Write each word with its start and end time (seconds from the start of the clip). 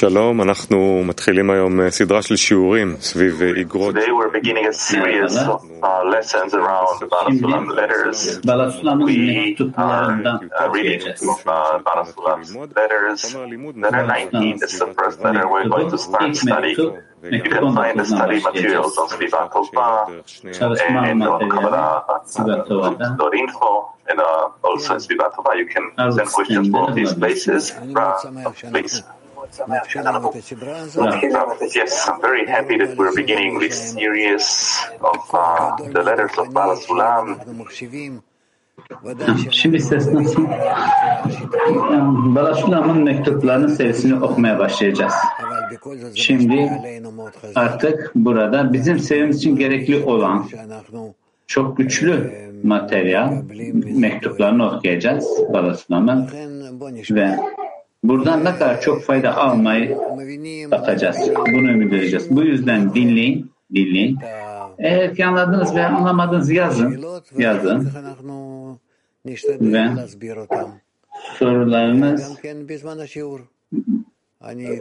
שלום, 0.00 0.42
אנחנו 0.42 1.02
מתחילים 1.04 1.50
היום 1.50 1.90
סדרה 1.90 2.22
של 2.22 2.36
שיעורים 2.36 2.96
סביב 3.00 3.42
איגרות. 3.42 3.94
Today 3.94 4.10
we're 4.10 4.38
beginning 4.40 4.66
a 4.66 4.72
series 4.72 5.32
of 5.36 5.60
uh, 5.82 6.02
lessons 6.14 6.54
around 6.54 6.96
Barasulam 7.12 7.64
letters. 7.78 8.40
Balasulam'ın 8.44 9.06
We 9.06 9.12
are 9.12 9.46
mektuplarından 9.50 10.36
uh, 10.36 10.74
reading 10.74 11.02
okuyacağız. 11.02 11.22
uh, 11.22 11.84
Barasulam's 11.86 12.50
letters. 12.76 13.36
Letter 13.84 14.04
19, 14.08 14.58
this 14.60 14.72
is 14.74 14.78
the 14.80 14.92
first 15.00 15.18
letter 15.24 15.44
we're 15.52 15.68
going 15.68 15.90
to 15.90 15.98
start 15.98 16.22
İlk 16.28 16.36
studying. 16.36 16.78
mektup, 16.78 16.94
You 17.22 17.30
mektup 17.30 17.52
can 17.54 17.74
find 17.78 17.94
the 18.00 18.04
19'dan 18.04 18.16
study 18.16 18.36
başlayacağız. 18.44 18.44
materials 18.44 18.98
on 18.98 19.06
Sviva 19.06 19.50
Tova 19.54 20.06
Çalışma 20.58 20.98
and 21.00 21.10
on 21.10 21.18
materyali 21.18 21.48
Kabbalah 21.48 22.04
Sviva 22.26 22.56
info 23.42 23.72
and 24.10 24.18
uh, 24.18 24.70
also 24.70 24.94
in 24.94 25.00
Sviva 25.00 25.26
Tova 25.34 25.52
you 25.60 25.66
can 25.74 25.84
Aruz 25.96 26.14
send 26.16 26.28
questions 26.36 26.66
from 26.70 26.84
sitelerinde 26.86 26.94
these 26.98 27.14
places. 27.20 27.62
אני 27.82 27.92
מאוד 27.94 28.14
Uh, 28.14 28.22
שמח 28.22 28.72
please. 28.72 29.02
Yes, 31.75 32.07
I'm 32.07 32.21
very 32.21 32.47
happy 32.47 32.77
that 32.77 32.95
we're 32.97 33.15
beginning 33.15 33.59
this 33.59 33.93
series 33.93 34.79
of 35.01 35.19
uh, 35.33 35.75
the 35.91 36.01
letters 36.03 36.31
of 36.37 36.53
Bala 36.53 36.75
Sulam. 36.75 37.37
Şimdi 39.51 39.79
ses 39.79 40.13
nasıl? 40.13 40.45
Balasulam'ın 42.35 43.03
mektuplarının 43.03 43.67
serisini 43.67 44.23
okumaya 44.23 44.59
başlayacağız. 44.59 45.13
Şimdi 46.15 46.71
artık 47.55 48.11
burada 48.15 48.73
bizim 48.73 48.99
sevimiz 48.99 49.37
için 49.37 49.55
gerekli 49.55 50.03
olan 50.03 50.45
çok 51.47 51.77
güçlü 51.77 52.31
materyal 52.63 53.33
mektuplarını 53.95 54.75
okuyacağız 54.75 55.27
Balasulam'ın 55.53 56.29
ve 57.11 57.39
Buradan 58.03 58.45
ne 58.45 58.55
kadar 58.55 58.81
çok 58.81 59.03
fayda 59.03 59.37
almayı 59.37 59.97
bakacağız. 60.71 61.17
Bunu 61.37 61.71
ümit 61.71 61.93
edeceğiz. 61.93 62.27
Bu 62.29 62.43
yüzden 62.43 62.93
dinleyin, 62.93 63.51
dinleyin. 63.73 64.19
Eğer 64.77 65.15
ki 65.15 65.25
anladınız 65.25 65.75
ve 65.75 65.85
anlamadınız 65.85 66.51
yazın, 66.51 67.05
yazın. 67.37 67.91
Ve 69.45 69.89
sorularınız 71.39 72.37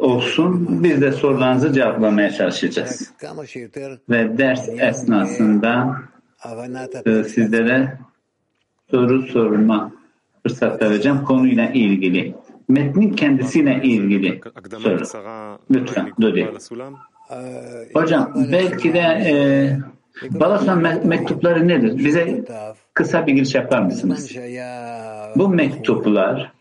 olsun. 0.01 0.85
Biz 0.85 1.01
de 1.01 1.13
sorularınızı 1.13 1.73
cevaplamaya 1.73 2.31
çalışacağız. 2.31 3.13
Ve 4.11 4.39
ders 4.39 4.69
esnasında 4.69 5.97
e, 7.07 7.25
sizlere 7.25 7.99
soru 8.91 9.23
sorma 9.23 9.93
fırsat 10.43 10.83
vereceğim 10.83 11.25
konuyla 11.25 11.71
ilgili 11.71 12.35
metnin 12.71 13.13
kendisiyle 13.13 13.81
ilgili 13.83 14.41
soru. 14.79 15.59
Lütfen 15.71 16.13
Dodi. 16.21 16.49
Hocam 17.95 18.33
belki 18.53 18.95
de 18.95 18.99
e, 18.99 19.35
Balasan 20.31 20.81
me- 20.81 21.07
mektupları 21.07 21.69
nedir? 21.69 21.99
Bize 22.05 22.45
kısa 22.95 23.27
bir 23.27 23.33
giriş 23.33 23.55
yapar 23.55 23.83
mısınız? 23.83 24.37
Bu 25.37 25.49
mektuplar 25.49 26.53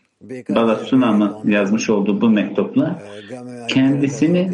Balasun'a 0.48 1.40
yazmış 1.44 1.90
olduğu 1.90 2.20
bu 2.20 2.30
mektuplar 2.30 2.90
kendisini 3.68 4.50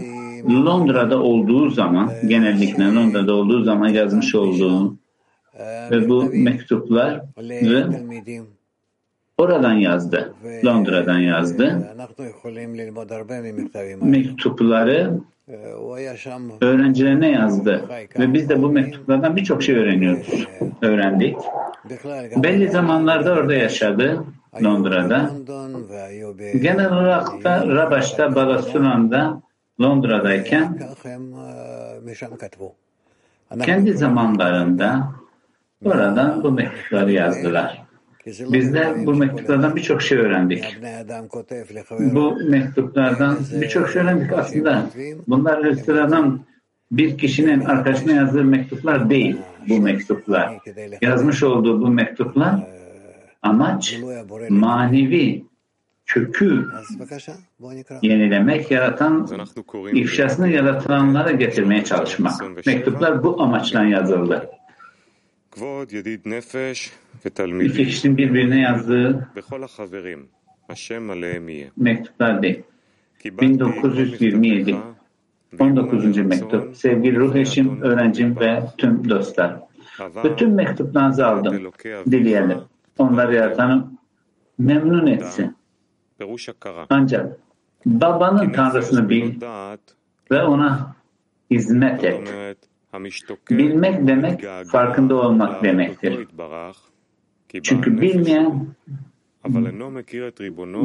Londra'da 0.50 1.22
olduğu 1.22 1.70
zaman 1.70 2.10
genellikle 2.26 2.84
Londra'da 2.94 3.34
olduğu 3.34 3.64
zaman 3.64 3.88
yazmış 3.88 4.34
olduğu 4.34 4.96
ve 5.90 6.08
bu 6.08 6.24
mektuplar 6.32 7.22
Oradan 9.38 9.72
yazdı. 9.72 10.34
Londra'dan 10.64 11.18
yazdı. 11.18 11.94
Mektupları 14.02 15.20
öğrencilerine 16.60 17.30
yazdı. 17.30 17.84
Ve 18.18 18.32
biz 18.34 18.48
de 18.48 18.62
bu 18.62 18.68
mektuplardan 18.70 19.36
birçok 19.36 19.62
şey 19.62 19.76
öğreniyoruz. 19.76 20.46
Öğrendik. 20.82 21.36
Belli 22.36 22.68
zamanlarda 22.68 23.32
orada 23.32 23.54
yaşadı. 23.54 24.24
Londra'da. 24.64 25.30
Genel 26.62 26.92
olarak 26.92 27.44
da 27.44 27.66
Rabaş'ta, 27.66 28.34
Balasunan'da, 28.34 29.42
Londra'dayken 29.80 30.78
kendi 33.64 33.92
zamanlarında 33.92 35.12
oradan 35.84 36.42
bu 36.42 36.50
mektupları 36.52 37.12
yazdılar. 37.12 37.85
Bizler 38.26 39.06
bu 39.06 39.14
mektuplardan 39.14 39.76
birçok 39.76 40.02
şey 40.02 40.18
öğrendik. 40.18 40.78
Bu 42.00 42.36
mektuplardan 42.48 43.38
birçok 43.60 43.90
şey 43.90 44.02
öğrendik 44.02 44.32
aslında. 44.32 44.90
Bunlar 45.28 45.64
Hristiyan'dan 45.64 46.40
bir 46.90 47.18
kişinin 47.18 47.60
arkadaşına 47.60 48.12
yazdığı 48.12 48.44
mektuplar 48.44 49.10
değil 49.10 49.36
bu 49.68 49.80
mektuplar. 49.80 50.58
Yazmış 51.02 51.42
olduğu 51.42 51.80
bu 51.80 51.88
mektuplar 51.88 52.54
amaç 53.42 53.98
manevi 54.48 55.44
kökü 56.06 56.66
yenilemek, 58.02 58.70
yaratan, 58.70 59.28
ifşasını 59.92 60.48
yaratılanlara 60.48 61.30
getirmeye 61.30 61.84
çalışmak. 61.84 62.66
Mektuplar 62.66 63.22
bu 63.22 63.42
amaçla 63.42 63.84
yazıldı 63.84 64.50
iki 67.64 67.86
kişinin 67.86 68.16
birbirine 68.16 68.60
yazdığı 68.60 69.28
mektuplar 71.76 72.42
değil. 72.42 72.62
1927 73.24 74.76
19. 75.58 76.16
mektup. 76.16 76.76
Sevgili 76.76 77.16
ruh 77.18 77.34
eşim, 77.36 77.82
öğrencim 77.82 78.40
ve 78.40 78.62
tüm 78.78 79.10
dostlar. 79.10 79.60
Bütün 80.24 80.50
mektuplarınızı 80.50 81.26
aldım. 81.26 81.70
Dileyelim. 82.10 82.58
Onları 82.98 83.34
yaratanım 83.34 83.98
memnun 84.58 85.06
etsin. 85.06 85.56
Ancak 86.90 87.36
babanın 87.86 88.50
tanrısını 88.50 89.08
bil 89.08 89.40
ve 90.30 90.42
ona 90.42 90.94
hizmet 91.50 92.04
et. 92.04 92.34
Bilmek 93.50 94.06
demek 94.08 94.44
farkında 94.70 95.14
olmak 95.14 95.62
demektir. 95.62 96.26
Çünkü 97.62 98.00
bilmeyen 98.00 98.66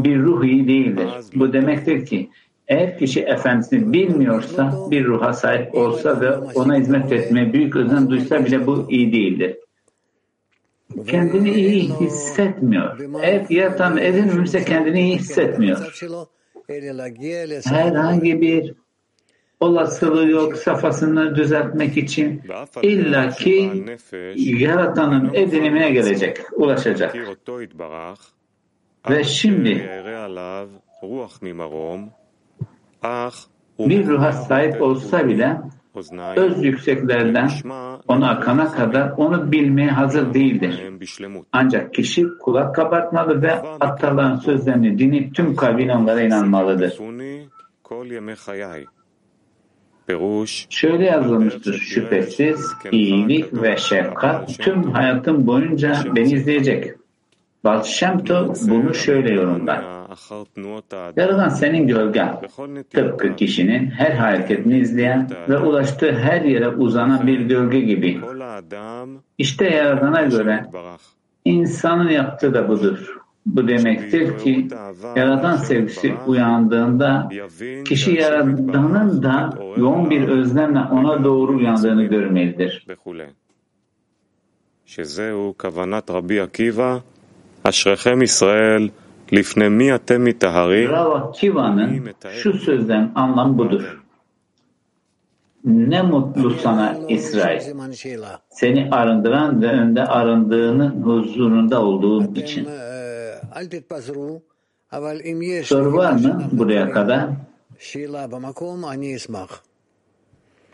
bir 0.04 0.20
ruhi 0.20 0.68
değildir. 0.68 1.10
Bu 1.36 1.54
demektir 1.54 2.06
ki 2.06 2.30
eğer 2.68 2.98
kişi 2.98 3.22
efendisini 3.22 3.94
bilmiyorsa 3.94 4.88
bir 4.92 5.06
ruha 5.06 5.34
sahip 5.34 5.76
olsa 5.76 6.22
ve 6.22 6.38
ona 6.38 6.76
hizmet 6.76 7.12
etmeye 7.12 7.54
büyük 7.54 7.76
özen 7.76 8.10
duysa 8.10 8.46
bile 8.46 8.68
bu 8.68 8.86
iyi 8.90 9.14
değildir. 9.14 9.58
Kendini 11.08 11.52
iyi 11.52 11.94
hissetmiyor. 11.94 13.00
Eğer 13.22 13.46
yaratan 13.50 13.98
edinmemişse 13.98 14.66
kendini 14.66 15.02
iyi 15.02 15.16
hissetmiyor. 15.16 16.02
Herhangi 17.64 18.42
bir 18.42 18.74
olasılığı 19.62 20.30
yok 20.30 20.56
safhasını 20.56 21.36
düzeltmek 21.36 21.98
için 21.98 22.42
illaki 22.82 23.84
yaratanın 24.36 25.34
edinimine 25.34 25.92
gelecek, 25.92 26.38
ulaşacak. 26.54 27.16
Ve 29.10 29.24
şimdi 29.24 29.90
bir 33.80 34.08
ruha 34.08 34.32
sahip 34.32 34.82
olsa 34.82 35.28
bile 35.28 35.62
öz 36.36 36.64
yükseklerden 36.64 37.50
ona 38.08 38.30
akana 38.30 38.72
kadar 38.72 39.14
onu 39.18 39.52
bilmeye 39.52 39.90
hazır 39.90 40.34
değildir. 40.34 40.84
Ancak 41.52 41.94
kişi 41.94 42.28
kulak 42.40 42.76
kabartmalı 42.76 43.42
ve 43.42 43.54
ataların 43.62 44.36
sözlerini 44.36 45.00
dinip 45.00 45.36
tüm 45.36 45.56
kalbine 45.56 45.96
onlara 45.96 46.22
inanmalıdır. 46.22 46.98
Şöyle 50.70 51.06
yazılmıştır 51.06 51.74
şüphesiz 51.74 52.74
iyilik 52.92 53.54
ve 53.54 53.78
şefkat 53.78 54.60
tüm 54.60 54.92
hayatım 54.92 55.48
boyunca 55.48 55.98
beni 56.16 56.34
izleyecek. 56.34 56.92
Balçamto 57.64 58.54
bunu 58.62 58.94
şöyle 58.94 59.34
yorumlar. 59.34 59.84
Yaradan 61.16 61.50
senin 61.50 61.88
gölgen, 61.88 62.42
tıpkı 62.94 63.36
kişinin 63.36 63.90
her 63.92 64.12
hareketini 64.12 64.80
izleyen 64.80 65.30
ve 65.50 65.58
ulaştığı 65.58 66.12
her 66.14 66.42
yere 66.42 66.68
uzanan 66.68 67.28
bir 67.28 67.40
gölge 67.40 67.80
gibi. 67.80 68.22
İşte 69.38 69.70
Yaradan'a 69.70 70.22
göre 70.22 70.66
insanın 71.46 72.10
yaptığı 72.10 72.54
da 72.54 72.68
budur. 72.70 73.21
Bu 73.47 73.69
demektir 73.69 74.39
ki 74.39 74.69
Yaradan 75.17 75.57
sevgisi 75.57 76.15
uyandığında 76.27 77.29
יבין 77.33 77.85
kişi 77.85 78.11
שהשם 78.11 78.23
Yaradan'ın 78.23 79.23
da 79.23 79.51
יתברך 79.53 79.79
yoğun 79.79 80.11
bir 80.11 80.29
özlemle 80.29 80.81
ona 80.81 81.25
doğru 81.25 81.57
uyandığını 81.57 82.05
görmelidir. 82.05 82.87
וכולי. 82.89 83.27
שזהו 84.87 85.55
כוונת 85.59 86.11
רבי 86.11 86.41
עקיבא, 86.41 86.99
אשריכם 87.63 88.23
ישראל, 88.23 88.89
לפני 89.33 89.69
מי 89.69 89.95
אתם 89.95 90.25
מטהרים? 90.25 90.91
Rava 90.91 91.33
Kiva'nın 91.33 92.11
şu 92.43 92.53
sözden 92.53 93.13
anlam 93.15 93.59
budur. 93.59 94.03
Ne 95.65 96.03
mutlu 96.03 96.51
sana 96.51 96.97
İsrail. 97.09 97.61
סימן 97.61 97.93
שאלה. 97.93 98.39
Seni 98.51 98.89
arındıran 98.91 99.63
ve 99.63 99.67
önde 99.67 100.05
arındığının 100.05 101.03
huzurunda 101.03 101.83
olduğun 101.83 102.35
için. 102.35 102.69
Soru 105.64 105.94
var 105.98 106.12
mı 106.12 106.44
buraya 106.52 106.92
kadar? 106.92 107.30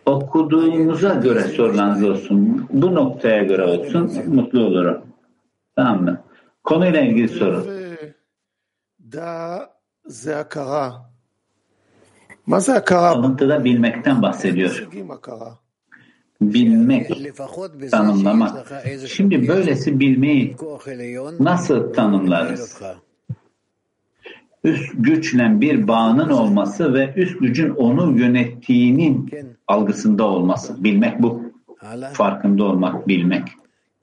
Okuduğumuza 0.05 1.13
göre 1.13 1.43
sorularınız 1.43 2.03
olsun. 2.03 2.67
Bu 2.71 2.95
noktaya 2.95 3.43
göre 3.43 3.63
olsun. 3.63 4.11
Mutlu 4.27 4.65
olurum. 4.65 5.01
Tamam 5.75 6.03
mı? 6.03 6.21
Konuyla 6.63 7.01
ilgili 7.01 7.29
soru. 7.29 7.65
Alıntıda 13.17 13.63
bilmekten 13.63 14.21
bahsediyor 14.21 14.87
bilmek, 16.41 17.35
tanımlamak. 17.91 18.83
Şimdi 19.07 19.47
böylesi 19.47 19.99
bilmeyi 19.99 20.55
nasıl 21.39 21.93
tanımlarız? 21.93 22.81
Üst 24.63 24.93
güçle 24.93 25.61
bir 25.61 25.87
bağının 25.87 26.29
olması 26.29 26.93
ve 26.93 27.13
üst 27.15 27.39
gücün 27.39 27.69
onu 27.69 28.19
yönettiğinin 28.19 29.31
algısında 29.67 30.23
olması. 30.23 30.83
Bilmek 30.83 31.21
bu. 31.21 31.41
Farkında 32.13 32.63
olmak, 32.63 33.07
bilmek. 33.07 33.43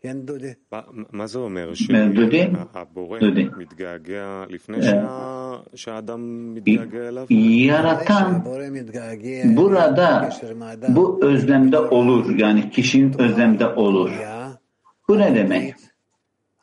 כן 0.03 0.17
דודי. 0.21 0.51
מה- 0.71 0.81
מה 1.11 1.27
זה 1.27 1.39
אומר? 1.39 1.71
דודי? 2.15 2.47
שהבורא 2.73 3.19
דודי. 3.19 3.47
מתגעגע 3.57 4.43
לפני 4.49 4.77
אה. 4.77 4.81
שה- 4.83 5.77
שהאדם 5.77 6.53
מתגעגע 6.55 7.07
אליו? 7.07 7.25
Yaratan 7.29 8.11
הבורא 8.11 8.63
מתגעגע 8.71 9.43
burada 9.55 10.21
לקשר 10.27 10.49
עם 10.51 10.63
האדם. 10.63 10.93
bu 10.95 11.19
özlemde 11.25 11.77
olur. 11.79 12.35
Yani 12.37 12.69
kişinin 12.69 13.19
özlemde 13.19 13.65
olur. 13.67 14.09
היה 14.09 14.49
Bu 15.09 15.17
ne 15.19 15.35
demek? 15.35 15.75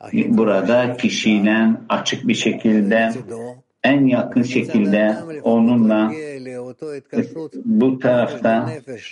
הכי 0.01 0.37
Burada 0.37 0.97
kişiyle 0.97 1.57
açık 1.89 2.27
bir 2.27 2.33
şekilde 2.33 2.95
לצידו. 2.95 3.55
en 3.83 4.05
yakın 4.07 4.43
şekilde 4.43 5.03
onunla 5.43 6.01
מגיע 6.07 6.39
לאותו 6.47 6.85
התקשרות 6.97 7.55
bu 7.65 7.99
tarafta 7.99 8.53
בנפש. 8.67 9.03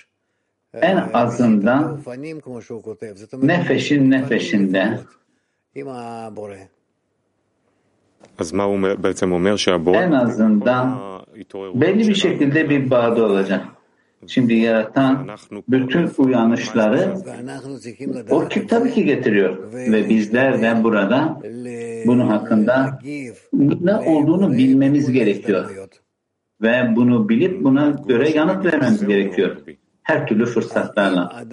en 0.75 1.11
azından 1.13 2.01
nefeşin 3.43 4.11
nefeşinde 4.11 4.99
en 9.95 10.13
azından 10.13 11.01
belli 11.75 12.09
bir 12.09 12.15
şekilde 12.15 12.71
bir 12.71 12.91
bağda 12.91 13.25
olacak. 13.25 13.65
Şimdi 14.27 14.55
yaratan 14.55 15.29
bütün 15.69 16.11
uyanışları 16.19 17.15
o 18.31 18.49
ki 18.49 18.67
tabii 18.67 18.91
ki 18.91 19.05
getiriyor 19.05 19.73
ve 19.73 20.09
bizler 20.09 20.63
de 20.63 20.85
burada 20.85 21.41
bunun 22.07 22.27
hakkında 22.27 22.99
ne 23.81 23.97
olduğunu 23.97 24.53
bilmemiz 24.53 25.13
gerekiyor 25.13 25.89
ve 26.63 26.97
bunu 26.97 27.29
bilip 27.29 27.65
buna 27.65 27.91
göre 28.09 28.31
yanıt 28.31 28.65
vermemiz 28.65 29.07
gerekiyor 29.07 29.57
her 30.03 30.27
türlü 30.27 30.47
fırsatlarla. 30.47 31.45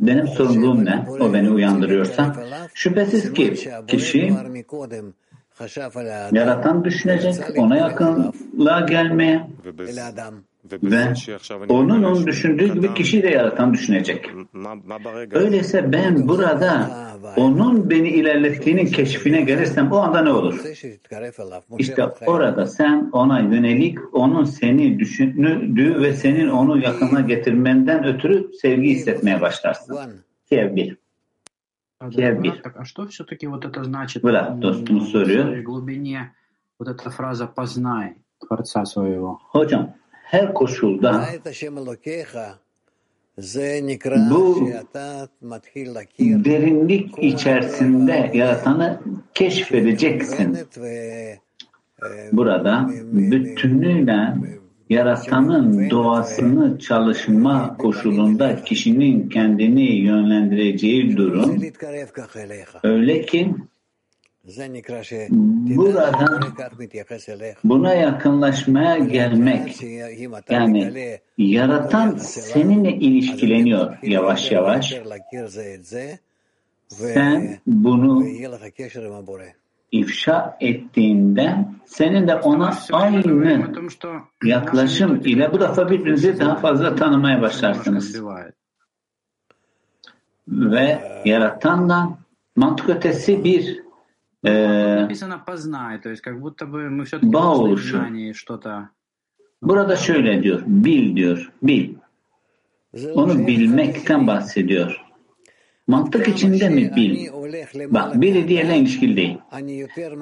Benim 0.00 0.28
sorumluluğum 0.28 0.84
ne? 0.84 1.06
O 1.20 1.32
beni 1.32 1.50
uyandırıyorsa. 1.50 2.36
Şüphesiz 2.74 3.32
ki 3.32 3.54
kişi 3.88 4.34
yaratan 6.32 6.84
düşünecek, 6.84 7.34
ona 7.58 7.76
yakınlığa 7.76 8.80
gelmeye 8.80 9.46
ve 10.64 11.14
onun 11.68 12.02
onu 12.02 12.26
düşündüğü 12.26 12.74
gibi 12.74 12.94
kişiyi 12.94 13.22
de 13.22 13.28
yaratan 13.28 13.72
düşünecek. 13.74 14.30
Öyleyse 15.30 15.92
ben 15.92 16.28
burada 16.28 16.90
onun 17.36 17.90
beni 17.90 18.08
ilerlettiğinin 18.08 18.86
keşfine 18.86 19.40
gelirsem 19.40 19.92
o 19.92 19.96
anda 19.96 20.22
ne 20.22 20.32
olur? 20.32 20.60
İşte 21.78 22.04
orada 22.26 22.66
sen 22.66 23.08
ona 23.12 23.40
yönelik 23.40 23.98
onun 24.14 24.44
seni 24.44 24.98
düşündüğü 24.98 26.02
ve 26.02 26.12
senin 26.12 26.48
onu 26.48 26.78
yakına 26.82 27.20
getirmenden 27.20 28.04
ötürü 28.04 28.50
sevgi 28.62 28.88
hissetmeye 28.88 29.40
başlarsın. 29.40 29.98
Sevgi. 30.48 30.96
Bırak 34.22 34.62
dostunu 34.62 35.00
soruyor. 35.00 35.64
Hocam 39.42 39.94
her 40.30 40.54
koşulda 40.54 41.26
bu 44.30 44.70
derinlik 46.18 47.18
içerisinde 47.18 48.30
yaratanı 48.34 49.00
keşfedeceksin. 49.34 50.58
Burada 52.32 52.90
bütünüyle 53.12 54.34
yaratanın 54.90 55.90
doğasını 55.90 56.78
çalışma 56.78 57.76
koşulunda 57.76 58.64
kişinin 58.64 59.28
kendini 59.28 59.96
yönlendireceği 59.96 61.16
durum 61.16 61.62
öyle 62.82 63.22
ki 63.26 63.54
buradan 65.76 66.54
buna 67.64 67.94
yakınlaşmaya 67.94 68.98
gelmek 68.98 69.82
yani 70.50 71.18
yaratan 71.38 72.16
seninle 72.16 72.92
ilişkileniyor 72.92 73.98
yavaş 74.02 74.52
yavaş. 74.52 74.94
Sen 76.88 77.58
bunu 77.66 78.26
ifşa 79.92 80.56
ettiğinde 80.60 81.56
senin 81.86 82.28
de 82.28 82.34
ona 82.34 82.78
aynı 82.92 83.72
yaklaşım 84.44 85.20
ile 85.24 85.52
bu 85.52 85.60
defa 85.60 85.90
birbirinizi 85.90 86.40
daha 86.40 86.56
fazla 86.56 86.96
tanımaya 86.96 87.42
başlarsınız. 87.42 88.22
Ve 90.48 90.98
yaratanla 91.24 92.18
mantık 92.56 92.88
ötesi 92.88 93.44
bir 93.44 93.89
Ну, 94.42 95.00
написано 95.02 95.38
познай, 95.38 95.98
то 95.98 96.08
есть 96.08 96.22
как 96.22 96.40
будто 96.40 96.66
бы 96.66 96.88
мы 96.88 97.04
все-таки 97.04 97.30
нашли 97.30 98.32
в 98.32 98.38
что-то. 98.38 98.88
Burada 99.62 99.96
şöyle 99.96 100.42
diyor, 100.42 100.62
bil 100.66 101.16
diyor, 101.16 101.52
bil. 101.62 101.94
Onu 103.14 103.46
bilmekten 103.46 104.26
bahsediyor. 104.26 105.04
Mantık 105.86 106.28
içinde 106.28 106.68
mi 106.68 106.96
bil? 106.96 107.28
Bak 107.90 108.20
biri 108.20 108.48
diğerine 108.48 108.78
ilişkili 108.78 109.16
değil. 109.16 109.38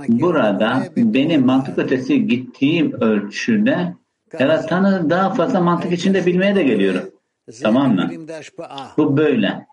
Burada 0.08 0.88
benim 0.96 1.46
mantık 1.46 1.78
ötesi 1.78 2.26
gittiğim 2.26 2.92
ölçüde 2.92 3.94
yaratanı 4.38 5.10
daha 5.10 5.30
fazla 5.30 5.60
mantık 5.60 5.92
içinde 5.92 6.26
bilmeye 6.26 6.54
de 6.54 6.62
geliyorum. 6.62 7.10
Tamam 7.62 7.94
mı? 7.94 8.10
Bu 8.96 9.16
böyle. 9.16 9.66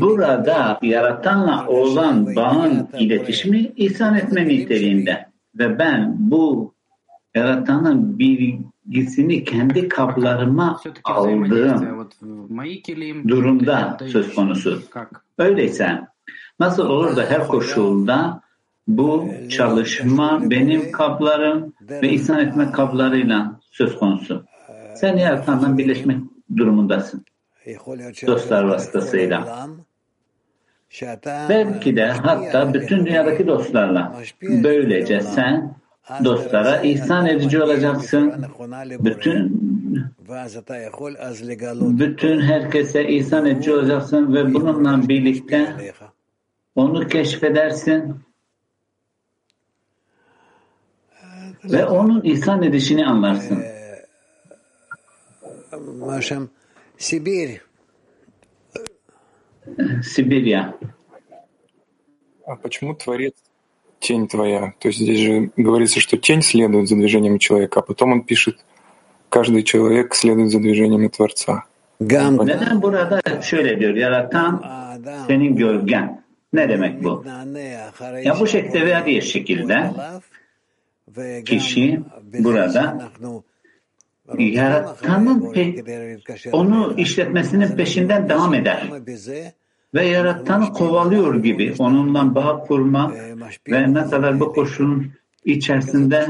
Burada 0.00 0.78
yaratanla 0.82 1.66
olan 1.66 2.36
bağın 2.36 2.88
iletişimi 2.98 3.72
ihsan 3.76 4.16
etme 4.16 4.48
niteliğinde 4.48 5.26
ve 5.58 5.78
ben 5.78 6.16
bu 6.18 6.74
yaratanın 7.34 8.18
bilgisini 8.18 9.44
kendi 9.44 9.88
kaplarıma 9.88 10.80
aldığım 11.04 12.08
durumda 13.28 13.98
söz 14.12 14.34
konusu. 14.34 14.82
Öyleyse 15.38 16.00
nasıl 16.60 16.86
olur 16.86 17.16
da 17.16 17.26
her 17.30 17.48
koşulda 17.48 18.40
bu 18.88 19.28
çalışma 19.48 20.50
benim 20.50 20.92
kaplarım 20.92 21.72
ve 21.90 22.10
ihsan 22.10 22.40
etme 22.40 22.72
kaplarıyla 22.72 23.60
söz 23.70 23.96
konusu. 23.96 24.44
Sen 24.94 25.16
yaratanla 25.16 25.78
birleşmek 25.78 26.18
durumundasın 26.56 27.24
dostlar 28.26 28.64
vasıtasıyla. 28.64 29.68
belki 31.48 31.96
de 31.96 32.06
hatta 32.06 32.74
bütün 32.74 33.06
dünyadaki 33.06 33.46
dostlarla. 33.46 34.22
böylece 34.42 35.20
sen 35.20 35.74
dostlara 36.24 36.76
ihsan 36.80 37.26
edici 37.26 37.62
olacaksın. 37.62 38.44
Bütün 39.00 39.62
bütün 41.98 42.40
herkese 42.40 43.08
ihsan 43.08 43.46
edici 43.46 43.72
olacaksın 43.72 44.34
ve 44.34 44.54
bununla 44.54 45.08
birlikte 45.08 45.92
onu 46.74 47.08
keşfedersin. 47.08 48.16
ve 51.64 51.86
onun 51.86 52.22
ihsan 52.24 52.62
edişini 52.62 53.06
anlarsın. 53.06 53.64
Сибирь. 57.02 57.60
Сибиря. 60.02 60.74
А 62.46 62.54
почему 62.54 62.94
Творец 62.94 63.34
тень 63.98 64.28
твоя? 64.28 64.74
То 64.78 64.88
есть 64.88 65.00
здесь 65.00 65.18
же 65.18 65.50
говорится, 65.56 65.98
что 65.98 66.16
тень 66.16 66.42
следует 66.42 66.88
за 66.88 66.94
движением 66.94 67.38
человека, 67.38 67.80
а 67.80 67.82
потом 67.82 68.12
он 68.12 68.22
пишет, 68.22 68.64
каждый 69.30 69.64
человек 69.64 70.14
следует 70.14 70.50
за 70.50 70.60
движениями 70.60 71.08
Творца. 71.08 71.64
Gam. 72.00 72.46
Neden 72.46 72.82
burada 72.82 73.42
şöyle 73.42 73.80
diyor, 73.80 73.94
yaratan 73.94 74.62
senin 75.26 75.56
gölgen. 75.56 76.22
Ne 76.52 76.68
demek 76.68 77.04
bu? 77.04 77.24
Ya 78.24 78.40
bu 78.40 78.46
şekilde 78.46 78.86
veya 78.86 79.06
diğer 79.06 79.22
şekilde 79.22 79.90
kişi 81.44 82.00
burada 82.38 83.10
yaratanın 84.38 85.54
onu 86.52 86.94
işletmesinin 86.96 87.76
peşinden 87.76 88.28
devam 88.28 88.54
eder 88.54 88.90
ve 89.94 90.06
yaratanı 90.06 90.72
kovalıyor 90.72 91.42
gibi 91.42 91.74
onunla 91.78 92.34
bağ 92.34 92.58
kurmak 92.58 93.14
ve 93.68 93.94
ne 93.94 94.10
kadar 94.10 94.40
bu 94.40 94.52
koşulun 94.52 95.12
içerisinde 95.44 96.26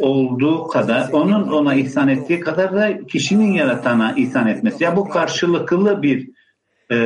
olduğu 0.00 0.66
kadar 0.66 1.12
onun 1.12 1.48
ona 1.48 1.74
ihsan 1.74 2.08
ettiği 2.08 2.40
kadar 2.40 2.74
da 2.74 3.06
kişinin 3.06 3.52
yaratana 3.52 4.14
ihsan 4.16 4.48
etmesi. 4.48 4.84
Ya 4.84 4.96
bu 4.96 5.08
karşılıklı 5.08 6.02
bir 6.02 6.28
e, 6.90 6.96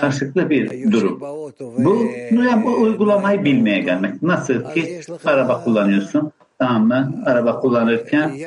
karşılıklı 0.00 0.50
bir 0.50 0.92
durum. 0.92 1.20
Bu, 1.60 2.06
yani 2.30 2.64
bu 2.64 2.82
uygulamayı 2.82 3.44
bilmeye 3.44 3.80
gelmek. 3.80 4.22
Nasıl 4.22 4.74
ki 4.74 5.00
araba 5.24 5.64
kullanıyorsun 5.64 6.32
Tamam 6.59 6.87
mı? 6.87 7.23
Araba 7.25 7.59
kullanırken 7.59 8.37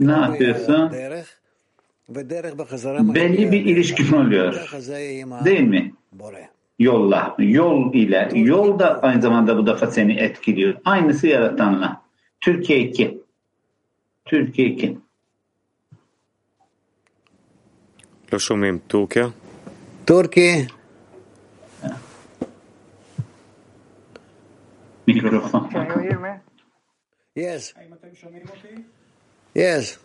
ne 0.00 0.12
yapıyorsun? 0.12 0.92
Belli 3.14 3.52
bir 3.52 3.64
ilişkin 3.64 4.12
oluyor. 4.12 4.54
Değil 5.44 5.60
mi? 5.60 5.92
Yolla. 6.78 7.34
Yol 7.38 7.94
ile. 7.94 8.30
Yol 8.34 8.78
da 8.78 9.02
aynı 9.02 9.22
zamanda 9.22 9.58
bu 9.58 9.66
defa 9.66 9.86
seni 9.86 10.12
etkiliyor. 10.12 10.74
Aynısı 10.84 11.26
yaratanla. 11.26 12.02
Türkiye 12.40 12.80
2. 12.80 13.20
Türkiye 14.24 14.68
2. 14.68 14.98
לא 18.32 18.38
שומעים. 18.38 18.78
טורקיה? 18.88 19.26
טורקי, 20.04 20.66
Mikrofon. 25.06 25.49
yes. 27.36 27.74
Yes. 29.54 29.98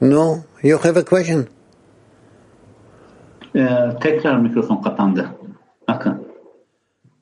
No, 0.00 0.44
you 0.62 0.78
have 0.78 0.96
a 0.96 1.04
question? 1.04 1.46
Ee, 3.54 3.90
tekrar 4.00 4.36
mikrofon 4.38 4.82
kapandı. 4.82 5.30
Bakın. 5.88 6.24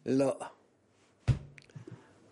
לא. 0.07 0.33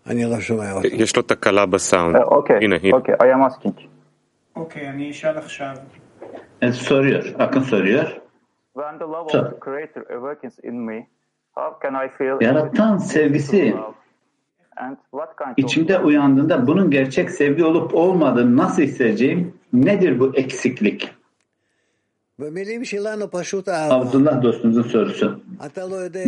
אני 0.07 0.25
לא 0.25 0.41
שומע 0.41 0.73
אותו. 0.73 0.89
יש 0.89 1.17
לו 1.17 1.23
תקלה 1.23 1.67
בסאונד. 1.67 2.17
Uh, 2.17 2.19
okay, 2.21 2.53
הנה, 2.63 2.77
הנה. 2.83 2.97
okay, 2.97 3.17
I 3.21 3.25
am 3.25 3.51
asking. 3.51 3.81
אוקיי, 4.57 4.89
אני 4.89 5.11
אשאל 5.11 5.39
עכשיו. 5.39 5.77
E, 6.65 6.73
soruyor. 6.73 7.25
Akın 7.39 7.61
soruyor. 7.63 8.07
When 8.75 8.99
the 8.99 9.07
love 9.07 9.31
Sure. 9.31 9.41
of 9.41 9.51
the 9.51 9.59
Creator 9.61 10.03
awakens 10.17 10.59
in 10.65 10.77
me, 10.89 10.99
Yaratan 12.42 12.98
sevgisi 12.98 13.76
içimde 15.58 16.00
uyandığında 16.00 16.68
bunun 16.68 16.92
gerçek 16.92 17.32
sevgi 17.32 17.64
olup 17.64 17.96
olmadığını 17.96 18.58
nasıl 18.58 18.82
hissedeceğim? 18.82 19.54
Nedir 19.74 20.20
bu 20.20 20.36
eksiklik? 20.36 21.10
Abdullah 23.92 24.44
dostumuzun 24.44 24.82
sorusu. 24.84 25.42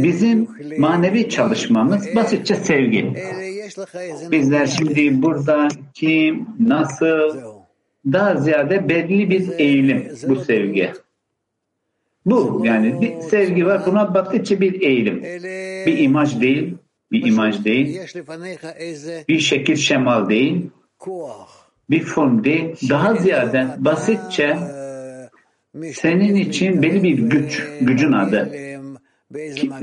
Bizim 0.03 0.48
manevi 0.77 1.30
çalışmamız 1.30 2.15
basitçe 2.15 2.56
sevgi. 2.56 3.13
Bizler 4.32 4.65
şimdi 4.65 5.22
burada 5.22 5.68
kim, 5.94 6.48
nasıl, 6.60 7.38
daha 8.06 8.36
ziyade 8.36 8.89
belli 8.89 9.30
bir 9.30 9.60
eğilim 9.60 10.10
bu 10.27 10.36
sevgi. 10.36 10.92
Bu 12.25 12.62
yani 12.65 13.01
bir 13.01 13.22
sevgi 13.22 13.65
var. 13.65 13.82
Buna 13.86 14.13
baktıkça 14.13 14.62
bir 14.62 14.82
eğilim. 14.82 15.24
Bir 15.86 15.98
imaj 15.98 16.42
değil, 16.42 16.75
bir 17.12 17.25
imaj 17.25 17.65
değil, 17.65 18.00
bir 19.27 19.39
şekil 19.39 19.75
şemal 19.75 20.30
değil, 20.30 20.70
bir 21.89 22.01
form 22.03 22.44
değil. 22.44 22.75
Daha 22.89 23.15
ziyade 23.15 23.68
basitçe 23.77 24.58
senin 25.94 26.36
için 26.36 26.82
belli 26.82 27.03
bir 27.03 27.18
güç, 27.18 27.63
gücün 27.82 28.12
adı. 28.12 28.51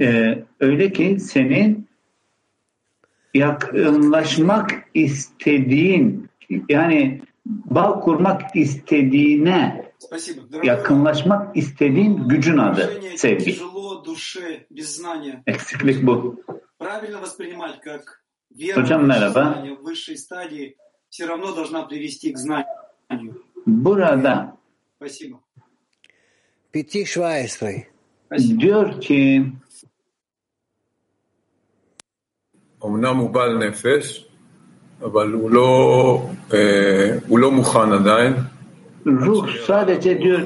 Ee, 0.00 0.38
öyle 0.60 0.92
ki 0.92 1.20
senin 1.20 1.88
yakınlaşmak 3.34 4.70
istediğin, 4.94 6.28
yani 6.68 7.20
bağ 7.46 8.00
kurmak 8.00 8.56
istediğine 8.56 9.89
Спасибо. 9.99 10.41
Дорогой 10.51 10.67
yakınlaşmak 10.67 11.57
istediğin 11.57 12.27
gücün 12.27 12.57
adı 12.57 12.87
Движение 12.87 13.17
sevgi. 13.17 13.45
тяжело 13.45 14.05
душе, 14.05 14.65
без 14.69 14.95
знания. 14.97 15.43
Eksiklik 15.47 16.03
bu. 16.07 16.43
Правильно 16.79 17.21
воспринимать 17.21 17.81
как 17.81 18.03
вера 18.51 18.79
Hocam 18.81 19.01
в 19.03 19.07
merhaba. 19.07 19.43
знание 19.53 19.75
в 19.75 19.83
высшей 19.83 20.17
стадии 20.17 20.75
все 21.09 21.25
равно 21.27 21.55
должна 21.55 21.83
привести 21.83 22.31
к 22.33 22.37
знанию. 22.37 23.33
Burada 23.65 24.51
Спасибо. 24.97 25.39
פיתי 26.71 27.05
17. 27.05 27.87
Спасибо. 28.27 28.61
diyor 28.61 29.01
ki 29.01 29.51
אמנם 32.85 33.17
הוא 33.17 33.29
בעל 33.29 33.57
נפש, 33.57 34.25
אבל 35.01 35.31
הוא 35.31 35.51
לא, 35.51 36.21
אה, 36.53 37.17
הוא 37.27 37.39
לא 37.39 37.51
מוכן 37.51 37.91
עדיין. 37.91 38.33
ruh 39.06 39.48
sadece 39.66 40.22
diyor 40.22 40.40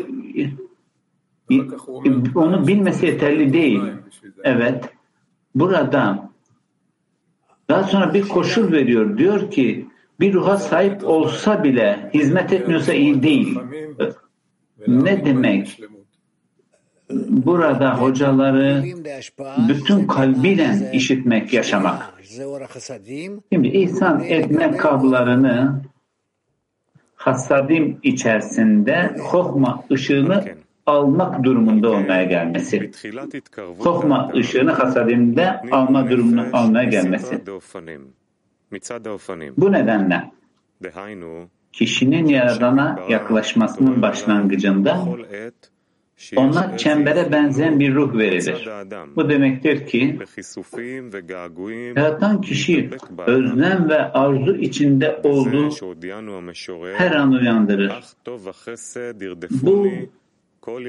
onu 2.34 2.66
bilmesi 2.66 3.06
yeterli 3.06 3.52
değil. 3.52 3.80
Evet. 4.44 4.84
Burada 5.54 6.28
daha 7.68 7.84
sonra 7.84 8.14
bir 8.14 8.28
koşul 8.28 8.72
veriyor. 8.72 9.18
Diyor 9.18 9.50
ki 9.50 9.86
bir 10.20 10.34
ruha 10.34 10.56
sahip 10.56 11.04
olsa 11.04 11.64
bile 11.64 12.10
hizmet 12.14 12.52
etmiyorsa 12.52 12.92
iyi 12.92 13.22
değil. 13.22 13.58
Ne 14.86 15.24
demek? 15.24 15.80
Burada 17.28 18.00
hocaları 18.00 18.84
bütün 19.68 20.06
kalbiyle 20.06 20.90
işitmek, 20.92 21.52
yaşamak. 21.52 22.14
Şimdi 23.52 23.68
ihsan 23.68 24.20
etme 24.20 24.76
kablarını 24.76 25.82
hasadim 27.24 27.98
içerisinde 28.02 29.16
hokma 29.18 29.84
ışığını 29.92 30.44
almak 30.86 31.44
durumunda 31.44 31.90
olmaya 31.90 32.24
gelmesi. 32.24 32.90
Hokma 33.78 34.30
ışığını 34.36 34.72
hasadimde 34.72 35.60
alma 35.70 36.10
durumunu 36.10 36.46
almaya 36.52 36.84
gelmesi. 36.84 37.42
Bu 39.56 39.72
nedenle 39.72 40.30
kişinin 41.72 42.26
yaradana 42.26 42.98
yaklaşmasının 43.08 44.02
başlangıcında 44.02 45.04
onlar 46.36 46.78
çembere 46.78 47.32
benzeyen 47.32 47.80
bir 47.80 47.94
ruh 47.94 48.18
verilir. 48.18 48.68
Bu 49.16 49.28
demektir 49.28 49.86
ki 49.86 50.18
yaratan 51.96 52.40
kişi 52.40 52.90
özlem 53.26 53.88
ve 53.88 53.98
arzu 53.98 54.56
içinde 54.56 55.20
olduğu 55.24 55.70
her 56.96 57.12
an 57.12 57.32
uyandırır. 57.32 57.92
Bu 59.62 59.88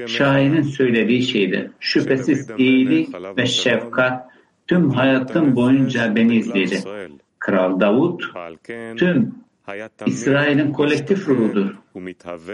şairin 0.06 0.62
söylediği 0.62 1.22
şeydir. 1.22 1.70
Şüphesiz 1.80 2.50
iyilik 2.58 3.08
ve 3.36 3.46
şefkat 3.46 4.28
tüm 4.66 4.90
hayatım 4.90 5.56
boyunca 5.56 6.16
beni 6.16 6.36
izledi. 6.36 6.78
Kral 7.38 7.80
Davut 7.80 8.22
tüm 8.96 9.34
İsrail'in 10.06 10.72
kolektif 10.72 11.28
ruhudur. 11.28 11.74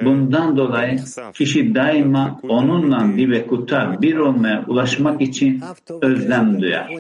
Bundan 0.05 0.57
dolayı 0.57 0.99
kişi 1.35 1.75
daima 1.75 2.41
onunla 2.49 3.17
dibekutta 3.17 3.97
bir 4.03 4.17
olmaya 4.17 4.65
ulaşmak 4.69 5.21
için 5.23 5.63
özlem 6.03 6.61
duyar. 6.63 6.91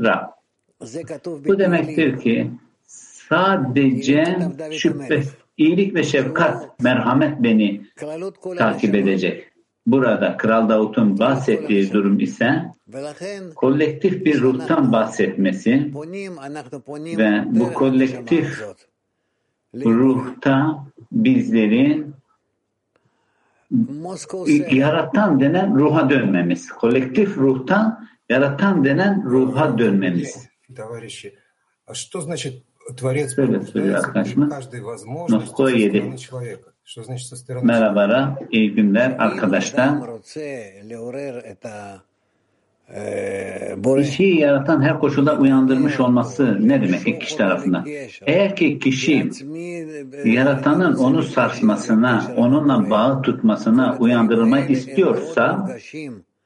Rab. 0.00 0.28
Bu 1.46 1.58
demektir 1.58 2.20
ki 2.20 2.50
sadece 3.28 4.36
şüphe, 4.72 5.22
iyilik 5.56 5.94
ve 5.94 6.02
şefkat, 6.02 6.80
merhamet 6.80 7.42
beni 7.42 7.80
takip 8.58 8.94
edecek. 8.94 9.49
Burada 9.86 10.36
Kral 10.36 10.68
Davut'un 10.68 11.18
bahsettiği 11.18 11.92
durum 11.92 12.20
ise 12.20 12.64
kolektif 13.54 14.24
bir 14.24 14.40
ruhtan 14.40 14.92
bahsetmesi 14.92 15.92
ve 16.94 17.44
bu 17.46 17.72
kolektif 17.72 18.62
ruhta 19.74 20.86
bizleri 21.12 22.04
yaratan 24.70 25.40
denen 25.40 25.78
ruha 25.78 26.10
dönmemiz. 26.10 26.68
Kolektif 26.68 27.38
ruhtan 27.38 28.08
yaratan 28.28 28.84
denen 28.84 29.24
ruha 29.24 29.78
dönmemiz. 29.78 30.48
Söyle 33.34 33.60
söyle 33.60 33.96
arkadaşım. 33.96 34.50
Noktaya 35.28 35.76
yedik. 35.76 36.30
Merhabalar, 37.62 38.28
iyi 38.50 38.74
günler 38.74 39.16
arkadaşlar. 39.18 39.90
İşi 44.00 44.24
yaratan 44.24 44.82
her 44.82 44.98
koşulda 44.98 45.38
uyandırmış 45.38 46.00
olması 46.00 46.68
ne 46.68 46.82
demek 46.82 47.00
iki 47.00 47.18
kişi 47.18 47.36
tarafından? 47.36 47.86
Eğer 48.26 48.56
ki 48.56 48.78
kişi 48.78 49.30
yaratanın 50.24 50.94
onu 50.94 51.22
sarsmasına, 51.22 52.34
onunla 52.36 52.90
bağ 52.90 53.22
tutmasına 53.22 53.96
uyandırma 53.98 54.60
istiyorsa, 54.60 55.76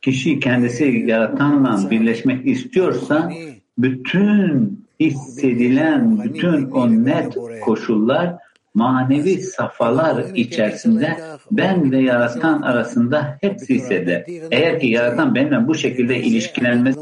kişi 0.02 0.40
kendisi 0.40 0.84
yaratanla 0.84 1.90
birleşmek 1.90 2.46
istiyorsa, 2.46 3.32
bütün 3.78 4.84
hissedilen 5.00 6.24
bütün 6.24 6.70
o 6.70 6.90
net 6.90 7.34
koşullar 7.60 8.36
manevi 8.74 9.40
safhalar 9.40 10.24
içerisinde 10.34 11.20
ben 11.50 11.92
ve 11.92 11.98
yaratan 11.98 12.62
arasında 12.62 13.38
hepsi 13.40 13.74
hisseder. 13.74 14.24
Eğer 14.50 14.80
ki 14.80 14.86
yaratan 14.86 15.34
benimle 15.34 15.68
bu 15.68 15.74
şekilde 15.74 16.20
ilişkilenmez 16.20 16.96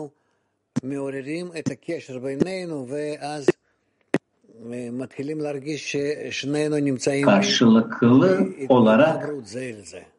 karşılıklı 7.22 8.48
olarak 8.68 9.30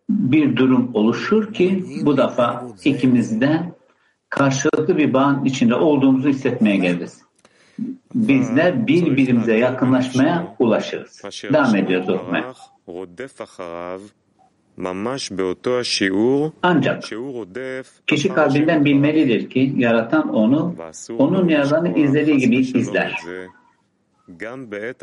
bir 0.10 0.55
durum 0.55 0.91
oluşur 0.93 1.53
ki 1.53 1.86
bu 2.01 2.17
defa 2.17 2.67
ikimizden 2.83 3.74
karşılıklı 4.29 4.98
bir 4.98 5.13
bağın 5.13 5.45
içinde 5.45 5.75
olduğumuzu 5.75 6.29
hissetmeye 6.29 6.77
geliriz 6.77 7.22
bizler 8.15 8.88
birbirimize 8.88 9.58
yakınlaşmaya 9.58 10.55
ulaşırız. 10.60 11.22
Devam 11.53 11.75
ediyoruz 11.75 12.10
okumaya. 12.10 12.53
Ancak 16.63 17.03
kişi 18.08 18.29
kalbinden 18.34 18.86
bilmelidir 18.86 19.50
ki 19.50 19.74
yaratan 19.77 20.29
onu, 20.36 20.75
onun 21.17 21.50
yaratanı 21.50 21.98
izlediği 22.00 22.38
gibi 22.38 22.55
izler. 22.58 23.15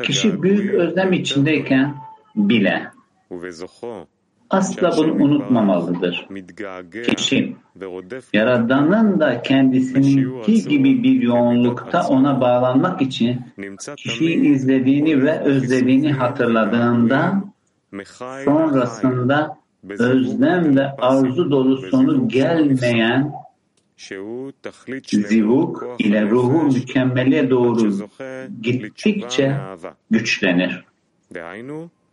Kişi 0.03 0.43
büyük 0.43 0.73
özlem 0.73 1.13
içindeyken 1.13 1.95
bile 2.35 2.91
asla 4.49 4.97
bunu 4.97 5.13
unutmamalıdır. 5.23 6.27
Kişi 7.03 7.55
Yaradan'ın 8.33 9.19
da 9.19 9.41
kendisininki 9.41 10.67
gibi 10.67 11.03
bir 11.03 11.21
yoğunlukta 11.21 12.07
ona 12.07 12.41
bağlanmak 12.41 13.01
için 13.01 13.41
kişiyi 13.97 14.39
izlediğini 14.39 15.23
ve 15.23 15.39
özlediğini 15.39 16.11
hatırladığında 16.13 17.43
sonrasında 18.45 19.57
özlem 19.89 20.77
ve 20.77 20.91
arzu 20.91 21.51
dolu 21.51 21.77
sonu 21.77 22.27
gelmeyen 22.27 23.33
zivuk 25.11 25.95
ile 25.99 26.29
ruhu 26.29 26.63
mükemmele 26.63 27.49
doğru 27.49 28.09
gittikçe 28.61 29.55
güçlenir. 30.11 30.83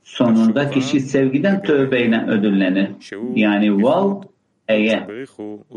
Sonunda 0.02 0.70
kişi 0.70 1.00
sevgiden 1.00 1.62
tövbeyle 1.62 2.26
ödüllenir. 2.26 2.90
Yani 3.34 3.82
val 3.82 4.22
eğer 4.68 5.06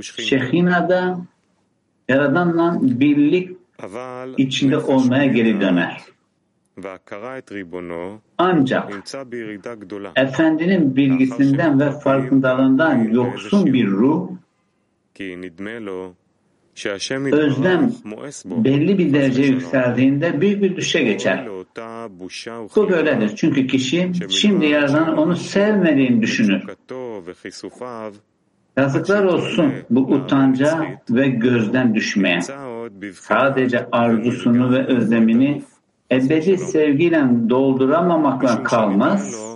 Şehina'da 0.01 1.17
Yaradan'la 2.10 2.79
birlik 2.81 3.57
içinde 4.38 4.77
olmaya 4.77 5.25
geri 5.25 5.62
döner. 5.62 6.01
Ancak 8.38 8.93
Efendinin 10.15 10.95
bilgisinden 10.95 11.80
ve 11.80 11.91
farkındalığından 11.91 13.04
yoksun 13.04 13.73
bir 13.73 13.88
ruh 13.88 14.30
özlem 17.32 17.91
belli 18.45 18.97
bir 18.97 19.13
derece 19.13 19.41
yükseldiğinde 19.41 20.41
büyük 20.41 20.62
bir 20.63 20.75
düşe 20.75 21.04
geçer. 21.04 21.47
Bu 22.75 22.89
böyledir. 22.89 23.36
Çünkü 23.36 23.67
kişi 23.67 24.12
şimdi 24.30 24.65
Yaradan'ın 24.65 25.17
onu 25.17 25.36
sevmediğini 25.36 26.21
düşünür. 26.21 26.63
Yazıklar 28.77 29.23
olsun 29.23 29.73
bu 29.89 29.99
utanca 29.99 30.86
ve 31.10 31.27
gözden 31.27 31.95
düşmeye. 31.95 32.41
Sadece 33.13 33.88
arzusunu 33.91 34.71
ve 34.71 34.86
özlemini 34.86 35.63
ebedi 36.12 36.57
sevgiyle 36.57 37.23
dolduramamakla 37.49 38.63
kalmaz. 38.63 39.51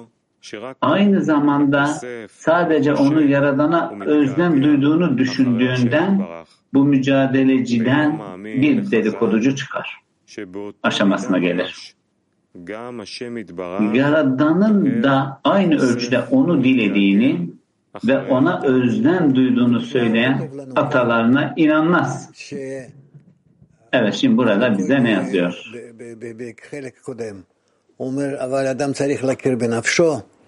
Aynı 0.81 1.21
zamanda 1.21 1.85
sadece 2.31 2.93
onu 2.93 3.21
Yaradan'a 3.21 3.93
özlem 4.05 4.63
duyduğunu 4.63 5.17
düşündüğünden 5.17 6.21
bu 6.73 6.85
mücadeleciden 6.85 8.19
bir 8.43 8.91
dedikoducu 8.91 9.55
çıkar. 9.55 9.97
Aşamasına 10.83 11.37
gelir. 11.37 11.95
Yaradan'ın 13.93 15.03
da 15.03 15.41
aynı 15.43 15.75
ölçüde 15.75 16.21
onu 16.31 16.63
dilediğini 16.63 17.49
ve 18.03 18.17
ona 18.19 18.61
özlem 18.63 19.35
duyduğunu 19.35 19.79
söyleyen 19.79 20.49
atalarına 20.75 21.53
inanmaz. 21.57 22.29
Evet 23.93 24.13
şimdi 24.13 24.37
burada 24.37 24.77
bize 24.77 25.03
ne 25.03 25.11
yazıyor? 25.11 25.71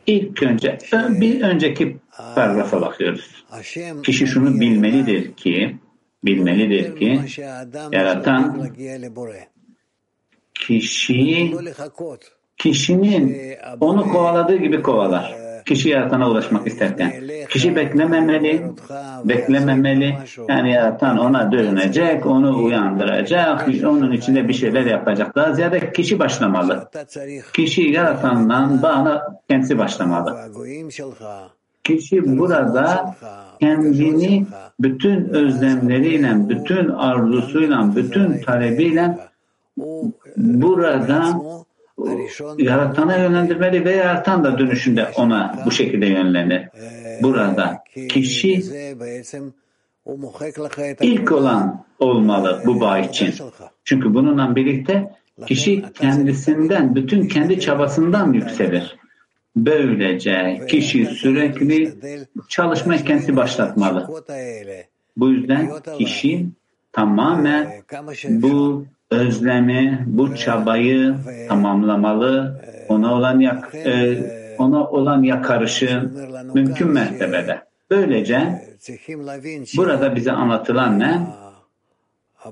İlk 0.07 0.43
önce 0.43 0.77
bir 1.09 1.41
önceki 1.41 1.97
paragrafa 2.35 2.81
bakıyoruz. 2.81 3.45
Kişi 4.03 4.27
şunu 4.27 4.59
bilmelidir 4.59 5.33
ki 5.33 5.77
bilmelidir 6.25 6.95
ki 6.99 7.21
yaratan 7.91 8.69
kişiyi 10.55 11.55
kişinin 12.57 13.37
onu 13.79 14.09
kovaladığı 14.11 14.55
gibi 14.55 14.81
kovalar 14.81 15.46
kişi 15.67 15.89
yaratana 15.89 16.29
ulaşmak 16.29 16.67
isterken. 16.67 17.13
Kişi 17.49 17.75
beklememeli, 17.75 18.61
beklememeli. 19.25 20.15
Yani 20.49 20.71
yaratan 20.71 21.17
ona 21.17 21.51
dönecek, 21.51 22.25
onu 22.25 22.63
uyandıracak, 22.63 23.67
onun 23.85 24.11
içinde 24.11 24.47
bir 24.47 24.53
şeyler 24.53 24.85
yapacak. 24.85 25.35
Daha 25.35 25.53
ziyade 25.53 25.91
kişi 25.93 26.19
başlamalı. 26.19 26.89
Kişi 27.53 27.81
yaratandan 27.81 28.81
bana 28.81 29.21
kendisi 29.49 29.77
başlamalı. 29.77 30.35
Kişi 31.83 32.37
burada 32.37 33.15
kendini 33.59 34.45
bütün 34.79 35.29
özlemleriyle, 35.29 36.49
bütün 36.49 36.89
arzusuyla, 36.89 37.95
bütün 37.95 38.41
talebiyle 38.41 39.17
burada 40.37 41.33
yaratana 42.57 43.17
yönlendirmeli 43.17 43.85
ve 43.85 43.91
yaratan 43.91 44.43
da 44.43 44.59
dönüşünde 44.59 45.11
ona 45.15 45.63
bu 45.65 45.71
şekilde 45.71 46.05
yönlenir. 46.05 46.69
Burada 47.21 47.83
kişi 48.09 48.63
ilk 51.01 51.31
olan 51.31 51.85
olmalı 51.99 52.61
bu 52.65 52.81
bağ 52.81 52.99
için. 52.99 53.33
Çünkü 53.83 54.13
bununla 54.13 54.55
birlikte 54.55 55.11
kişi 55.47 55.85
kendisinden, 55.93 56.95
bütün 56.95 57.27
kendi 57.27 57.59
çabasından 57.59 58.33
yükselir. 58.33 58.97
Böylece 59.55 60.65
kişi 60.69 61.05
sürekli 61.05 61.93
çalışma 62.49 62.97
kendisi 62.97 63.35
başlatmalı. 63.35 64.23
Bu 65.17 65.29
yüzden 65.29 65.69
kişi 65.97 66.45
tamamen 66.91 67.73
bu 68.29 68.85
özlemi, 69.11 70.03
bu 70.05 70.35
çabayı 70.35 71.15
tamamlamalı, 71.49 72.61
ona 72.89 73.13
olan 73.13 73.39
yak, 73.39 73.75
e, 73.75 74.17
ona 74.57 74.87
olan 74.87 75.23
yakarışı 75.23 76.11
mümkün 76.53 76.87
mertebede. 76.87 77.61
Böylece 77.91 78.61
burada 79.77 80.15
bize 80.15 80.31
anlatılan 80.31 80.99
ne? 80.99 81.27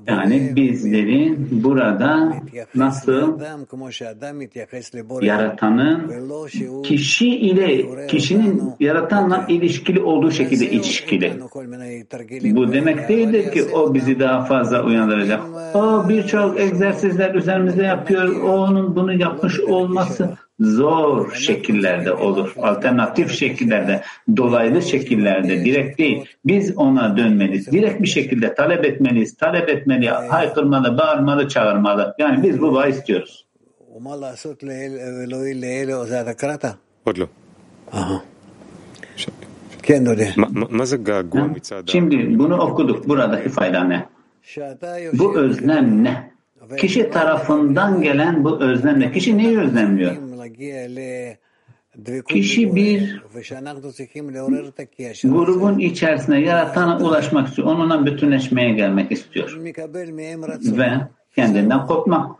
Yani 0.06 0.56
bizleri 0.56 1.36
burada 1.50 2.32
nasıl 2.74 3.40
yaratanın 5.22 6.12
kişi 6.82 7.28
ile 7.28 8.06
kişinin 8.06 8.62
yaratanla 8.80 9.44
ilişkili 9.48 10.00
olduğu 10.00 10.30
şekilde 10.30 10.70
ilişkili. 10.70 11.32
Bu 12.56 12.72
demek 12.72 13.08
değildir 13.08 13.52
ki 13.52 13.64
o 13.74 13.94
bizi 13.94 14.20
daha 14.20 14.44
fazla 14.44 14.84
uyandıracak. 14.84 15.40
O 15.74 16.08
birçok 16.08 16.60
egzersizler 16.60 17.34
üzerimizde 17.34 17.82
yapıyor. 17.82 18.42
O 18.42 18.48
onun 18.48 18.96
bunu 18.96 19.12
yapmış 19.12 19.60
olması 19.60 20.36
zor 20.60 21.32
şekillerde 21.32 22.12
olur. 22.12 22.54
Alternatif 22.62 23.32
şekillerde, 23.32 24.02
dolaylı 24.36 24.82
şekillerde, 24.82 25.64
direkt 25.64 25.98
değil. 25.98 26.24
Biz 26.44 26.76
ona 26.76 27.16
dönmeliyiz. 27.16 27.72
Direkt 27.72 28.02
bir 28.02 28.06
şekilde 28.06 28.54
talep 28.54 28.84
etmeliyiz. 28.84 29.36
Talep 29.36 29.68
etmeli, 29.68 30.10
haykırmalı, 30.10 30.98
bağırmalı, 30.98 31.48
çağırmalı. 31.48 32.14
Yani 32.18 32.42
biz 32.42 32.60
bu 32.60 32.74
bağ 32.74 32.86
istiyoruz. 32.86 33.46
Şimdi 41.86 42.38
bunu 42.38 42.56
okuduk. 42.58 43.08
Buradaki 43.08 43.48
fayda 43.48 43.84
ne? 43.84 44.06
Bu 45.12 45.38
özlem 45.38 46.04
ne? 46.04 46.30
Kişi 46.76 47.10
tarafından 47.10 48.02
gelen 48.02 48.44
bu 48.44 48.60
özlemle. 48.60 49.12
Kişi 49.12 49.38
neyi 49.38 49.58
özlemliyor? 49.58 50.16
Kişi 52.28 52.74
bir 52.76 53.22
grubun 55.24 55.78
içerisinde 55.78 56.36
yaratana 56.38 56.98
ulaşmak 56.98 57.48
istiyor. 57.48 57.68
Onunla 57.68 58.06
bütünleşmeye 58.06 58.70
gelmek 58.74 59.12
istiyor. 59.12 59.48
Ve 60.78 60.90
kendinden 61.36 61.86
kopmak. 61.86 62.30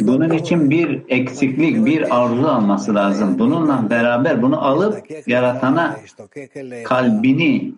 Bunun 0.00 0.30
için 0.30 0.70
bir 0.70 1.02
eksiklik, 1.08 1.86
bir 1.86 2.16
arzu 2.22 2.46
alması 2.46 2.94
lazım. 2.94 3.38
Bununla 3.38 3.90
beraber 3.90 4.42
bunu 4.42 4.64
alıp 4.64 5.10
yaratana 5.26 5.96
kalbini 6.84 7.74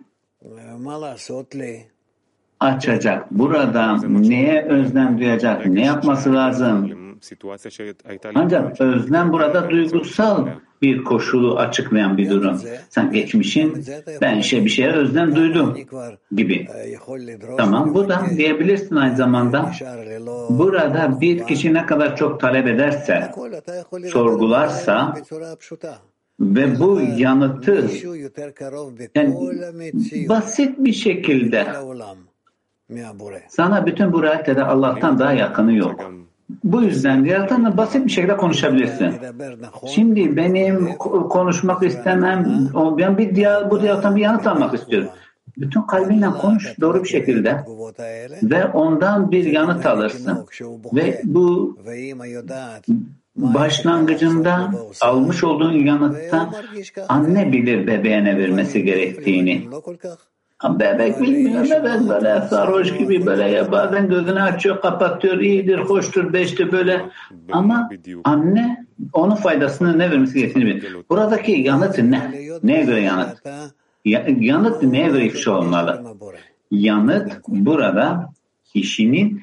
açacak. 2.59 3.31
Burada 3.31 3.97
neye 4.07 4.65
özlem 4.65 5.19
duyacak, 5.19 5.65
ne 5.65 5.85
yapması 5.85 6.33
lazım? 6.33 6.91
Ancak 8.35 8.81
özlem 8.81 9.33
burada 9.33 9.69
duygusal 9.69 10.47
bir 10.81 11.03
koşulu 11.03 11.57
açıklayan 11.57 12.17
bir 12.17 12.29
durum. 12.29 12.61
Sen 12.89 13.11
geçmişin 13.11 13.85
ben 14.21 14.41
şey 14.41 14.65
bir 14.65 14.69
şeye 14.69 14.91
özlem 14.91 15.35
duydum 15.35 15.77
gibi. 16.35 16.67
Tamam 17.57 17.93
bu 17.93 18.09
da 18.09 18.21
diyebilirsin 18.37 18.95
aynı 18.95 19.15
zamanda. 19.15 19.71
Burada 20.49 21.21
bir 21.21 21.47
kişi 21.47 21.73
ne 21.73 21.85
kadar 21.85 22.15
çok 22.15 22.39
talep 22.39 22.67
ederse, 22.67 23.31
sorgularsa 24.07 25.15
ve 26.39 26.79
bu 26.79 27.01
yanıtı 27.17 27.89
yani 29.15 29.35
basit 30.29 30.79
bir 30.79 30.93
şekilde 30.93 31.67
sana 33.49 33.85
bütün 33.85 34.13
bu 34.13 34.23
realitede 34.23 34.63
Allah'tan 34.63 35.19
daha 35.19 35.33
yakını 35.33 35.73
yok. 35.73 36.11
Bu 36.63 36.81
yüzden 36.81 37.23
Yaratan'la 37.23 37.77
basit 37.77 38.05
bir 38.05 38.11
şekilde 38.11 38.37
konuşabilirsin. 38.37 39.13
Şimdi 39.87 40.37
benim 40.37 40.95
konuşmak 41.29 41.83
istemem, 41.83 42.69
ben 42.97 43.17
bir 43.17 43.35
diğer, 43.35 43.71
bu 43.71 43.81
diyalogdan 43.81 44.15
bir 44.15 44.21
yanıt 44.21 44.47
almak 44.47 44.73
istiyorum. 44.73 45.09
Bütün 45.57 45.81
kalbinle 45.81 46.29
konuş 46.29 46.79
doğru 46.81 47.03
bir 47.03 47.09
şekilde 47.09 47.65
ve 48.43 48.65
ondan 48.65 49.31
bir 49.31 49.45
yanıt 49.45 49.85
alırsın. 49.85 50.45
Ve 50.93 51.21
bu 51.23 51.77
başlangıcında 53.35 54.71
almış 55.01 55.43
olduğun 55.43 55.71
yanıtta 55.71 56.49
anne 57.09 57.51
bilir 57.51 57.87
bebeğine 57.87 58.37
vermesi 58.37 58.83
gerektiğini. 58.83 59.67
Ama 60.59 60.79
bebek 60.79 61.21
bilmiyorum 61.21 61.69
evet 61.71 62.01
böyle 62.09 62.41
sarhoş 62.49 62.97
gibi 62.97 63.25
böyle 63.25 63.43
ya 63.43 63.71
bazen 63.71 64.09
gözünü 64.09 64.41
açıyor 64.41 64.81
kapatıyor 64.81 65.39
iyidir 65.39 65.79
hoştur 65.79 66.33
beştir 66.33 66.71
böyle 66.71 67.05
ama 67.51 67.89
anne 68.23 68.85
onun 69.13 69.35
faydasını 69.35 69.99
ne 69.99 70.11
vermesi 70.11 70.39
gerektiğini 70.39 70.65
bilir. 70.65 70.95
Buradaki 71.09 71.51
yanıt 71.51 71.97
ne? 71.97 72.31
Neye 72.63 72.83
göre 72.83 73.01
yanıt? 73.01 73.45
Ya, 74.05 74.25
yanıt 74.39 74.83
neye 74.83 75.07
göre 75.07 75.25
ifşa 75.25 75.51
olmalı? 75.51 76.03
Yanıt 76.71 77.47
burada 77.47 78.33
kişinin 78.73 79.41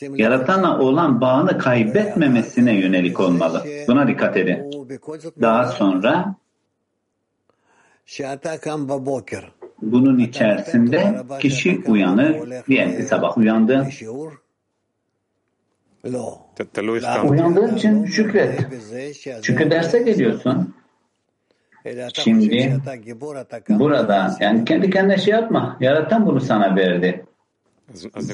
yaratanla 0.00 0.78
olan 0.78 1.20
bağını 1.20 1.58
kaybetmemesine 1.58 2.80
yönelik 2.80 3.20
olmalı. 3.20 3.64
Buna 3.88 4.08
dikkat 4.08 4.36
edin. 4.36 4.70
Daha 5.40 5.66
sonra 5.66 6.34
bunun 9.82 10.18
içerisinde 10.18 11.22
kişi 11.40 11.82
uyanır, 11.86 12.64
diyelim 12.68 13.02
sabah 13.02 13.38
uyandı. 13.38 13.88
Uyandığın 17.24 17.76
için 17.76 18.04
şükret. 18.04 18.66
Çünkü 19.42 19.70
derse 19.70 19.98
geliyorsun. 19.98 20.74
Şimdi 22.14 22.80
burada 23.68 24.36
yani 24.40 24.64
kendi 24.64 24.90
kendine 24.90 25.16
şey 25.16 25.34
yapma. 25.34 25.76
Yaratan 25.80 26.26
bunu 26.26 26.40
sana 26.40 26.76
verdi. 26.76 27.24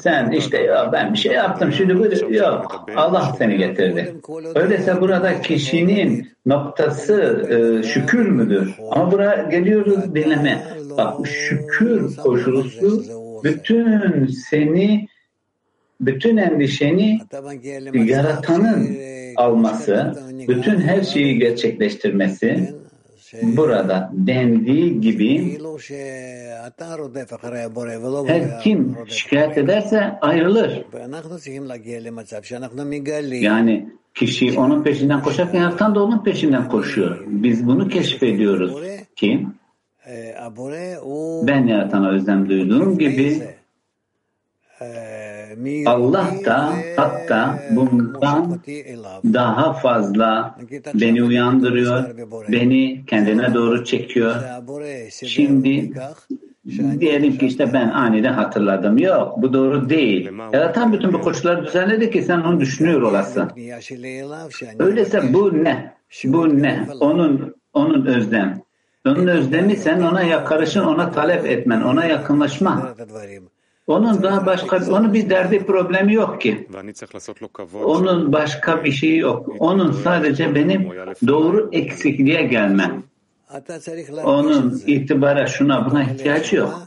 Sen 0.01 0.31
işte 0.31 0.57
ya 0.57 0.89
ben 0.91 1.13
bir 1.13 1.17
şey 1.17 1.33
yaptım 1.33 1.71
şimdi 1.71 1.99
bu 1.99 2.33
yok 2.33 2.85
Allah 2.95 3.35
seni 3.37 3.57
getirdi. 3.57 4.15
Öyleyse 4.55 5.01
burada 5.01 5.41
kişinin 5.41 6.29
noktası 6.45 7.45
e, 7.49 7.83
şükür 7.87 8.29
müdür? 8.29 8.75
Ama 8.91 9.11
buraya 9.11 9.43
geliyoruz 9.43 10.15
dinleme. 10.15 10.63
Bak 10.97 11.27
şükür 11.27 12.15
koşulusu 12.15 13.03
bütün 13.43 14.27
seni 14.27 15.07
bütün 16.01 16.37
endişeni 16.37 17.19
yaratanın 17.93 18.97
alması, 19.35 20.13
bütün 20.47 20.79
her 20.79 21.03
şeyi 21.03 21.39
gerçekleştirmesi, 21.39 22.75
Burada 23.41 24.11
dendiği 24.13 25.01
gibi 25.01 25.59
her 28.27 28.61
kim 28.61 28.95
şikayet 29.07 29.57
ederse 29.57 30.19
ayrılır. 30.21 30.85
Yani 33.43 33.89
kişi 34.13 34.59
onun 34.59 34.83
peşinden 34.83 35.21
koşarken 35.21 35.61
yaratan 35.61 35.95
da 35.95 36.03
onun 36.03 36.23
peşinden 36.23 36.69
koşuyor. 36.69 37.23
Biz 37.27 37.67
bunu 37.67 37.87
keşfediyoruz. 37.89 38.73
Ki 39.15 39.47
ben 41.47 41.67
yaratana 41.67 42.09
özlem 42.11 42.49
duyduğum 42.49 42.97
gibi 42.97 43.41
Allah 45.85 46.27
da 46.45 46.73
hatta 46.97 47.59
bundan 47.71 48.59
daha 49.33 49.73
fazla 49.73 50.55
beni 50.93 51.23
uyandırıyor, 51.23 52.03
beni 52.51 53.05
kendine 53.05 53.53
doğru 53.53 53.85
çekiyor. 53.85 54.35
Şimdi 55.25 55.91
diyelim 56.99 57.37
ki 57.37 57.45
işte 57.45 57.73
ben 57.73 57.89
aniden 57.89 58.33
hatırladım. 58.33 58.97
Yok 58.97 59.33
bu 59.37 59.53
doğru 59.53 59.89
değil. 59.89 60.29
Yaratan 60.53 60.93
bütün 60.93 61.13
bu 61.13 61.21
koşulları 61.21 61.65
düzenledi 61.65 62.11
ki 62.11 62.21
sen 62.21 62.39
onu 62.41 62.59
düşünüyor 62.59 63.01
olasın. 63.01 63.51
Öyleyse 64.79 65.33
bu 65.33 65.63
ne? 65.63 65.93
Bu 66.25 66.61
ne? 66.61 66.87
Onun 66.99 67.55
onun 67.73 68.05
özlem. 68.05 68.61
Onun 69.05 69.27
özlemi 69.27 69.77
sen 69.77 70.01
ona 70.01 70.23
yakarışın, 70.23 70.83
ona 70.83 71.11
talep 71.11 71.45
etmen, 71.45 71.81
ona 71.81 72.05
yakınlaşma. 72.05 72.95
Onun 73.87 74.23
daha 74.23 74.45
başka, 74.45 74.77
onun 74.91 75.13
bir 75.13 75.29
derdi 75.29 75.65
problemi 75.65 76.13
yok 76.13 76.41
ki. 76.41 76.67
Onun 77.83 78.33
başka 78.33 78.83
bir 78.83 78.91
şeyi 78.91 79.17
yok. 79.17 79.55
Onun 79.59 79.91
sadece 79.91 80.55
benim 80.55 80.89
doğru 81.27 81.69
eksikliğe 81.71 82.41
gelmem. 82.43 83.03
Onun 84.23 84.81
itibara 84.87 85.47
şuna 85.47 85.91
buna 85.91 86.03
ihtiyacı 86.03 86.55
yok. 86.55 86.81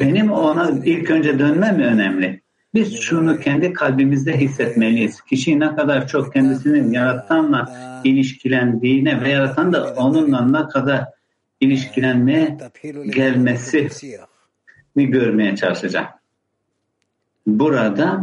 Benim 0.00 0.32
ona 0.32 0.70
ilk 0.84 1.10
önce 1.10 1.38
dönmem 1.38 1.80
önemli. 1.80 2.40
Biz 2.74 3.00
şunu 3.00 3.40
kendi 3.40 3.72
kalbimizde 3.72 4.36
hissetmeliyiz. 4.36 5.20
Kişi 5.20 5.60
ne 5.60 5.76
kadar 5.76 6.08
çok 6.08 6.32
kendisinin 6.32 6.92
yaratanla 6.92 7.72
ilişkilendiğine 8.04 9.20
ve 9.20 9.28
yaratan 9.28 9.72
da 9.72 9.94
onunla 9.96 10.60
ne 10.60 10.68
kadar 10.68 11.04
ilişkilenmeye 11.60 12.58
gelmesi 13.14 13.88
görmeye 14.95 15.55
çalışacağım. 15.55 16.07
Burada 17.47 18.21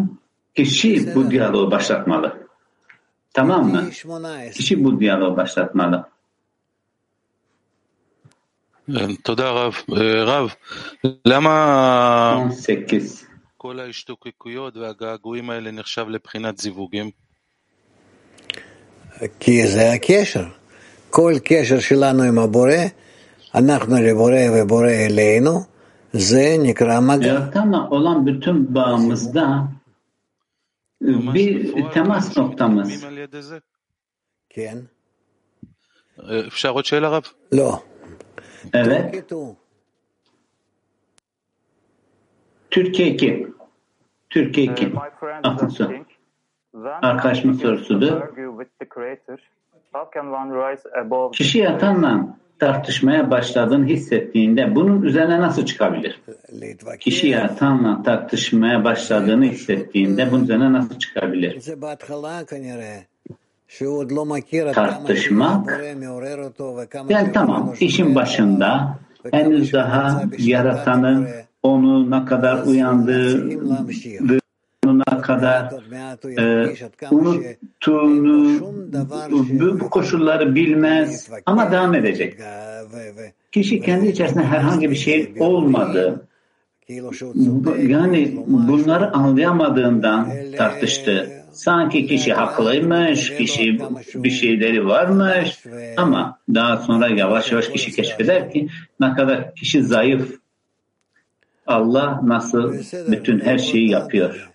kişi 0.55 1.15
bu 1.15 1.31
diyaloğu 1.31 1.71
başlatmalı. 1.71 2.49
Tamam 3.33 3.71
mı? 3.71 3.83
מ-18 3.83 4.53
Kişi 4.53 4.85
bu 4.85 5.01
diyaloğu 5.01 5.37
başlatmalı. 5.37 6.05
תודה 9.25 9.53
רב. 9.53 9.75
אה, 9.93 10.25
רב, 10.25 10.49
למה 11.27 12.45
18. 12.47 13.25
כל 13.57 13.79
ההשתוקקויות 13.81 14.77
והגעגועים 14.77 15.51
האלה 15.51 15.71
נחשב 15.71 16.09
לבחינת 16.09 16.59
זיווגים? 16.59 17.11
כי 19.41 19.67
זה 19.67 19.93
הקשר. 19.93 20.45
כל 21.11 21.35
קשר 21.45 21.79
שלנו 21.79 22.23
עם 22.23 22.39
הבורא, 22.39 22.85
אנחנו 23.55 23.97
לבורא 23.97 24.41
ובורא 24.55 24.91
אלינו, 24.91 25.51
זה 25.51 25.57
נקרא 25.57 25.67
מגע. 25.67 25.72
Yaratanla 27.28 27.90
olan 27.90 28.26
bütün 28.26 28.76
bağımızda 28.76 29.68
e, 31.02 31.34
bir 31.34 31.76
temas 31.92 32.38
noktamız. 32.38 33.06
Evet. 38.74 39.26
Türkiye 42.72 43.10
2. 43.10 43.48
Türkiye 44.30 44.66
2. 44.66 44.92
Aklın 45.44 45.68
soru. 45.68 46.06
Arkadaşımın 46.84 47.54
sorusudur. 47.54 48.22
Kişi 51.32 51.60
yatanla 51.60 52.38
tartışmaya 52.64 53.32
başladığını 53.32 53.86
hissettiğinde 53.86 54.76
bunun 54.76 55.02
üzerine 55.02 55.42
nasıl 55.42 55.66
çıkabilir? 55.66 56.22
Kişi 57.00 57.28
yaratanla 57.28 58.04
tartışmaya 58.04 58.84
başladığını 58.84 59.46
hissettiğinde 59.46 60.32
bunun 60.32 60.44
üzerine 60.44 60.74
nasıl 60.74 61.00
çıkabilir? 61.00 61.62
Tartışmak, 64.74 65.82
yani 67.10 67.32
tamam 67.34 67.74
işin 67.80 68.16
başında 68.16 69.00
henüz 69.32 69.74
daha 69.74 70.24
yaratanın 70.38 71.28
onu 71.64 72.12
ne 72.12 72.26
kadar 72.26 72.66
uyandığı 72.66 73.50
kadar 75.24 75.74
e, 76.38 76.76
unuttuğunu 77.12 78.62
bu, 79.32 79.80
bu 79.80 79.90
koşulları 79.90 80.56
bilmez 80.56 81.30
ama 81.46 81.72
devam 81.72 81.96
edecek. 81.96 82.38
Kişi 83.52 83.82
kendi 83.82 84.08
içerisinde 84.08 84.44
herhangi 84.44 84.92
bir 84.92 84.96
şey 84.96 85.34
olmadı. 85.40 86.28
Yani 87.88 88.44
bunları 88.48 89.14
anlayamadığından 89.14 90.30
tartıştı. 90.58 91.30
Sanki 91.52 92.08
kişi 92.08 92.34
haklıymış, 92.34 93.36
kişi 93.38 93.80
bir 94.16 94.30
şeyleri 94.30 94.88
varmış 94.88 95.64
ama 95.98 96.40
daha 96.54 96.78
sonra 96.78 97.08
yavaş 97.08 97.52
yavaş 97.52 97.70
kişi 97.70 97.92
keşfeder 97.92 98.52
ki 98.52 98.68
ne 99.00 99.14
kadar 99.14 99.56
kişi 99.56 99.84
zayıf. 99.84 100.40
Allah 101.68 102.20
nasıl 102.24 102.74
bütün 103.12 103.40
her 103.40 103.58
şeyi 103.58 103.90
yapıyor. 103.90 104.53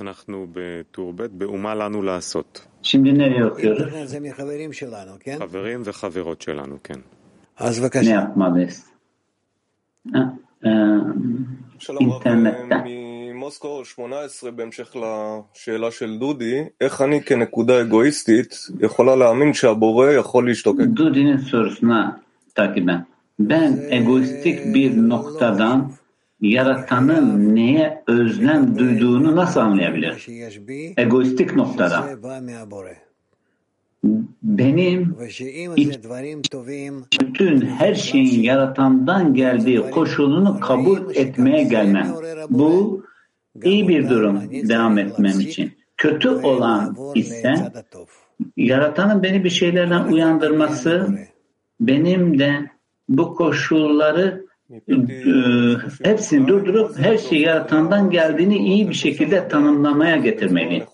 אנחנו 0.00 0.46
בטור 0.52 1.12
ב', 1.12 1.26
באומה 1.26 1.74
לנו 1.74 2.02
לעשות. 2.02 2.66
Şimdi 2.82 3.12
שלנו, 4.72 5.12
כן? 5.20 5.36
חברים 5.38 5.82
וחברות 5.84 6.42
שלנו, 6.42 6.76
כן. 6.84 7.00
אז 7.56 7.78
Ne 7.78 7.82
בבקשה. 7.82 8.10
yapmalıyız? 8.10 8.90
Ha, 10.08 10.18
e, 10.64 10.68
שלום 11.78 12.12
רב, 12.12 12.22
אינטרנט. 12.26 12.82
ממוסקו 12.84 13.84
18, 13.84 14.50
בהמשך 14.50 14.96
לשאלה 14.96 15.90
של 15.90 16.18
דודי, 16.18 16.64
איך 16.80 17.02
אני 17.02 17.22
כנקודה 17.22 17.80
אגואיסטית 17.80 18.54
יכולה 18.80 19.16
להאמין 19.16 19.54
שהבורא 19.54 20.10
יכול 20.10 20.46
להשתוקק? 20.46 20.84
Dudi'nin 20.96 21.38
sorusuna 21.38 22.20
takiben. 22.54 23.10
Ben 23.40 23.72
egoistik 23.90 24.74
bir 24.74 24.90
noktadan 25.08 25.92
yaratanın 26.40 27.54
neye 27.54 28.02
özlem 28.06 28.78
duyduğunu 28.78 29.36
nasıl 29.36 29.60
anlayabilir? 29.60 30.26
Egoistik 30.96 31.56
noktada. 31.56 32.08
Benim 34.42 35.16
bütün 37.20 37.60
her 37.60 37.94
şeyin 37.94 38.42
yaratandan 38.42 39.34
geldiği 39.34 39.90
koşulunu 39.90 40.60
kabul 40.60 41.14
etmeye 41.14 41.62
gelmem. 41.62 42.08
Bu 42.50 43.04
iyi 43.64 43.88
bir 43.88 44.08
durum 44.08 44.40
devam 44.50 44.98
etmem 44.98 45.40
için. 45.40 45.72
Kötü 45.96 46.28
olan 46.28 46.96
ise 47.14 47.54
yaratanın 48.56 49.22
beni 49.22 49.44
bir 49.44 49.50
şeylerden 49.50 50.04
uyandırması, 50.04 51.08
benim 51.80 52.38
de 52.38 52.70
bu 53.08 53.34
koşulları 53.34 54.49
hepsini 56.04 56.48
durdurup 56.48 56.98
her 56.98 57.18
şeyi 57.18 57.42
yaratandan 57.42 58.10
geldiğini 58.10 58.56
iyi 58.58 58.88
bir 58.88 58.94
şekilde 58.94 59.48
tanımlamaya 59.48 60.16
getirmeli. 60.16 60.84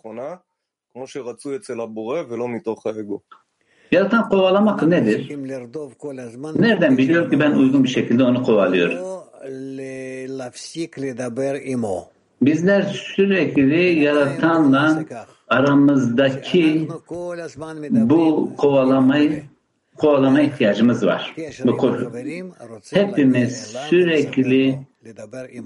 Yaratan 3.93 4.29
kovalamak 4.29 4.83
nedir? 4.83 5.29
Nereden 6.63 6.99
biliyor 6.99 7.31
ki 7.31 7.41
ben 7.41 7.51
uygun 7.53 7.85
bir 7.85 7.89
şekilde 7.89 8.23
onu 8.25 8.43
kovalıyorum? 8.43 8.99
Bizler 12.43 12.83
sürekli 12.83 14.01
yaratanla 14.01 15.05
aramızdaki 15.49 16.89
bu 18.11 18.53
kovalamayı 18.57 19.43
kovalama 19.99 20.41
ihtiyacımız 20.41 21.07
var. 21.07 21.35
Bu 21.65 21.77
koşu. 21.77 22.13
Hepimiz 22.93 23.77
sürekli 23.91 24.79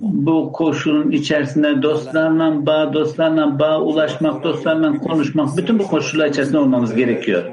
bu 0.00 0.52
koşulun 0.52 1.10
içerisinde 1.10 1.82
dostlarla 1.82 2.66
bağ, 2.66 2.92
dostlarla 2.92 3.58
bağ 3.58 3.80
ulaşmak, 3.80 4.44
dostlarla 4.44 4.98
konuşmak, 4.98 5.56
bütün 5.56 5.78
bu 5.78 5.86
koşullar 5.86 6.26
içerisinde 6.26 6.58
olmamız 6.58 6.94
gerekiyor. 6.94 7.44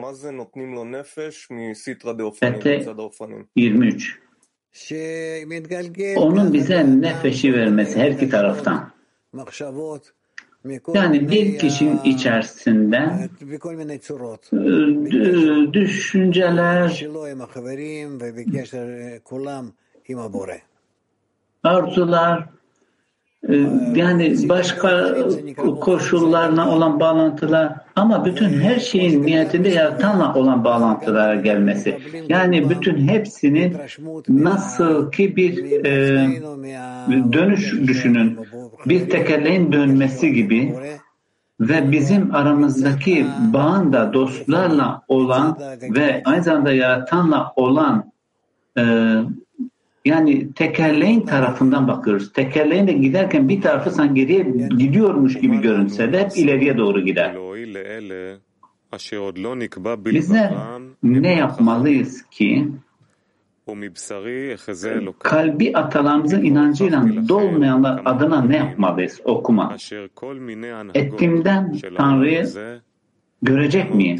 Fethe 2.40 2.86
23. 3.56 4.20
Onun 6.16 6.54
bize 6.54 7.02
nefesi 7.02 7.54
vermesi 7.54 8.00
her 8.00 8.12
iki 8.12 8.30
taraftan. 8.30 8.92
Yani 10.94 11.32
bir 11.32 11.58
kişinin 11.60 12.00
içerisinden 12.04 13.30
düşünceler 15.74 17.08
arzular 21.64 22.46
yani 23.96 24.50
başka 24.50 25.16
koşullarla 25.82 26.76
olan 26.76 27.00
bağlantılar 27.00 27.74
ama 27.96 28.26
bütün 28.26 28.50
her 28.50 28.80
şeyin 28.80 29.24
niyetinde 29.24 29.70
yaratanla 29.70 30.34
olan 30.34 30.64
bağlantılara 30.64 31.36
gelmesi. 31.36 31.98
Yani 32.30 32.70
bütün 32.70 33.08
hepsinin 33.08 33.78
nasıl 34.30 35.12
ki 35.12 35.36
bir 35.36 35.86
e, 35.86 36.28
dönüş 37.34 37.74
düşünün 37.74 38.40
bir 38.90 39.10
tekerleğin 39.10 39.72
dönmesi 39.72 40.34
gibi 40.34 40.76
ve 41.60 41.92
bizim 41.92 42.36
aramızdaki 42.36 43.26
bağın 43.54 43.94
da 43.94 44.14
dostlarla 44.14 45.02
olan 45.08 45.58
ve 45.82 46.22
aynı 46.26 46.44
zamanda 46.44 46.72
yaratanla 46.72 47.54
olan 47.56 48.12
e, 48.78 48.84
yani 50.06 50.54
tekerleğin 50.54 51.22
tarafından 51.22 51.88
bakıyoruz. 51.88 52.34
Tekerleğin 52.34 52.88
de 52.88 52.94
giderken 52.94 53.50
bir 53.50 53.62
tarafı 53.62 53.92
sanki 53.92 54.14
geriye 54.14 54.44
gidiyormuş 54.78 55.40
gibi 55.40 55.62
görünse 55.62 56.14
de 56.14 56.20
hep 56.24 56.38
ileriye 56.38 56.78
doğru 56.78 57.02
gider. 57.02 57.36
Biz 60.06 60.32
ne 61.04 61.36
yapmalıyız 61.36 62.24
ki 62.32 62.68
ee, 63.68 65.06
kalbi 65.20 65.78
atalarımızın 65.78 66.44
inancıyla 66.44 67.04
dolmayanlar 67.30 68.02
adına 68.06 68.42
ne 68.42 68.58
yapmalıyız? 68.58 69.22
Okuma. 69.24 69.76
Ettimden 70.94 71.78
Tanrı'yı 71.98 72.48
görecek 73.42 73.96
miyim? 73.96 74.18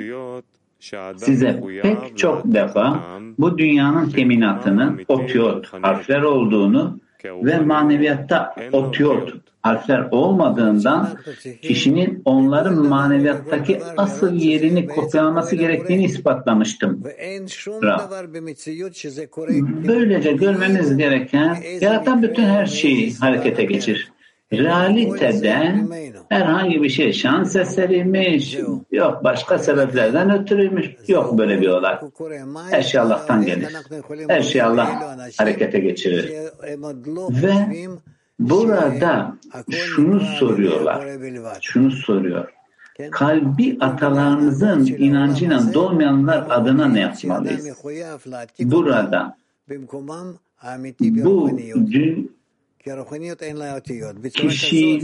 Size 1.16 1.64
pek 1.82 2.18
çok 2.18 2.46
defa 2.46 3.04
bu 3.38 3.58
dünyanın 3.58 4.10
teminatının 4.10 5.02
otiot 5.08 5.74
harfler 5.84 6.22
olduğunu 6.22 7.00
ve 7.44 7.60
maneviyatta 7.60 8.56
otiyot 8.72 9.34
harfler 9.62 10.08
olmadığından 10.12 11.10
kişinin 11.62 12.22
onların 12.26 12.88
maneviyattaki 12.88 13.80
asıl 13.98 14.34
yerini 14.34 14.88
kopyalaması 14.88 15.56
gerektiğini 15.56 16.04
ispatlamıştım. 16.04 17.04
Böylece 19.88 20.32
görmemiz 20.32 20.98
gereken 20.98 21.58
yaratan 21.82 22.24
bütün 22.24 22.44
her 22.44 22.66
şeyi 22.66 23.16
harekete 23.16 23.64
geçir 23.64 24.12
realitede 24.54 25.76
herhangi 26.30 26.84
bir 26.84 26.90
şey 26.90 27.14
şans 27.14 27.56
eseriymiş, 27.56 28.58
yok 28.92 29.24
başka 29.24 29.60
sebeplerden 29.60 30.42
ötürüymüş, 30.42 30.96
yok 31.08 31.38
böyle 31.38 31.62
bir 31.62 31.68
olay. 31.68 32.00
Her 32.70 32.82
şey 32.82 33.00
Allah'tan 33.00 33.46
gelir. 33.46 33.76
Her 34.28 34.42
şey 34.42 34.62
Allah 34.62 35.18
harekete 35.38 35.80
geçirir. 35.80 36.34
Ve 37.30 37.54
burada 38.40 39.38
şunu 39.70 40.20
soruyorlar, 40.20 41.06
şunu 41.62 41.92
soruyor. 41.92 42.54
Kalbi 43.12 43.78
atalarımızın 43.80 44.86
inancıyla 44.86 45.74
doğmayanlar 45.74 46.48
adına 46.50 46.88
ne 46.88 47.00
yapmalıyız? 47.00 47.68
Burada 48.60 49.38
bu 51.00 51.60
dün 51.92 52.37
kişi 54.30 55.02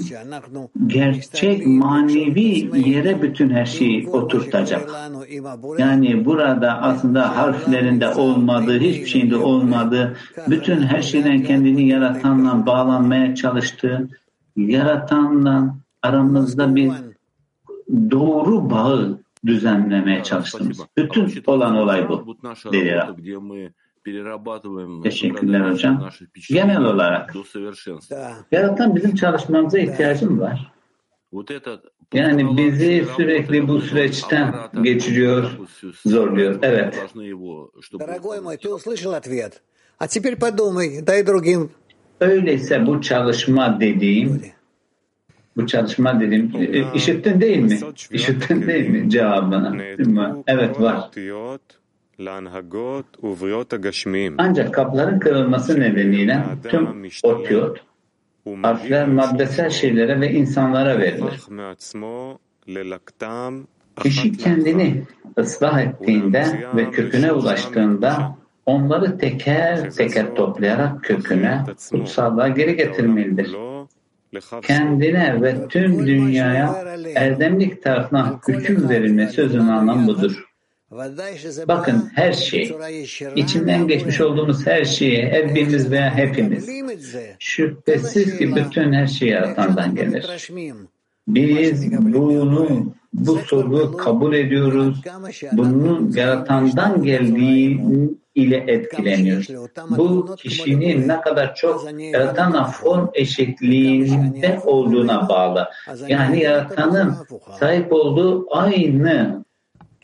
gerçek 0.88 1.68
manevi 1.68 2.70
yere 2.90 3.22
bütün 3.22 3.50
her 3.50 3.66
şeyi 3.66 4.10
oturtacak. 4.10 4.90
Yani 5.78 6.26
burada 6.26 6.82
aslında 6.82 7.38
harflerinde 7.38 8.10
olmadığı, 8.10 8.80
hiçbir 8.80 9.06
şeyinde 9.06 9.36
olmadığı, 9.36 10.18
bütün 10.48 10.82
her 10.82 11.02
şeyden 11.02 11.44
kendini 11.44 11.88
yaratanla 11.88 12.66
bağlanmaya 12.66 13.36
çalıştığı, 13.36 14.10
yaratanla 14.56 15.76
aramızda 16.02 16.76
bir 16.76 16.92
doğru 18.12 18.70
bağı 18.70 19.20
düzenlemeye 19.46 20.24
çalıştığımız. 20.24 20.80
Bütün 20.98 21.44
olan 21.48 21.76
olay 21.76 22.10
bu. 22.10 22.38
Dedi 22.72 22.92
Rab. 22.92 23.18
Teşekkürler 25.04 25.72
hocam. 25.72 26.10
Genel 26.50 26.84
olarak 26.86 27.34
yaratan 28.52 28.96
bizim 28.96 29.16
çalışmamıza 29.16 29.80
ihtiyacım 29.80 30.40
var. 30.40 30.72
Yani 32.14 32.58
bizi 32.58 33.06
sürekli 33.16 33.68
bu 33.68 33.82
süreçten 33.82 34.56
geçiriyor, 34.82 35.52
zorluyor. 36.06 36.60
Evet. 36.62 36.96
Öyleyse 42.22 42.86
bu 42.88 43.02
çalışma 43.02 43.80
dediğim 43.82 44.42
bu 45.58 45.68
çalışma 45.68 46.20
dedim. 46.20 46.52
E, 46.56 46.96
işittin 46.96 47.42
değil 47.42 47.58
mi? 47.60 47.80
İşittin 48.12 48.68
değil 48.68 48.90
mi 48.90 49.10
cevabını? 49.10 49.82
Evet 50.48 50.82
var. 50.82 51.10
Ancak 54.38 54.74
kapların 54.74 55.20
kırılması 55.20 55.80
nedeniyle 55.80 56.44
tüm 56.70 56.88
otiyot 57.24 57.78
harfler 58.62 59.08
maddesel 59.08 59.70
şeylere 59.70 60.22
ve 60.22 60.32
insanlara 60.32 61.00
verilir. 61.00 61.42
Kişi 64.04 64.38
kendini 64.38 65.04
ıslah 65.40 65.82
ettiğinde 65.82 66.70
ve 66.76 66.92
köküne 66.92 67.32
ulaştığında 67.32 68.38
onları 68.66 69.18
teker 69.18 69.92
teker 69.92 70.36
toplayarak 70.36 71.04
köküne, 71.04 71.64
kutsallığa 71.92 72.48
geri 72.48 72.76
getirmelidir. 72.76 73.56
Kendine 74.62 75.42
ve 75.42 75.68
tüm 75.68 76.08
dünyaya 76.08 76.76
erdemlik 77.16 77.84
tarafından 77.84 78.40
hüküm 78.48 78.90
verilme 78.90 79.28
sözünün 79.28 79.68
anlamı 79.68 80.08
budur. 80.08 80.53
Bakın 81.68 82.12
her 82.16 82.34
şey, 82.34 82.76
içinden 83.36 83.88
geçmiş 83.88 84.22
olduğumuz 84.22 84.68
her 84.68 84.86
şeyi, 84.86 85.26
hepimiz 85.26 85.92
veya 85.92 86.16
hepimiz, 86.16 86.70
şüphesiz 87.40 88.38
ki 88.38 88.56
bütün 88.56 88.94
her 88.94 89.08
şey 89.08 89.30
yaratandan 89.30 89.96
gelir. 89.96 90.28
Biz 91.28 91.92
bunu, 92.14 92.94
bu 93.14 93.38
soruyu 93.38 93.98
kabul 93.98 94.34
ediyoruz. 94.34 95.02
Bunun 95.52 96.12
yaratandan 96.12 97.04
geldiği 97.04 97.82
ile 98.36 98.58
etkileniyoruz. 98.68 99.50
Bu 99.90 100.36
kişinin 100.36 101.08
ne 101.08 101.22
kadar 101.22 101.56
çok 101.56 101.88
yaratanla 102.00 102.64
form 102.64 103.08
eşitliğinde 103.14 104.60
olduğuna 104.66 105.30
bağlı. 105.30 105.70
Yani 106.08 106.40
yaratanın 106.44 107.16
sahip 107.60 107.94
olduğu 107.94 108.48
aynı 108.58 109.44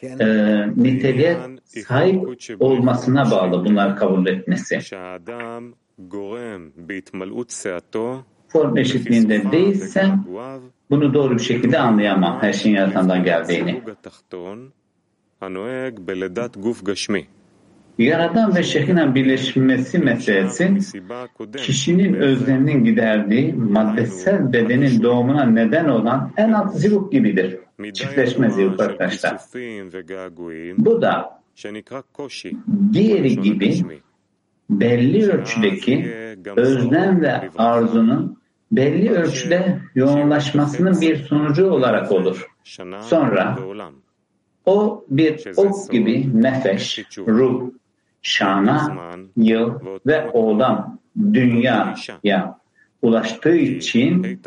e, 0.04 0.68
niteliğe 0.76 1.38
sahip 1.66 2.28
olmasına 2.60 3.32
bağlı 3.32 3.66
bunları 3.66 3.96
kabul 3.96 4.28
etmesi. 4.28 4.82
Form 8.48 8.78
eşitliğinde 8.78 9.52
değilse 9.52 10.06
bunu 10.90 11.14
doğru 11.14 11.34
bir 11.34 11.44
şekilde 11.44 11.80
anlayamam. 11.80 12.42
Her 12.42 12.54
şeyin 12.54 12.76
yaratandan 12.76 13.24
geldiğini. 13.24 13.82
Yaradan 18.00 18.56
ve 18.56 18.64
şekinen 18.64 19.16
birleşmesi 19.16 20.00
meselesi 20.00 20.78
kişinin 21.58 22.14
özleminin 22.14 22.84
giderdiği 22.84 23.54
maddesel 23.54 24.54
bedenin 24.54 25.04
doğumuna 25.04 25.46
neden 25.46 25.86
olan 25.86 26.32
en 26.38 26.52
alt 26.52 26.76
zivuk 26.76 27.12
gibidir. 27.12 27.58
Çiftleşme 27.94 28.50
zivuk 28.50 28.82
arkadaşlar. 28.82 29.38
Bu 30.78 31.02
da 31.02 31.42
diğeri 32.94 33.42
gibi 33.42 33.74
belli 34.70 35.32
ölçüdeki 35.32 36.12
özlem 36.56 37.22
ve 37.22 37.50
arzunun 37.58 38.40
belli 38.72 39.12
ölçüde 39.12 39.80
yoğunlaşmasının 39.96 41.02
bir 41.02 41.16
sonucu 41.16 41.70
olarak 41.70 42.12
olur. 42.12 42.48
Sonra 43.02 43.58
o 44.66 45.06
bir 45.10 45.44
ok 45.58 45.92
gibi 45.92 46.42
nefeş, 46.42 47.06
ruh, 47.28 47.72
şana, 48.22 48.96
yıl 49.38 49.74
ve 50.06 50.30
oğlan 50.30 51.00
dünyaya 51.34 52.60
ulaştığı 53.02 53.56
için 53.56 54.42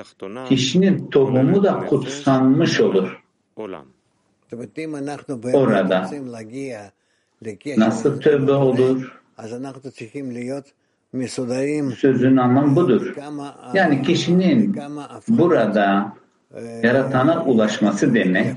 kişinin 0.49 1.11
tohumu 1.11 1.65
da 1.65 1.79
kutsanmış 1.87 2.81
olur. 2.81 3.23
Orada. 5.55 6.07
nasıl 7.81 8.21
tövbe 8.21 8.53
olur? 8.53 9.21
Sözün 11.93 12.37
anlamı 12.37 12.77
budur. 12.77 13.15
Yani 13.75 14.03
kişinin 14.03 14.77
burada 15.29 16.13
yaratana 16.83 17.45
ulaşması 17.45 18.15
demek 18.15 18.57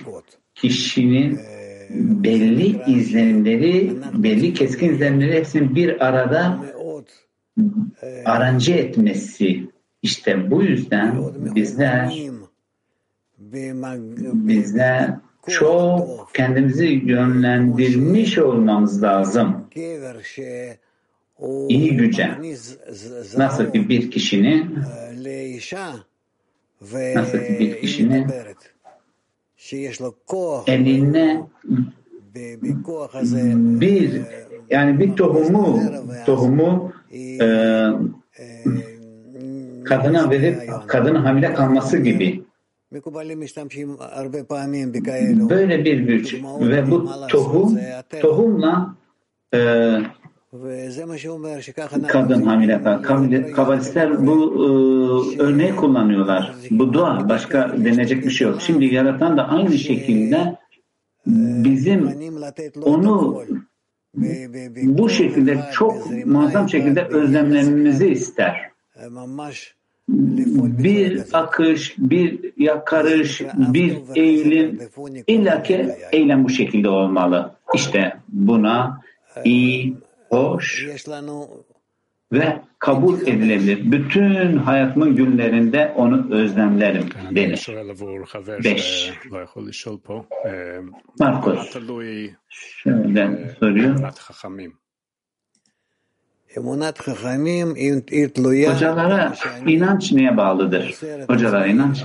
kişinin 0.55 1.39
belli 1.89 2.81
izlenimleri, 2.87 3.93
belli 4.13 4.53
keskin 4.53 4.93
izlenimleri 4.93 5.33
hepsini 5.33 5.75
bir 5.75 6.05
arada 6.05 6.59
aranje 8.25 8.73
etmesi. 8.73 9.69
İşte 10.01 10.51
bu 10.51 10.63
yüzden 10.63 11.15
bizler 11.55 12.13
bizler 14.33 15.15
çok 15.47 16.29
kendimizi 16.33 16.85
yönlendirmiş 16.85 18.37
olmamız 18.37 19.03
lazım. 19.03 19.67
İyi 21.69 21.97
güce. 21.97 22.29
Nasıl 23.37 23.71
ki 23.71 23.89
bir 23.89 24.11
kişinin 24.11 24.79
nasıl 27.15 27.37
ki 27.37 27.57
bir 27.59 27.81
kişinin 27.81 28.27
eline 30.67 31.43
bir 33.81 34.21
yani 34.69 34.99
bir 34.99 35.15
tohumu 35.15 35.81
tohumu 36.25 36.93
e, 37.13 37.37
kadına 39.85 40.29
verip 40.29 40.71
kadının 40.87 41.21
hamile 41.25 41.53
kalması 41.53 41.97
gibi 41.97 42.43
böyle 45.49 45.85
bir 45.85 45.99
güç 45.99 46.33
ve 46.59 46.91
bu 46.91 47.09
tohum 47.27 47.79
tohumla 48.21 48.95
e, 49.53 49.59
kadın 52.07 52.41
hamile 52.41 52.81
kalır. 52.83 53.51
Kabalistler 53.51 54.27
bu 54.27 54.53
e, 54.55 55.41
örneği 55.41 55.75
kullanıyorlar. 55.75 56.53
Bu 56.71 56.93
dua. 56.93 57.29
Başka 57.29 57.75
denecek 57.77 58.25
bir 58.25 58.29
şey 58.29 58.47
yok. 58.47 58.61
Şimdi 58.61 58.85
yaratan 58.85 59.37
da 59.37 59.47
aynı 59.47 59.77
şekilde 59.77 60.55
bizim 61.27 62.09
onu 62.83 63.43
bu 64.83 65.09
şekilde 65.09 65.59
çok 65.73 66.25
muazzam 66.25 66.69
şekilde 66.69 67.03
özlemlememizi 67.03 68.07
ister. 68.07 68.69
Bir 70.07 71.21
akış, 71.33 71.95
bir 71.97 72.53
yakarış, 72.57 73.41
bir 73.57 73.97
eğilim, 74.15 74.79
illaki 75.27 75.89
eylem 76.11 76.43
bu 76.43 76.49
şekilde 76.49 76.89
olmalı. 76.89 77.51
İşte 77.73 78.17
buna 78.29 79.01
iyi, 79.43 79.97
hoş 80.35 80.85
ve 82.31 82.61
kabul 82.79 83.21
edilebilir. 83.21 83.91
Bütün 83.91 84.57
hayatımın 84.57 85.15
günlerinde 85.15 85.93
onu 85.95 86.33
özlemlerim 86.35 87.09
denir. 87.31 87.57
Beş. 88.63 89.11
Markus 91.19 91.71
şöyle 92.49 93.55
soruyor. 93.59 93.95
Hocalara 98.75 99.35
inanç 99.67 100.11
neye 100.11 100.37
bağlıdır? 100.37 100.95
Hocalara 101.27 101.67
inanç. 101.67 102.03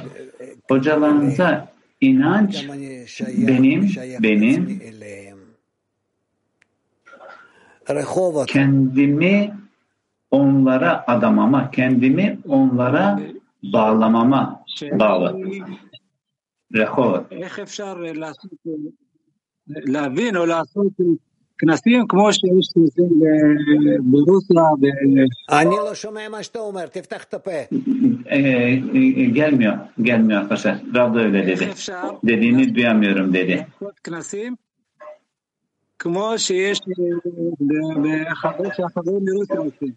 Hocalarınıza 0.68 1.72
inanç 2.01 2.66
benim, 3.49 3.91
benim 4.22 4.81
kendimi 8.47 9.53
onlara 10.32 11.03
adamama, 11.08 11.72
kendimi 11.72 12.39
onlara 12.47 13.20
bağlamama 13.64 14.64
bağlı. 14.99 15.38
Rehot. 16.76 17.32
איך 17.32 17.60
אפשר 17.60 17.93
לעשות, 17.97 18.51
להבין 19.68 20.36
או 20.38 20.45
לעשות 20.45 20.93
כנסים 21.58 22.08
כמו 22.08 22.34
שיש 22.34 22.68
כנסים 22.74 23.20
ב- 23.20 24.12
ברוסיה, 24.12 24.64
ב- 24.82 25.53
אני 25.60 25.76
לא 25.76 25.95
שומע 25.95 26.30
מה 26.30 26.43
שאתה 26.43 26.60
אומר, 26.60 26.86
תפתח 26.88 27.24
את 27.24 27.34
הפה. 27.34 27.51
Ee, 28.26 28.38
e, 28.38 29.26
gelmiyor, 29.39 29.78
gelmiyor 30.01 30.41
arkadaşlar. 30.41 30.76
Rab 30.95 31.16
da 31.16 31.20
öyle 31.20 31.47
dedi. 31.47 31.70
Dediğini 32.24 32.76
duyamıyorum 32.76 33.34
dedi. 33.34 33.68
לעשות 35.99 35.99
כנסים 35.99 35.99
כמו 35.99 36.39
שיש 36.39 36.82
ב- 36.82 38.32
בחבר- 38.32 38.74
שהחברים 38.78 39.26
ברוסיה 39.26 39.58
עושים. 39.58 39.93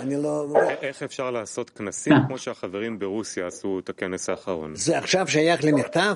אני 0.00 0.22
לא... 0.22 0.46
איך 0.82 1.02
אפשר 1.02 1.30
לעשות 1.30 1.70
כנסים 1.70 2.14
כמו 2.26 2.38
שהחברים 2.38 2.98
ברוסיה 2.98 3.46
עשו 3.46 3.78
את 3.78 3.88
הכנס 3.88 4.28
האחרון? 4.28 4.74
זה 4.74 4.98
עכשיו 4.98 5.28
שייך 5.28 5.64
למכתב? 5.64 6.14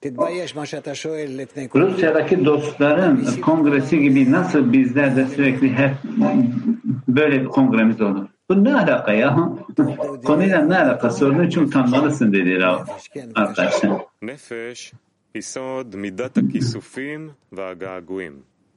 תתבייש 0.00 0.56
מה 0.56 0.66
שאתה 0.66 0.94
שואל 0.94 1.26
לפני 1.30 1.68
כל... 1.68 1.82
Rusya'daki 1.82 2.44
dostların 2.44 3.40
kongresi 3.40 4.00
gibi 4.00 4.32
nasıl 4.32 4.72
bizler 4.72 5.16
de 5.16 5.26
sürekli 5.26 5.68
hep 5.72 5.94
böyle 7.08 7.40
bir 7.40 7.46
kongremiz 7.48 8.00
olur? 8.00 8.26
Bu 8.48 8.64
ne 8.64 8.74
alaka 8.74 9.12
ya? 9.12 9.36
Konuyla 10.24 10.60
ne 10.62 10.78
alakası 10.78 11.26
olduğu 11.26 11.42
için 11.42 11.62
utanmalısın 11.64 12.32
dedi 12.32 12.58
Rav 12.60 12.78
arkadaşlar. 13.34 13.90
נפש, 14.22 14.92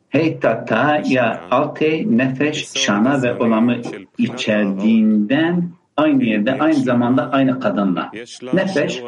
Hey 0.09 0.41
tata 0.41 1.03
ya 1.07 1.45
alte 1.51 2.05
nefes 2.17 2.75
şana 2.75 3.23
ve 3.23 3.35
olamı 3.35 3.77
içerdiğinden 4.19 5.71
aynı 5.97 6.25
yerde 6.25 6.59
aynı 6.59 6.75
zamanda 6.77 7.31
aynı 7.31 7.61
kadınla. 7.61 8.11
Nefes 8.53 9.03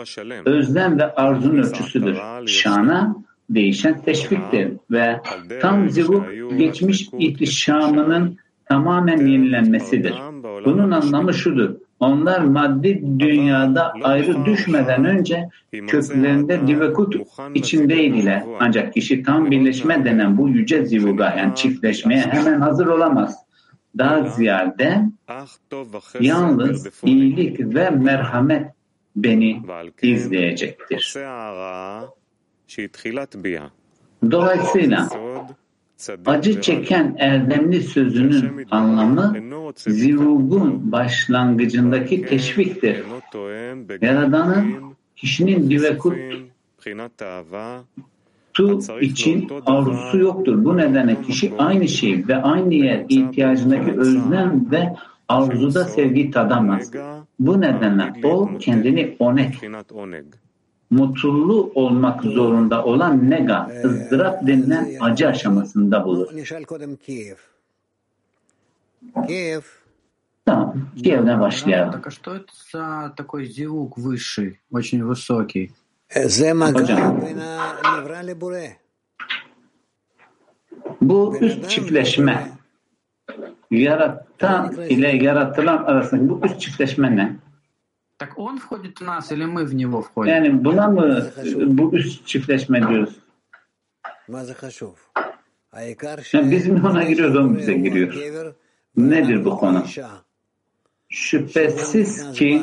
özlem 0.44 0.98
ve 0.98 1.14
arzunun 1.14 1.62
ölçüsüdür. 1.62 2.16
Şana 2.46 3.16
değişen 3.50 4.02
teşviktir 4.02 4.72
ve 4.90 5.20
tam 5.60 5.90
ziruk 5.90 6.26
geçmiş 6.58 7.08
ihtişamının 7.18 8.38
tamamen 8.68 9.26
yenilenmesidir. 9.26 10.14
Bunun 10.64 10.90
anlamı 10.90 11.34
şudur. 11.34 11.74
Onlar 12.00 12.40
maddi 12.40 13.02
dünyada 13.18 13.92
ayrı 14.02 14.44
düşmeden 14.44 15.04
önce 15.04 15.48
köklerinde 15.86 16.66
divekut 16.66 17.16
içindeydiler. 17.54 18.44
Ancak 18.60 18.94
kişi 18.94 19.22
tam 19.22 19.50
birleşme 19.50 20.04
denen 20.04 20.38
bu 20.38 20.48
yüce 20.48 20.84
zivuga 20.84 21.34
yani 21.38 21.54
çiftleşmeye 21.54 22.20
hemen 22.20 22.60
hazır 22.60 22.86
olamaz. 22.86 23.36
Daha 23.98 24.22
ziyade 24.22 25.02
yalnız 26.20 26.88
iyilik 27.04 27.60
ve 27.60 27.90
merhamet 27.90 28.72
beni 29.16 29.62
izleyecektir. 30.02 31.14
Dolayısıyla 34.30 35.08
Acı 36.26 36.60
çeken 36.60 37.16
erdemli 37.18 37.82
sözünün 37.82 38.66
anlamı 38.70 39.36
zirugun 39.76 40.92
başlangıcındaki 40.92 42.22
teşviktir. 42.22 43.02
Yaradan'ın 44.00 44.94
kişinin 45.16 45.70
divekut 45.70 46.16
tu 48.54 48.80
için 49.00 49.48
arzusu 49.66 50.18
yoktur. 50.18 50.64
Bu 50.64 50.76
nedenle 50.76 51.22
kişi 51.22 51.52
aynı 51.58 51.88
şey 51.88 52.28
ve 52.28 52.36
aynı 52.36 52.74
yer 52.74 53.04
ihtiyacındaki 53.08 53.92
özlem 53.92 54.70
ve 54.70 54.96
arzuda 55.28 55.84
sevgi 55.84 56.30
tadamaz. 56.30 56.92
Bu 57.38 57.60
nedenle 57.60 58.12
o 58.24 58.58
kendini 58.58 59.16
onek 59.18 59.54
mutlu 60.96 61.72
olmak 61.74 62.22
zorunda 62.22 62.84
olan 62.84 63.30
nega, 63.30 63.70
ızdırap 63.84 64.46
denilen 64.46 64.88
acı 65.00 65.28
aşamasında 65.28 66.04
bulur. 66.04 66.28
Tamam, 70.46 70.74
Kiev'den 71.02 71.40
başlayalım. 71.40 71.92
Hocam, 76.74 77.20
bu 81.00 81.36
üst 81.40 81.70
çiftleşme. 81.70 82.50
Yaratan 83.70 84.72
ile 84.88 85.08
yaratılan 85.08 85.84
arasındaki 85.84 86.28
bu 86.28 86.40
üst 86.46 86.60
çiftleşme 86.60 87.16
ne? 87.16 87.36
Так 88.24 88.38
он 88.38 88.58
входит 88.58 89.00
в 89.00 89.04
нас 89.04 89.30
или 89.32 89.44
мы 89.44 89.66
в 89.66 89.74
него 89.74 90.00
входим? 90.00 90.32
Yani 90.32 90.64
buna 90.64 90.88
mı 90.88 91.30
bu 91.66 91.96
üst 91.96 92.26
çiftleşme 92.26 92.88
diyoruz? 92.88 93.16
Yani 96.32 96.50
biz 96.50 96.66
mi 96.66 96.80
ona 96.86 97.02
giriyoruz, 97.02 97.36
o 97.36 97.56
bize 97.56 97.74
giriyor? 97.74 98.14
Nedir 98.96 99.44
bu 99.44 99.56
konu? 99.56 99.84
Şüphesiz 101.08 102.32
ki 102.32 102.62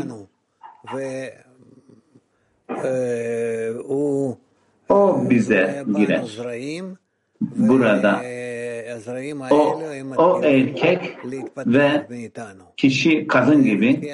o 4.90 5.30
bize 5.30 5.86
girer. 5.96 6.38
Burada 7.42 8.24
o, 9.50 9.82
o 10.18 10.44
erkek 10.44 11.18
ve 11.58 12.08
kişi 12.78 13.28
kadın 13.28 13.64
gibi 13.64 14.14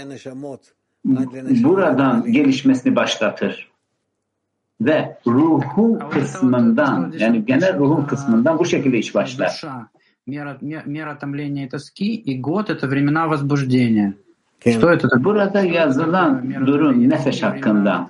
buradan 1.64 2.32
gelişmesini 2.32 2.95
başlatır 2.95 3.72
ve 4.82 5.18
ruhun 5.28 5.99
kısmından 6.10 7.14
yani 7.20 7.45
genel 7.45 7.80
ruhun 7.80 8.05
kısmından 8.05 8.60
bu 8.60 8.66
şekilde 8.66 8.97
iş 8.97 9.16
başlar. 9.16 9.64
Мера, 10.28 10.58
мера 10.86 11.16
томления 11.16 11.66
и 11.68 11.70
тоски, 11.70 12.16
и 12.16 12.38
год— 12.38 12.70
это 12.74 12.86
времена 12.88 13.30
возбуждения. 13.30 14.14
Что 14.60 14.91
это? 14.91 15.24
Burada 15.24 15.62
yazılan 15.62 16.66
durum 16.66 17.10
nefes 17.10 17.43
hakkında, 17.43 18.08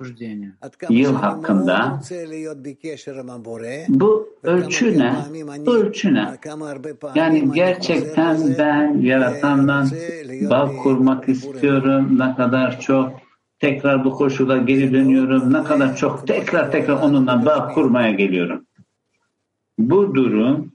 yıl 0.88 1.14
hakkında. 1.14 2.00
Bu 3.88 4.28
ölçü 4.42 4.98
ne? 4.98 5.14
Bu 5.66 5.76
ölçü 5.76 6.14
ne? 6.14 6.28
Yani 7.14 7.52
gerçekten 7.52 8.38
ben 8.58 8.98
yaratandan 9.00 9.88
bağ 10.50 10.76
kurmak 10.82 11.28
istiyorum. 11.28 12.18
Ne 12.18 12.34
kadar 12.34 12.80
çok 12.80 13.12
tekrar 13.58 14.04
bu 14.04 14.12
koşula 14.12 14.56
geri 14.56 14.92
dönüyorum. 14.92 15.52
Ne 15.52 15.64
kadar 15.64 15.96
çok 15.96 16.26
tekrar 16.26 16.72
tekrar 16.72 16.94
onunla 17.02 17.46
bağ 17.46 17.68
kurmaya 17.68 18.10
geliyorum. 18.10 18.66
Bu 19.78 20.14
durum 20.14 20.72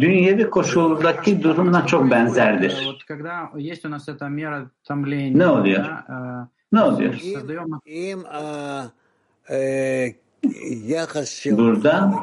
dünyevi 0.00 0.50
koşuldaki 0.50 1.42
durumla 1.42 1.86
çok 1.86 2.10
benzerdir. 2.10 2.88
Ne 5.38 5.46
oluyor? 5.46 5.86
Ne 6.72 6.80
oluyor? 6.82 7.14
Burada 11.58 12.14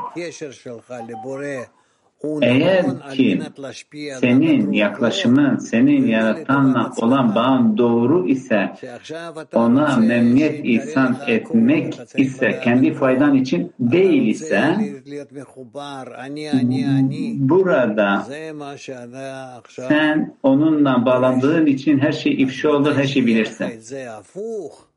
eğer 2.41 2.86
ki 3.13 3.41
senin 4.20 4.72
yaklaşımın, 4.72 5.57
senin 5.57 6.07
yaratanla 6.07 6.91
olan 7.01 7.36
bağın 7.36 7.78
doğru 7.78 8.28
ise, 8.28 8.74
ona 9.53 9.97
memnuniyet 9.97 10.65
ihsan 10.65 11.17
etmek 11.28 11.99
ise, 12.17 12.59
kendi 12.63 12.93
faydan 12.93 13.36
için 13.36 13.72
değil 13.80 14.28
ise, 14.28 14.76
burada 17.39 18.28
sen 19.88 20.36
onunla 20.43 21.05
bağlandığın 21.05 21.65
için 21.65 21.99
her 21.99 22.11
şey 22.11 22.34
ifşa 22.34 22.70
olur, 22.70 22.95
her 22.95 23.07
şey 23.07 23.26
bilirsin. 23.26 23.67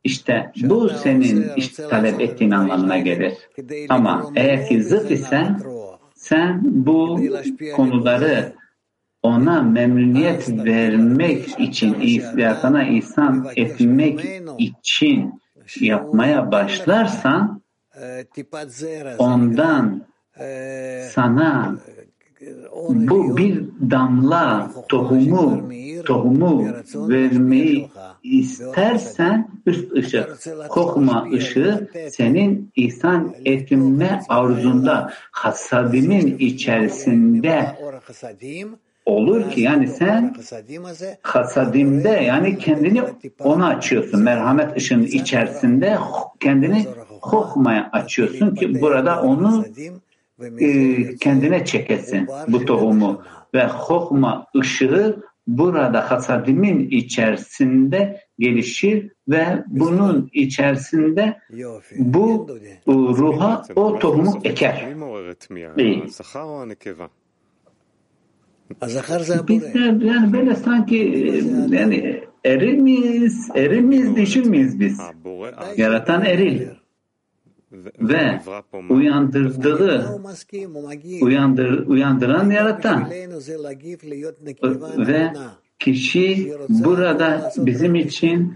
İşte 0.04 0.52
bu 0.62 0.88
senin 0.88 1.46
işte 1.56 1.88
talep 1.88 2.20
ettiğin 2.20 2.50
anlamına 2.50 2.98
gelir. 2.98 3.34
Ama 3.88 4.32
eğer 4.36 4.68
ki 4.68 4.82
zıt 4.82 5.10
ise 5.10 5.46
sen 6.22 6.60
bu 6.64 7.20
konuları 7.76 8.52
ona 9.22 9.62
memnuniyet 9.62 10.48
vermek 10.48 11.60
için, 11.60 11.94
ihtiyatına 12.00 12.84
ihsan 12.84 13.46
etmek 13.56 14.20
için 14.58 15.40
yapmaya 15.80 16.52
başlarsan 16.52 17.62
ondan 19.18 20.06
sana 21.10 21.76
bu 22.88 23.36
bir 23.36 23.64
damla 23.90 24.70
tohumu 24.88 25.70
tohumu 26.04 26.66
vermeyi 26.94 27.88
istersen 28.22 29.48
üst 29.66 29.92
ışık, 29.92 30.38
kokma 30.68 31.28
ışığı 31.32 31.90
senin 32.10 32.72
ihsan 32.76 33.34
etme 33.44 34.20
arzunda 34.28 35.12
hasadimin 35.30 36.38
içerisinde 36.38 37.76
olur 39.06 39.50
ki 39.50 39.60
yani 39.60 39.88
sen 39.88 40.34
hasadimde 41.22 42.08
yani 42.08 42.58
kendini 42.58 43.02
ona 43.38 43.66
açıyorsun. 43.66 44.22
Merhamet 44.22 44.76
ışığının 44.76 45.06
içerisinde 45.06 45.98
kendini 46.40 46.86
kokmaya 47.20 47.90
açıyorsun 47.92 48.54
ki 48.54 48.80
burada 48.80 49.22
onu 49.22 49.64
ee, 50.60 51.16
kendine 51.16 51.64
çekesin 51.64 52.28
bu 52.48 52.64
tohumu 52.64 53.22
ve 53.54 53.66
hokma 53.66 54.46
ışığı 54.56 55.22
burada 55.46 56.10
hasadimin 56.10 56.90
içerisinde 56.90 58.20
gelişir 58.38 59.12
ve 59.28 59.64
bunun 59.66 60.30
içerisinde 60.32 61.38
bu 61.98 62.46
e, 62.86 62.92
ruha 62.92 63.62
o 63.76 63.98
tohumu 63.98 64.40
eker. 64.44 64.88
Bizler 69.48 69.92
yani 69.92 70.32
böyle 70.32 70.54
sanki 70.54 70.98
e, 70.98 71.76
yani 71.76 72.24
erimiz, 72.44 73.50
erimiz, 73.54 74.16
dişimiz 74.16 74.80
biz. 74.80 75.00
Yaratan 75.76 76.24
eril 76.24 76.60
ve 78.00 78.40
uyandırdığı 78.90 80.20
uyandır, 81.20 81.86
uyandıran 81.86 82.50
yaratan 82.50 83.10
ve 84.98 85.32
kişi 85.78 86.54
burada 86.68 87.52
bizim 87.58 87.94
için 87.94 88.54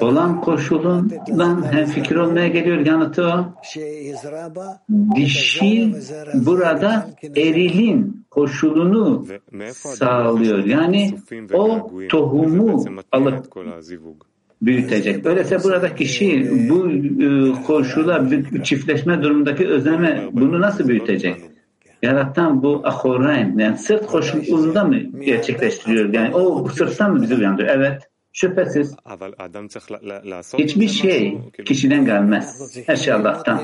olan 0.00 0.40
koşulundan 0.40 1.72
hem 1.72 1.86
fikir 1.86 2.16
olmaya 2.16 2.48
geliyor 2.48 2.86
yanıtı 2.86 3.26
o. 3.26 3.46
Dişi 5.16 5.94
burada 6.34 7.10
erilin 7.36 8.26
koşulunu 8.30 9.26
sağlıyor. 9.72 10.64
Yani 10.64 11.18
o 11.52 11.90
tohumu 12.08 12.84
alıp 13.12 13.50
büyütecek. 14.62 15.26
Öyleyse 15.26 15.64
burada 15.64 15.94
kişi 15.94 16.50
bu 16.68 16.90
e, 16.90 17.52
koşula 17.66 18.30
bir 18.30 18.62
çiftleşme 18.62 19.22
durumundaki 19.22 19.68
özleme 19.68 20.28
bunu 20.32 20.60
nasıl 20.60 20.88
büyütecek? 20.88 21.36
Yaratan 22.02 22.62
bu 22.62 22.80
akorayn 22.84 23.58
yani 23.58 23.78
sırt 23.78 24.06
koşulunda 24.06 24.84
mı 24.84 24.98
gerçekleştiriyor? 25.24 26.12
Yani 26.12 26.34
o 26.34 26.68
sırttan 26.68 27.12
mı 27.12 27.22
bizi 27.22 27.34
uyandırıyor? 27.34 27.76
Evet. 27.76 28.02
Şüphesiz 28.32 28.96
hiçbir 30.58 30.88
şey 30.88 31.38
kişiden 31.64 32.04
gelmez. 32.04 32.76
Her 32.86 32.96
şey 32.96 33.12
Allah'tan. 33.12 33.62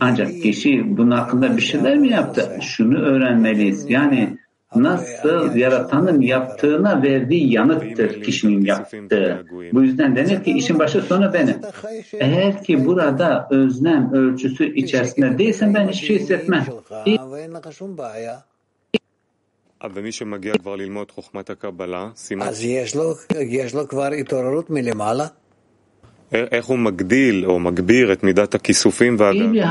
Ancak 0.00 0.42
kişi 0.42 0.96
bunun 0.96 1.10
hakkında 1.10 1.56
bir 1.56 1.62
şeyler 1.62 1.96
mi 1.96 2.08
yaptı? 2.08 2.58
Şunu 2.60 2.98
öğrenmeliyiz. 2.98 3.90
Yani 3.90 4.38
nasıl 4.75 5.55
yaratanın 5.55 6.21
yaptığına 6.21 7.03
verdiği 7.03 7.53
yanıttır 7.53 8.23
kişinin 8.23 8.65
yaptığı. 8.65 9.45
Bu 9.73 9.81
yüzden 9.83 10.15
denir 10.15 10.43
ki 10.43 10.51
işin 10.51 10.79
başı 10.79 11.01
sonu 11.01 11.33
benim. 11.33 11.55
אתה 11.59 11.71
חי 11.71 12.03
ש- 12.09 12.15
Eğer 12.27 12.63
ki 12.63 12.85
burada 12.85 13.47
özlem 13.51 14.13
ölçüsü 14.13 14.65
içerisinde 14.75 15.37
değilsen 15.37 15.73
ben 15.73 15.87
hiçbir 15.87 16.07
şey 16.07 16.19
hissetmem. 16.19 16.63
שלך, 16.65 16.91
ואין 17.31 17.51
לך 17.51 17.67
שום 17.79 17.95
בעיה. 17.97 18.35
אבל 19.81 20.01
מי 20.01 20.11
שמגיע 20.11 20.53
כבר 20.57 20.75
ללמוד 20.75 21.11
חוכמת 21.11 21.49
הקבלה, 21.49 22.09
סימן 22.15 22.47
אז 22.47 22.63
יש 22.63 22.95
לו, 22.95 23.13
יש 23.61 23.75
לו 23.75 23.87
כבר 23.87 24.11
התעוררות 24.21 24.69
מלמעלה. 24.69 25.27
איך 26.33 26.65
הוא 26.65 26.77
מגדיל 26.79 27.45
או 27.45 27.59
מגביר 27.59 28.13
את 28.13 28.23
מידת 28.23 28.55
הכיסופים 28.55 29.17
İyi 29.21 29.63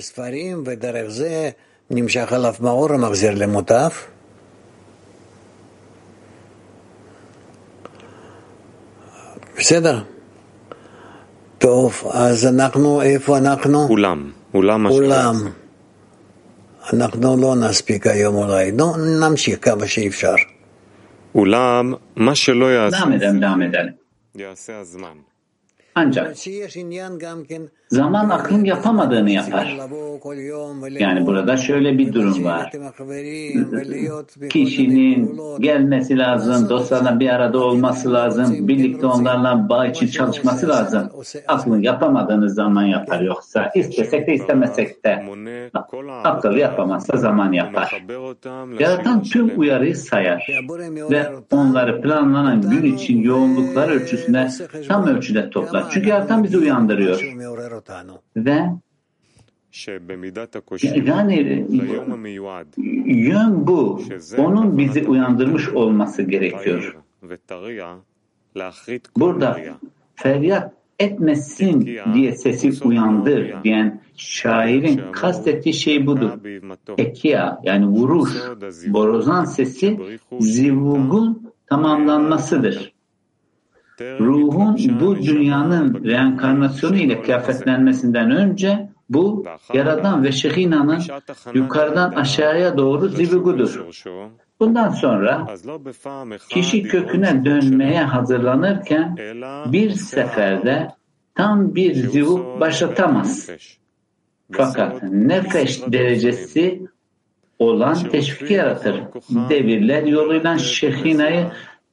ספרים, 0.00 0.62
ודרך 0.66 1.08
זה 1.08 1.50
נמשך 1.90 2.32
עליו 2.32 2.54
מאור 2.60 2.92
המחזיר 2.92 3.34
למוטף. 3.34 4.06
בסדר. 9.58 10.02
טוב, 11.58 12.02
אז 12.12 12.46
אנחנו, 12.46 13.02
איפה 13.02 13.38
אנחנו? 13.38 13.86
אולם, 13.88 14.30
אולם 14.54 14.86
אולם. 14.86 15.34
אנחנו 16.92 17.36
לא 17.36 17.54
נספיק 17.56 18.06
היום 18.06 18.34
אולי, 18.34 18.72
נו, 18.72 18.96
נמשיך 18.96 19.58
כמה 19.62 19.86
שאפשר. 19.86 20.34
אולם, 21.34 21.94
מה 22.16 22.34
שלא 22.34 22.72
יעשה, 22.72 22.96
Devam 22.96 23.06
edelim, 23.06 23.42
devam 23.42 23.74
edelim. 23.74 23.92
יעשה 24.34 24.78
הזמן. 24.78 25.31
Ancak 25.94 26.36
zaman 27.88 28.30
aklın 28.30 28.64
yapamadığını 28.64 29.30
yapar. 29.30 29.78
Yani 30.90 31.26
burada 31.26 31.56
şöyle 31.56 31.98
bir 31.98 32.12
durum 32.12 32.44
var. 32.44 32.72
Kişinin 34.50 35.40
gelmesi 35.60 36.18
lazım, 36.18 36.68
dostlarla 36.68 37.20
bir 37.20 37.28
arada 37.28 37.58
olması 37.58 38.12
lazım, 38.12 38.68
birlikte 38.68 39.06
onlarla 39.06 39.68
bağ 39.68 39.86
için 39.86 40.06
çalışması 40.06 40.68
lazım. 40.68 41.10
Aklın 41.48 41.82
yapamadığınız 41.82 42.54
zaman 42.54 42.82
yapar 42.82 43.20
yoksa. 43.20 43.70
istesek 43.74 44.26
de 44.26 44.34
istemesek 44.34 45.04
de 45.04 45.26
akıl 46.24 46.56
yapamazsa 46.56 47.16
zaman 47.16 47.52
yapar. 47.52 48.04
Yaratan 48.78 49.22
tüm 49.22 49.60
uyarıyı 49.60 49.96
sayar 49.96 50.48
ve 51.10 51.26
onları 51.50 52.02
planlanan 52.02 52.62
gün 52.62 52.94
için 52.94 53.22
yoğunluklar 53.22 53.88
ölçüsüne 53.88 54.50
tam 54.88 55.06
ölçüde 55.06 55.50
toplar. 55.50 55.81
Çünkü 55.90 56.08
yaratan 56.08 56.44
bizi 56.44 56.58
uyandırıyor. 56.58 57.22
Ve 58.36 58.62
yani 61.06 61.66
yön 63.06 63.66
bu. 63.66 64.02
Onun 64.38 64.78
bizi 64.78 65.06
uyandırmış 65.06 65.68
olması 65.68 66.22
gerekiyor. 66.22 66.96
Burada 69.16 69.60
feryat 70.14 70.72
etmesin 70.98 71.98
diye 72.14 72.32
sesi 72.32 72.84
uyandır 72.84 73.64
diyen 73.64 74.00
şairin 74.16 75.00
kastettiği 75.12 75.74
şey 75.74 76.06
budur. 76.06 76.30
Ekia 76.98 77.58
yani 77.62 77.86
vuruş, 77.86 78.30
borozan 78.86 79.44
sesi 79.44 80.00
zivugun 80.40 81.52
tamamlanmasıdır 81.66 82.91
ruhun 84.20 85.00
bu 85.00 85.16
dünyanın 85.16 86.04
reenkarnasyonu 86.04 86.96
ile 86.96 87.22
kıyafetlenmesinden 87.22 88.30
önce 88.30 88.88
bu 89.08 89.44
Yaradan 89.74 90.24
ve 90.24 90.32
Şehina'nın 90.32 91.02
yukarıdan 91.54 92.10
aşağıya 92.10 92.78
doğru 92.78 93.08
zibigudur. 93.08 93.84
Bundan 94.60 94.88
sonra 94.88 95.46
kişi 96.48 96.82
köküne 96.82 97.44
dönmeye 97.44 98.02
hazırlanırken 98.02 99.16
bir 99.66 99.90
seferde 99.90 100.88
tam 101.34 101.74
bir 101.74 101.94
zivuk 101.94 102.60
başlatamaz. 102.60 103.50
Fakat 104.52 105.02
nefes 105.02 105.92
derecesi 105.92 106.86
olan 107.58 107.94
teşviki 107.94 108.54
yaratır. 108.54 109.00
Devirler 109.48 110.02
yoluyla 110.02 110.58
Şehina'yı 110.58 111.46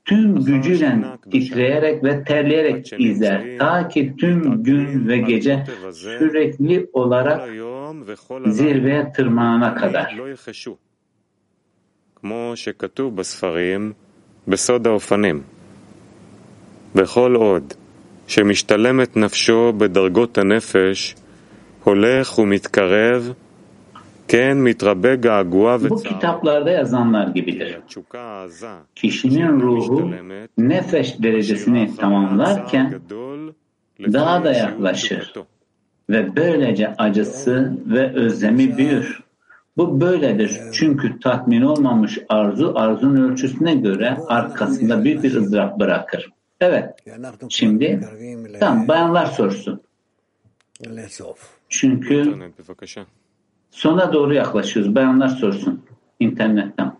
tüm 0.08 0.44
gücüyle 0.44 0.98
titreyerek 1.30 2.04
ve 2.04 2.24
terleyerek 2.24 2.92
izler. 2.98 3.58
Ta 3.58 3.88
ki 3.88 4.14
tüm 4.20 4.62
gün 4.62 5.08
ve 5.08 5.18
gece 5.18 5.64
sürekli 5.92 6.86
כל 6.92 7.00
olarak 7.00 7.40
היום 7.40 8.02
וכל 8.06 8.42
הלילה 8.44 8.52
zirveye 8.52 9.12
tırmanana 9.12 9.74
kadar. 9.74 10.06
לא 10.16 10.30
יחשו. 10.30 10.76
כמו 12.16 12.52
שכתוב 12.54 13.16
בספרים, 13.16 13.92
בסוד 14.48 14.86
האופנים. 14.86 15.42
בכל 16.94 17.34
עוד 17.34 17.74
שמשתלמת 18.26 19.16
נפשו 19.16 19.72
בדרגות 19.78 20.38
הנפש, 20.38 21.14
הולך 21.84 22.38
ומתקרב, 22.38 23.22
כן 23.22 23.32
מתרבה 23.32 23.32
געגוע 23.32 23.47
bu 25.89 26.03
kitaplarda 26.03 26.71
yazanlar 26.71 27.27
gibidir. 27.27 27.77
Kişinin 28.95 29.61
ruhu 29.61 30.11
nefes 30.57 31.19
derecesini 31.23 31.95
tamamlarken 31.95 33.01
daha 33.99 34.43
da 34.43 34.53
yaklaşır 34.53 35.33
ve 36.09 36.35
böylece 36.35 36.95
acısı 36.97 37.77
ve 37.85 38.13
özlemi 38.13 38.77
büyür. 38.77 39.23
Bu 39.77 40.01
böyledir 40.01 40.59
çünkü 40.71 41.19
tatmin 41.19 41.61
olmamış 41.61 42.19
arzu 42.29 42.73
arzunun 42.75 43.31
ölçüsüne 43.31 43.75
göre 43.75 44.17
arkasında 44.27 45.03
büyük 45.03 45.23
bir 45.23 45.35
ızdırap 45.35 45.79
bırakır. 45.79 46.29
Evet, 46.61 47.03
şimdi 47.49 48.07
tam 48.59 48.87
bayanlar 48.87 49.25
sorsun. 49.25 49.81
Çünkü 51.69 52.35
sona 53.70 54.12
doğru 54.12 54.34
yaklaşıyoruz. 54.34 54.94
Bayanlar 54.94 55.28
sorsun 55.28 55.84
internetten. 56.20 56.90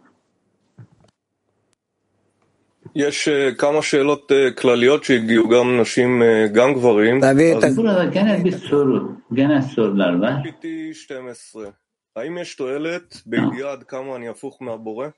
יש 2.95 3.29
אה, 3.29 3.55
כמה 3.55 3.83
שאלות 3.83 4.33
אה, 4.33 4.51
כלליות 4.51 5.05
שהגיעו, 5.05 5.49
גם 5.49 5.81
נשים, 5.81 6.22
אה, 6.22 6.47
גם 6.55 6.75
גברים. 6.75 7.20
אז 7.25 7.79
Burada 7.79 8.05
genel 8.05 8.45
bir 8.45 8.53
soru, 8.53 9.16
genel 9.33 9.62
sorular 9.62 10.20
var. 10.22 10.43
PT 10.45 10.95
12, 10.95 11.70
האם 12.16 12.39
יש 12.39 12.55
תועלת 12.55 13.22
בידיעה 13.27 13.72
עד 13.72 13.83
כמה 13.83 14.16
אני 14.16 14.29
הפוך 14.29 14.62
מהבורא? 14.62 15.09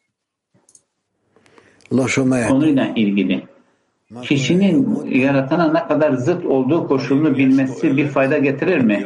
לא 1.93 2.09
שומע. 2.09 2.49
Konuyla 2.49 2.87
ilgili. 2.97 3.47
Kişinin 4.23 5.05
yaratana 5.05 5.73
ne 5.73 5.89
kadar 5.89 6.13
zıt 6.13 6.45
olduğu 6.45 6.89
koşulunu 6.89 7.39
bilmesi 7.39 7.97
bir 7.97 8.09
fayda 8.09 8.39
getirir 8.39 8.81
mi? 8.81 9.05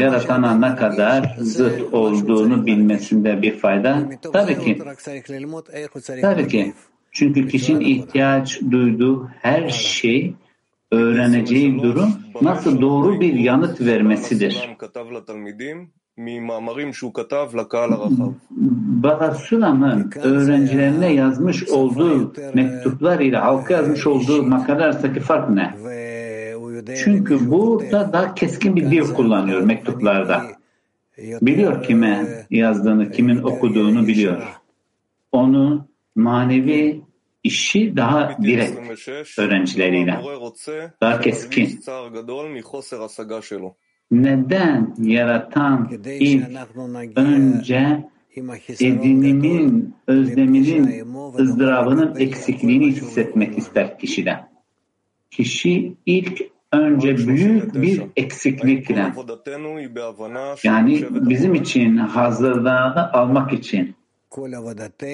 yaratana 0.00 0.54
ne 0.70 0.76
kadar 0.76 1.36
zıt 1.40 1.94
olduğunu 1.94 2.66
bilmesinde 2.66 3.42
bir 3.42 3.58
fayda 3.58 4.02
tabii 4.32 4.58
ki. 4.58 4.78
Tabii 6.22 6.48
ki. 6.48 6.72
Çünkü 7.12 7.48
kişinin 7.48 7.80
ihtiyaç 7.80 8.60
duyduğu 8.70 9.28
her 9.42 9.68
şey 9.68 10.34
öğreneceği 10.90 11.82
durum 11.82 12.12
nasıl 12.42 12.80
doğru 12.80 13.20
bir 13.20 13.34
yanıt 13.34 13.80
vermesidir. 13.80 14.68
Barasulam'ın 19.02 20.10
öğrencilerine 20.22 21.12
yazmış 21.12 21.68
olduğu 21.68 22.32
mektuplar 22.54 23.20
ile 23.20 23.36
halka 23.36 23.74
yazmış 23.74 24.06
olduğu 24.06 24.42
makale 24.42 24.84
arasındaki 24.84 25.20
fark 25.20 25.50
ne? 25.50 25.74
Çünkü 27.04 27.50
burada 27.50 28.12
daha 28.12 28.34
keskin 28.34 28.76
bir 28.76 28.90
dil 28.90 29.14
kullanıyor 29.14 29.60
mektuplarda. 29.60 30.42
Biliyor 31.18 31.82
kime 31.82 32.46
yazdığını, 32.50 33.10
kimin 33.10 33.42
okuduğunu 33.42 34.06
biliyor. 34.06 34.42
Onun 35.32 35.88
manevi 36.14 37.00
işi 37.44 37.96
daha 37.96 38.36
direkt 38.42 38.78
öğrencileriyle, 39.38 40.20
daha 41.00 41.20
keskin. 41.20 41.80
Neden 44.10 44.94
yaratan 44.98 45.90
ilk 46.04 46.46
önce 47.16 48.04
edinimin, 48.80 49.94
özleminin, 50.06 51.04
ızdırabının 51.38 52.16
eksikliğini 52.18 52.86
hissetmek 52.86 53.58
ister 53.58 53.98
kişiden? 53.98 54.50
Kişi 55.30 55.94
ilk 56.06 56.42
önce 56.72 57.16
büyük 57.16 57.74
bir 57.74 58.02
eksiklikle 58.16 59.12
yani 60.64 61.06
bizim 61.10 61.54
için 61.54 61.96
hazırlığını 61.96 63.12
almak 63.12 63.52
için. 63.52 63.94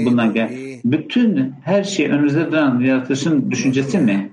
Buna 0.05 0.27
gel. 0.27 0.51
Bütün 0.85 1.55
her 1.65 1.85
şey 1.85 2.07
önümüzde 2.07 2.53
duran 2.53 2.81
yaratılışın 2.81 3.51
düşüncesi 3.51 3.99
mi? 3.99 4.33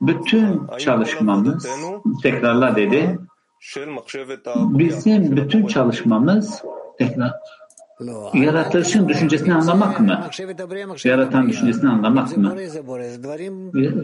Bütün 0.00 0.60
çalışmamız 0.78 1.66
tekrarla 2.22 2.76
dedi. 2.76 3.18
Bizim 4.56 5.36
bütün 5.36 5.66
çalışmamız 5.66 6.62
tekrar 6.98 7.32
Yaratılışın 8.34 9.08
düşüncesini 9.08 9.54
anlamak 9.54 10.00
mı? 10.00 10.20
Yaratan 11.08 11.48
düşüncesini 11.48 11.90
anlamak 11.90 12.36
mı? 12.36 12.56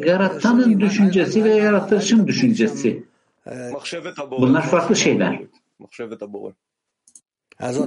Yaratanın 0.07 0.81
düşüncesi 0.81 1.45
ve 1.45 1.55
yaratılışın 1.55 2.27
düşüncesi. 2.27 3.05
Bunlar 4.31 4.63
farklı 4.63 4.97
şeyler. 4.97 5.41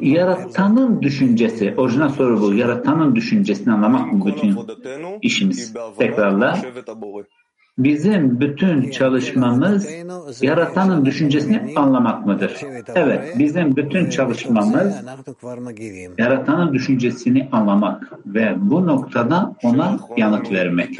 Yaratanın 0.02 1.02
düşüncesi, 1.02 1.74
orijinal 1.78 2.10
soru 2.10 2.42
bu. 2.42 2.54
Yaratanın 2.54 3.16
düşüncesini 3.16 3.74
anlamak 3.74 4.14
mı 4.14 4.26
bütün 4.26 4.56
işimiz? 5.22 5.74
Tekrarla. 5.98 6.56
Bizim 7.78 8.40
bütün 8.40 8.92
çalışmamız 8.92 9.90
yaratanın 10.42 11.06
düşüncesini 11.06 11.74
anlamak 11.76 12.26
mıdır? 12.26 12.62
Evet, 12.96 13.40
bizim 13.40 13.76
bütün 13.76 14.10
çalışmamız 14.10 14.94
yaratanın 16.18 16.74
düşüncesini 16.74 17.50
anlamak 17.52 18.12
ve 18.26 18.54
bu 18.58 18.88
noktada 18.88 19.56
ona 19.64 20.00
yanıt 20.18 20.52
vermek. 20.52 21.00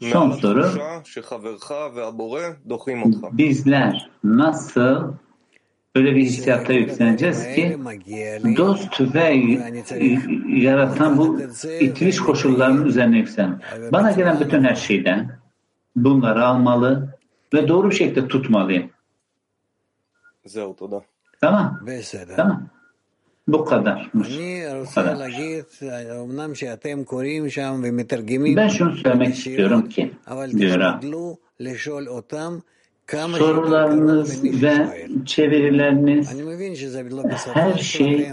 Son 0.00 0.30
soru, 0.30 0.66
bizler 3.32 4.10
nasıl 4.24 5.12
öyle 5.94 6.14
bir 6.16 6.22
hissiyatta 6.22 6.72
yükleneceğiz 6.72 7.44
ki 7.54 7.76
dost 8.56 9.00
ve 9.14 9.34
yaratan 10.48 11.18
bu 11.18 11.40
itiliş 11.80 12.18
koşullarının 12.20 12.86
üzerine 12.86 13.18
yükselen. 13.18 13.60
Bana 13.92 14.12
gelen 14.12 14.40
bütün 14.40 14.62
her 14.64 14.74
şeyden 14.74 15.38
bunları 15.96 16.44
almalı 16.46 17.18
ve 17.54 17.68
doğru 17.68 17.90
bir 17.90 17.94
şekilde 17.94 18.28
tutmalıyım. 18.28 18.90
Tamam. 21.40 21.80
Tamam. 22.36 22.68
Bu 23.48 23.64
kadar. 23.64 24.10
Bu 24.14 24.24
kadar. 24.94 25.14
Ben 28.56 28.68
şunu 28.68 28.96
söylemek 28.96 29.34
istiyorum 29.48 29.88
ki 29.88 30.12
diyor 30.60 30.80
sorularınız 33.38 34.44
ve 34.44 35.06
çevirileriniz 35.26 36.34
her 37.52 37.78
şey 37.78 38.32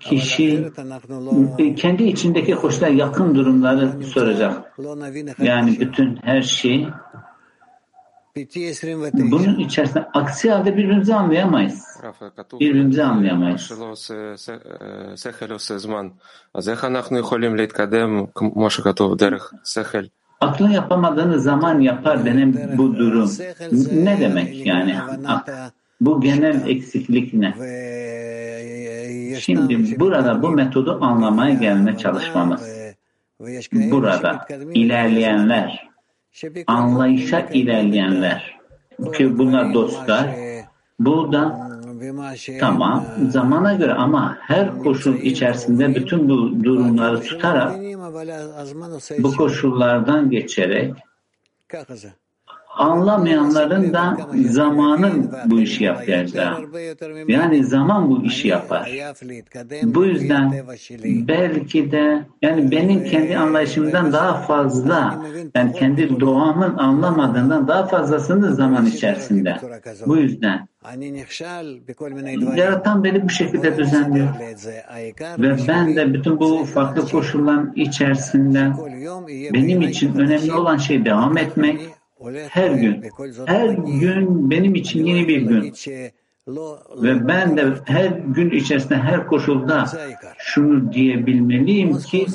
kişi 0.00 0.70
kendi 1.76 2.04
içindeki 2.04 2.54
hoşuna 2.54 2.88
yakın 2.88 3.34
durumları 3.34 4.04
soracak. 4.04 4.78
Yani 5.38 5.80
bütün 5.80 6.16
her 6.22 6.42
şey 6.42 6.88
bunun 9.30 9.58
içerisinde 9.58 10.08
aksi 10.14 10.50
halde 10.50 10.76
birbirimizi 10.76 11.14
anlayamayız. 11.14 11.84
Birbirimizi 12.60 13.02
anlayamayız. 13.02 13.72
Akla 20.42 20.70
yapamadığını 20.70 21.40
zaman 21.40 21.80
yapar 21.80 22.24
denen 22.24 22.54
bu 22.78 22.96
durum 22.96 23.30
ne 23.92 24.20
demek 24.20 24.66
yani? 24.66 24.96
Bu 26.00 26.20
genel 26.20 26.66
eksiklik 26.66 27.34
ne? 27.34 27.54
Şimdi 29.40 30.00
burada 30.00 30.42
bu 30.42 30.50
metodu 30.50 30.98
anlamaya 31.00 31.54
gelme 31.54 31.98
çalışmamız. 31.98 32.72
Burada 33.72 34.46
ilerleyenler, 34.74 35.88
anlayışa 36.66 37.40
ilerleyenler 37.40 38.58
ki 39.16 39.38
bunlar 39.38 39.74
dostlar, 39.74 40.26
burada 40.98 41.71
Tamam, 42.60 43.04
zamana 43.30 43.74
göre 43.74 43.92
ama 43.92 44.38
her 44.40 44.78
koşul 44.78 45.14
içerisinde 45.16 45.94
bütün 45.94 46.28
bu 46.28 46.64
durumları 46.64 47.20
tutarak 47.20 47.76
bu 49.18 49.36
koşullardan 49.36 50.30
geçerek 50.30 50.94
anlamayanların 52.76 53.92
da 53.92 54.16
zamanın 54.48 55.32
bu 55.46 55.60
işi 55.60 55.84
yapacağı. 55.84 56.58
Yani 57.28 57.64
zaman 57.64 58.10
bu 58.10 58.24
işi 58.24 58.48
yapar. 58.48 58.90
Bu 59.82 60.04
yüzden 60.04 60.54
belki 61.04 61.92
de 61.92 62.24
yani 62.42 62.70
benim 62.70 63.04
kendi 63.04 63.38
anlayışımdan 63.38 64.12
daha 64.12 64.34
fazla 64.34 65.24
yani 65.54 65.72
kendi 65.72 66.20
doğamın 66.20 66.76
anlamadığından 66.78 67.68
daha 67.68 67.86
fazlasını 67.86 68.54
zaman 68.54 68.86
içerisinde. 68.86 69.56
Bu 70.06 70.16
yüzden 70.16 70.68
Yaratan 72.56 73.04
beni 73.04 73.22
bu 73.22 73.28
şekilde 73.28 73.78
düzenliyor. 73.78 74.28
Ve 75.38 75.56
ben 75.68 75.96
de 75.96 76.14
bütün 76.14 76.40
bu 76.40 76.64
farklı 76.64 77.08
koşulların 77.08 77.72
içerisinde 77.76 78.72
benim 79.52 79.82
için 79.82 80.14
önemli 80.14 80.52
olan 80.52 80.76
şey 80.76 81.04
devam 81.04 81.38
etmek 81.38 81.80
her 82.48 82.70
gün, 82.70 83.02
her 83.46 83.68
gün 83.68 84.50
benim 84.50 84.74
için 84.74 85.04
yeni 85.04 85.28
bir 85.28 85.42
gün. 85.42 85.72
Ve 87.02 87.28
ben 87.28 87.56
de 87.56 87.64
her 87.84 88.06
gün 88.10 88.50
içerisinde, 88.50 88.96
her 88.96 89.26
koşulda 89.26 89.84
şunu 90.38 90.92
diyebilmeliyim 90.92 91.98
ki 91.98 92.26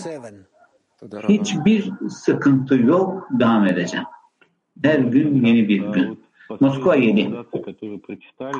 hiçbir 1.29 1.91
sıkıntı 2.09 2.75
yok, 2.75 3.27
devam 3.31 3.65
edeceğim. 3.65 4.05
Her 4.83 4.99
gün 4.99 5.45
yeni 5.45 5.69
bir 5.69 5.79
gün. 5.93 6.19
Moskova 6.59 6.95
7. 6.95 7.33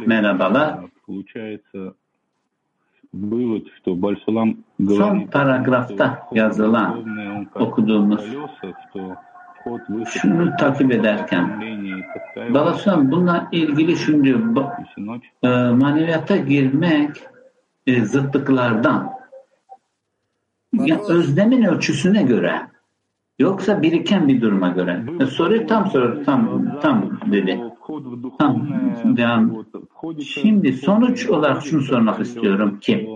Merhabalar. 0.05 0.79
Son 4.87 5.19
paragrafta 5.31 6.27
yazılan 6.31 7.05
okuduğumuz 7.55 8.21
şunu 10.07 10.55
takip 10.59 10.91
ederken 10.91 11.61
Balasan 12.53 13.11
bununla 13.11 13.47
ilgili 13.51 13.95
şunu 13.95 14.23
diyor. 14.23 14.39
ba- 14.39 14.83
e, 15.43 15.47
maneviyata 15.75 16.37
girmek 16.37 17.09
e, 17.87 18.05
zıtlıklardan. 18.05 19.17
Ya 20.73 20.99
özlemin 21.07 21.63
ölçüsüne 21.63 22.23
göre 22.23 22.61
yoksa 23.39 23.81
biriken 23.81 24.27
bir 24.27 24.41
duruma 24.41 24.69
göre. 24.69 25.03
E, 25.19 25.25
soruyu 25.25 25.67
tam 25.67 25.87
soru 25.87 26.23
tam 26.23 26.71
tam 26.81 27.19
dedi. 27.31 27.61
Tam 28.39 28.67
devam. 29.17 29.65
Şimdi 30.23 30.73
sonuç 30.73 31.29
olarak 31.29 31.63
şunu 31.65 31.81
sormak 31.81 32.19
istiyorum 32.19 32.79
ki 32.79 33.09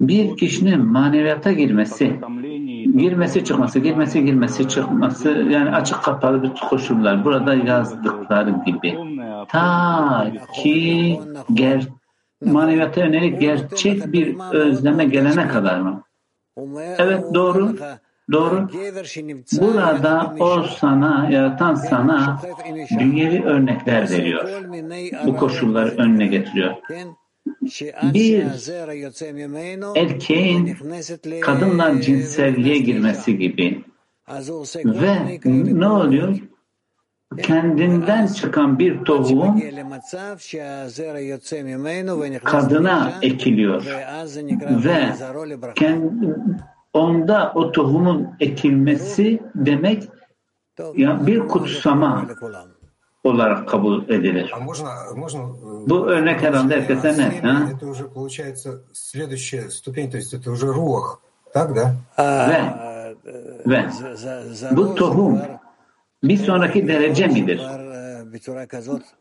bir 0.00 0.36
kişinin 0.36 0.86
maneviyata 0.86 1.52
girmesi, 1.52 2.20
girmesi 2.96 3.44
çıkması, 3.44 3.78
girmesi 3.78 4.24
girmesi 4.24 4.68
çıkması 4.68 5.30
yani 5.30 5.70
açık 5.70 6.02
kapalı 6.02 6.42
bir 6.42 6.52
koşullar. 6.68 7.24
Burada 7.24 7.54
yazdıkları 7.54 8.54
gibi. 8.66 8.98
Ta 9.48 10.32
ki 10.54 11.20
ger 11.54 11.88
maneviyata 12.44 13.04
yönelik 13.04 13.40
gerçek 13.40 14.12
bir 14.12 14.36
özleme 14.52 15.04
gelene 15.04 15.48
kadar 15.48 15.80
mı? 15.80 16.02
Evet 16.98 17.34
doğru. 17.34 17.76
Doğru. 18.32 18.68
Burada 19.60 20.34
o 20.40 20.62
sana, 20.62 21.28
yaratan 21.30 21.74
sana 21.74 22.40
dünyevi 22.98 23.44
örnekler 23.44 24.10
veriyor. 24.10 24.48
Bu 25.26 25.36
koşulları 25.36 25.94
önüne 25.96 26.26
getiriyor. 26.26 26.74
Bir 28.14 28.44
erkeğin 29.96 30.76
kadınla 31.40 32.00
cinselliğe 32.00 32.78
girmesi 32.78 33.38
gibi. 33.38 33.84
Ve 34.84 35.40
ne 35.54 35.88
oluyor? 35.88 36.38
Kendinden 37.42 38.26
çıkan 38.26 38.78
bir 38.78 39.04
tohum 39.04 39.62
kadına 42.44 43.12
ekiliyor. 43.22 43.86
Ve 44.84 45.12
kendi, 45.74 46.34
onda 46.92 47.52
o 47.54 47.72
tohumun 47.72 48.28
ekilmesi 48.40 49.40
demek 49.54 50.08
ya 50.96 51.26
bir 51.26 51.38
kutsama 51.38 52.26
olarak 53.24 53.68
kabul 53.68 54.08
edilir. 54.08 54.52
Bu 55.88 56.06
örnek 56.06 56.42
herhalde 56.42 56.74
herkese 56.80 57.08
net. 57.18 57.44
Ha? 57.44 57.68
Ve, 62.18 62.62
ve 63.66 63.84
bu 64.76 64.94
tohum 64.94 65.38
bir 66.22 66.36
sonraki 66.36 66.88
derece 66.88 67.26
midir? 67.26 67.60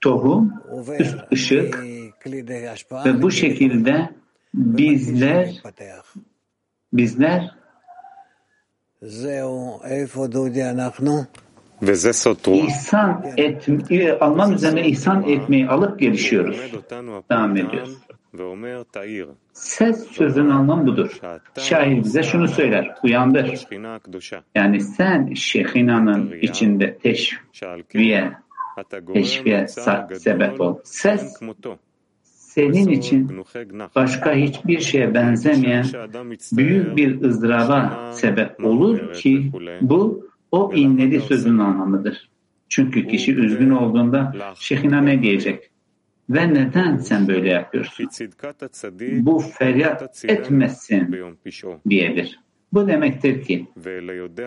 Tohum, 0.01 0.53
üst 0.99 1.17
ışık 1.33 1.83
ve 3.05 3.21
bu 3.21 3.31
şekilde 3.31 4.09
bizler 4.53 5.61
bizler 6.93 7.55
İhsan 12.67 13.25
et, 13.37 13.69
e, 13.89 14.19
Alman 14.19 14.53
üzerine 14.53 14.87
ihsan 14.87 15.23
etmeyi 15.23 15.67
alıp 15.67 15.99
gelişiyoruz. 15.99 16.57
Devam 17.31 17.57
ediyoruz. 17.57 17.97
Ses 19.53 20.07
sözün 20.07 20.49
anlamı 20.49 20.87
budur. 20.87 21.19
Şair 21.57 22.03
bize 22.03 22.23
şunu 22.23 22.47
söyler, 22.47 22.95
uyandır. 23.03 23.67
Yani 24.55 24.81
sen 24.81 25.33
Şehina'nın 25.33 26.31
içinde 26.41 26.97
teşviye, 26.97 28.31
teşviye 29.13 29.67
sebep 30.17 30.61
ol. 30.61 30.77
Ses 30.83 31.39
senin 32.23 32.89
için 32.89 33.43
başka 33.95 34.33
hiçbir 34.33 34.79
şeye 34.79 35.13
benzemeyen 35.13 35.85
büyük 36.53 36.97
bir 36.97 37.21
ızdıraba 37.21 38.11
sebep 38.13 38.65
olur 38.65 39.13
ki 39.13 39.51
bu 39.81 40.30
o 40.51 40.73
inledi 40.73 41.21
sözünün 41.21 41.57
anlamıdır. 41.57 42.29
Çünkü 42.69 43.07
kişi 43.07 43.35
üzgün 43.35 43.69
olduğunda 43.69 44.33
şeyhine 44.55 45.05
ne 45.05 45.21
diyecek? 45.21 45.71
Ve 46.29 46.53
neden 46.53 46.97
sen 46.97 47.27
böyle 47.27 47.49
yapıyorsun? 47.49 48.09
Bu 48.99 49.39
feryat 49.39 50.25
etmesin 50.25 51.15
diyedir. 51.89 52.39
Bu 52.73 52.87
demektir 52.87 53.43
ki 53.43 53.67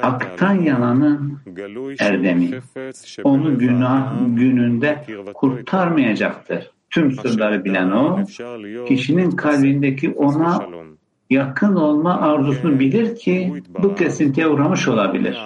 haktan 0.01 0.55
yalanın 0.55 1.39
erdemi 1.99 2.51
onu 3.25 3.59
günah 3.59 4.19
gününde 4.37 5.07
kurtarmayacaktır. 5.35 6.71
Tüm 6.91 7.13
sırları 7.13 7.65
bilen 7.65 7.91
o, 7.91 8.25
kişinin 8.87 9.31
kalbindeki 9.31 10.11
ona 10.11 10.67
yakın 11.35 11.75
olma 11.75 12.21
arzusunu 12.21 12.81
bilir 12.81 13.17
ki 13.17 13.63
bu 13.83 13.95
kesintiye 13.95 14.49
uğramış 14.49 14.89
olabilir. 14.89 15.39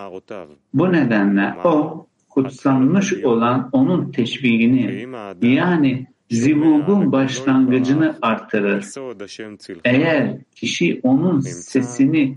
Bu 0.75 0.93
nedenle 0.93 1.55
o 1.65 2.07
kutsanmış 2.29 3.25
olan 3.25 3.69
onun 3.73 4.13
teşbihini 4.13 5.09
yani 5.43 6.07
zivugun 6.31 7.13
başlangıcını 7.13 8.19
artırır. 8.23 8.85
Eğer 9.85 10.39
kişi 10.55 11.01
onun 11.03 11.41
sesini 11.41 12.37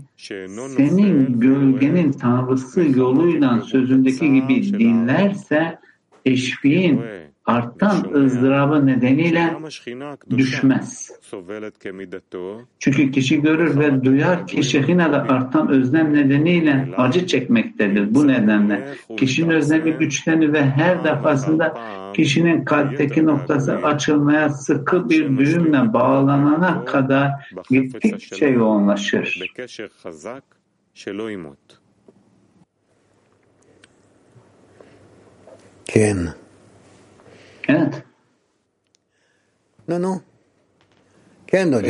senin 0.76 1.40
gölgenin 1.40 2.12
tanrısı 2.12 2.80
yoluyla 2.98 3.60
sözündeki 3.60 4.32
gibi 4.32 4.78
dinlerse 4.78 5.78
teşbihin 6.24 7.00
artan 7.46 8.14
ızdıraba 8.14 8.80
nedeniyle 8.80 9.56
düşmez. 10.30 11.10
Çünkü 12.78 13.10
kişi 13.10 13.42
görür 13.42 13.78
ve 13.78 14.04
duyar 14.04 14.46
ki 14.46 14.62
Şehina'da 14.62 15.22
artan 15.22 15.68
özlem 15.68 16.14
nedeniyle 16.14 16.88
acı 16.96 17.26
çekmektedir. 17.26 18.14
Bu 18.14 18.28
nedenle. 18.28 18.94
Kişinin 19.16 19.50
özlemi 19.50 19.92
güçlenir 19.92 20.52
ve 20.52 20.64
her 20.64 21.04
defasında 21.04 21.74
kişinin 22.14 22.64
kalpteki 22.64 23.26
noktası 23.26 23.72
açılmaya 23.72 24.48
sıkı 24.48 25.10
bir 25.10 25.38
düğümle 25.38 25.92
bağlanana 25.92 26.84
kadar 26.84 27.30
gittikçe 27.70 28.46
yoğunlaşır. 28.46 29.52
כן. 35.86 36.41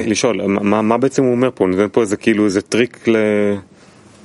לשאול, 0.08 0.48
מה, 0.48 0.82
מה 0.82 0.98
בעצם 0.98 1.24
הוא 1.24 1.32
אומר 1.32 1.50
פה? 1.56 1.64
הוא 1.64 1.72
נותן 1.72 1.88
פה 1.92 2.02
איזה 2.02 2.18
כאילו 2.18 2.46
איזה 2.46 2.62
טריק 2.62 3.08
ל... 3.08 3.16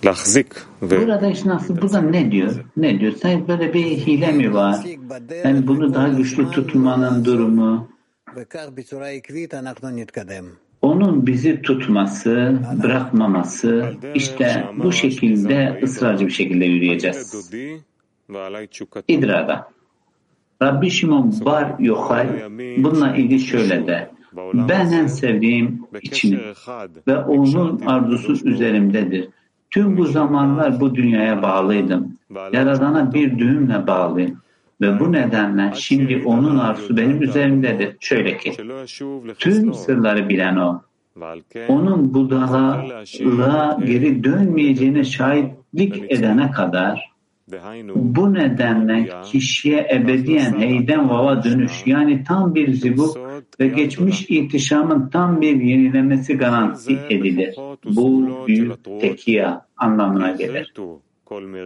להחזיק. 0.04 0.64
ו... 0.82 1.00
Burada 1.00 1.26
işte 1.26 1.48
nasıl, 1.48 1.82
burada 1.82 2.00
ne 2.00 2.30
diyor? 2.30 2.52
Ne 2.76 3.00
diyor? 3.00 3.12
Sanki 3.12 3.48
böyle 3.48 3.74
bir 3.74 3.84
hile 3.84 4.32
mi 4.32 4.54
var? 4.54 4.76
Yani 5.44 5.66
bunu 5.66 5.94
daha 5.94 6.08
güçlü 6.08 6.50
tutmanın 6.50 7.24
durumu, 7.24 7.88
וכך 8.36 8.66
בצורה 8.76 9.08
עקבית 9.08 9.54
אנחנו 9.54 9.90
נתקדם. 9.90 10.46
onun 10.82 11.26
bizi 11.26 11.62
tutması, 11.62 12.58
bırakmaması, 12.82 13.94
işte 14.14 14.64
bu 14.76 14.92
şekilde 14.92 15.80
ısrarcı 15.82 16.26
bir 16.26 16.32
şekilde 16.32 16.64
yürüyeceğiz. 16.64 17.32
דודי 17.32 17.80
ועלי 18.28 18.66
תשוקתי. 18.66 19.12
İdrada. 19.12 19.68
Rabbi 20.61 20.89
Şimon 20.89 21.33
Bar 21.45 21.79
Yokay 21.79 22.27
bununla 22.77 23.15
ilgili 23.15 23.39
şöyle 23.39 23.87
de. 23.87 24.09
Ben 24.53 24.91
en 24.91 25.07
sevdiğim 25.07 25.81
içini 26.01 26.39
ve 27.07 27.17
onun 27.17 27.81
arzusu 27.85 28.47
üzerimdedir. 28.47 29.29
Tüm 29.69 29.97
bu 29.97 30.05
zamanlar 30.05 30.79
bu 30.79 30.95
dünyaya 30.95 31.41
bağlıydım. 31.41 32.17
Yaradana 32.53 33.13
bir 33.13 33.39
düğümle 33.39 33.87
bağlıyım. 33.87 34.37
Ve 34.81 34.99
bu 34.99 35.11
nedenle 35.11 35.71
şimdi 35.75 36.23
onun 36.25 36.57
arzusu 36.57 36.97
benim 36.97 37.21
üzerimdedir. 37.21 37.95
Şöyle 37.99 38.37
ki, 38.37 38.53
tüm 39.39 39.73
sırları 39.73 40.29
bilen 40.29 40.55
o, 40.55 40.81
onun 41.67 42.13
budalığa 42.13 42.85
geri 43.85 44.23
dönmeyeceğine 44.23 45.03
şahitlik 45.03 46.11
edene 46.11 46.51
kadar 46.51 47.11
bu 47.95 48.33
nedenle 48.33 49.09
kişiye 49.25 49.87
ebediyen 49.93 50.59
heyden 50.59 51.09
vava 51.09 51.43
dönüş 51.43 51.71
yani 51.85 52.23
tam 52.23 52.55
bir 52.55 52.73
zibuk 52.73 53.17
ve 53.59 53.67
geçmiş 53.67 54.29
ihtişamın 54.29 55.09
tam 55.09 55.41
bir 55.41 55.61
yenilemesi 55.61 56.37
garanti 56.37 56.99
edilir. 57.09 57.55
Bu 57.85 58.29
büyük 58.47 59.01
tekiya 59.01 59.65
anlamına 59.77 60.31
gelir. 60.31 60.73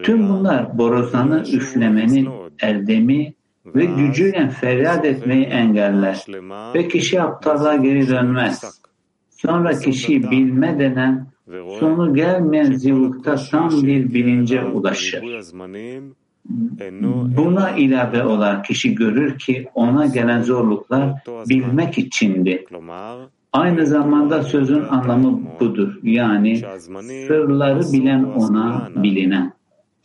Tüm 0.03 0.29
bunlar 0.29 0.77
borazanı 0.77 1.43
üflemenin 1.53 2.29
erdemi 2.59 3.33
ve 3.65 3.85
gücüyle 3.85 4.49
feryat 4.49 5.05
etmeyi 5.05 5.45
engeller 5.45 6.25
ve 6.75 6.87
kişi 6.87 7.21
aptallığa 7.21 7.75
geri 7.75 8.07
dönmez. 8.07 8.81
Sonra 9.29 9.79
kişi 9.79 10.31
bilme 10.31 10.79
denen 10.79 11.30
sonu 11.79 12.15
gelmeyen 12.15 12.73
zivukta 12.73 13.35
tam 13.51 13.69
bir 13.69 14.13
bilince 14.13 14.63
ulaşır. 14.63 15.23
Buna 17.37 17.71
ilave 17.71 18.23
olarak 18.23 18.65
kişi 18.65 18.95
görür 18.95 19.39
ki 19.39 19.67
ona 19.73 20.05
gelen 20.05 20.41
zorluklar 20.41 21.13
bilmek 21.49 21.97
içindi. 21.97 22.65
Aynı 23.53 23.85
zamanda 23.85 24.43
sözün 24.43 24.83
anlamı 24.83 25.41
budur. 25.59 25.99
Yani 26.03 26.61
sırları 27.27 27.93
bilen 27.93 28.23
ona 28.23 28.89
bilinen. 28.95 29.53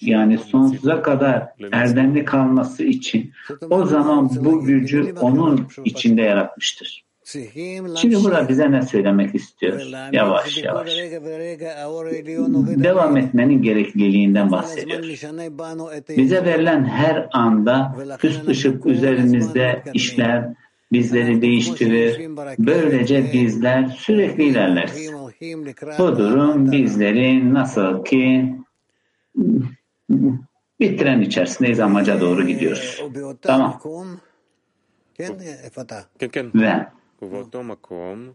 Yani 0.00 0.38
sonsuza 0.38 1.02
kadar 1.02 1.48
erdemli 1.72 2.24
kalması 2.24 2.84
için 2.84 3.32
o 3.70 3.86
zaman 3.86 4.30
bu 4.40 4.64
gücü 4.64 5.14
onun 5.20 5.66
içinde 5.84 6.22
yaratmıştır. 6.22 7.05
Şimdi 8.00 8.16
burada 8.24 8.48
bize 8.48 8.72
ne 8.72 8.82
söylemek 8.82 9.34
istiyor? 9.34 9.80
Yavaş 10.12 10.62
yavaş. 10.64 10.98
Devam 12.84 13.16
etmenin 13.16 13.62
gerekliliğinden 13.62 14.52
bahsediyor. 14.52 15.02
Bize 16.16 16.44
verilen 16.44 16.84
her 16.84 17.28
anda 17.32 17.96
üst 18.22 18.48
ışık 18.48 18.86
üzerimizde 18.86 19.82
işler, 19.94 20.54
bizleri 20.92 21.42
değiştirir. 21.42 22.30
Böylece 22.58 23.32
bizler 23.32 23.88
sürekli 23.88 24.44
ilerleriz. 24.44 25.10
Bu 25.98 26.18
durum 26.18 26.72
bizleri 26.72 27.54
nasıl 27.54 28.04
ki 28.04 28.54
bir 30.80 30.98
tren 30.98 31.20
içerisindeyiz 31.20 31.80
amaca 31.80 32.20
doğru 32.20 32.46
gidiyoruz. 32.46 33.02
Tamam. 33.42 33.80
Ve 36.54 36.86
ובאותו 37.21 37.63
מקום, 37.63 38.29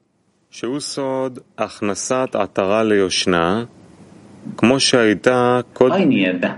שהוא 0.50 0.80
סוד 0.80 1.38
הכנסת 1.58 2.28
עטרה 2.34 2.82
ליושנה, 2.82 3.64
כמו 4.56 4.80
שהייתה 4.80 5.60
קודם... 5.72 5.92
Aynı 5.92 6.14
yerde. 6.14 6.50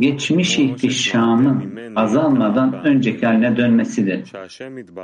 Geçmiş 0.00 0.58
ihtişamın 0.58 1.76
azalmadan 1.96 2.84
önceki 2.84 3.26
haline 3.26 3.56
dönmesidir. 3.56 4.32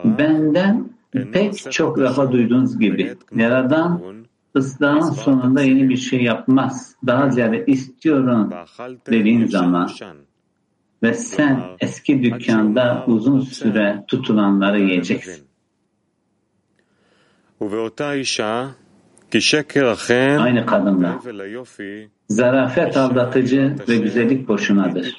Benden 0.05 0.91
pek 1.33 1.73
çok 1.73 1.99
defa 1.99 2.33
duyduğunuz 2.33 2.79
gibi 2.79 3.15
Yaradan 3.37 4.03
ıslahın 4.57 5.01
sonunda 5.01 5.63
yeni 5.63 5.89
bir 5.89 5.97
şey 5.97 6.23
yapmaz. 6.23 6.97
Daha 7.07 7.31
ziyade 7.31 7.65
istiyorum 7.67 8.53
dediğin 9.11 9.47
zaman 9.47 9.91
ve 11.03 11.15
sen 11.15 11.63
eski 11.81 12.23
dükkanda 12.23 13.05
uzun 13.07 13.41
süre 13.41 14.05
tutulanları 14.09 14.81
yiyeceksin. 14.81 15.47
Aynı 20.42 20.66
kadınla. 20.66 21.20
Zarafet 22.30 22.98
aldatıcı 22.98 23.76
ve 23.90 23.98
güzellik 23.98 24.48
boşunadır. 24.48 25.18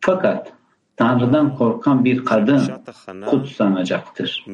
Fakat 0.00 0.52
Tanrı'dan 0.96 1.56
korkan 1.56 2.04
bir 2.04 2.24
kadın 2.24 2.60
kutsanacaktır. 3.26 4.44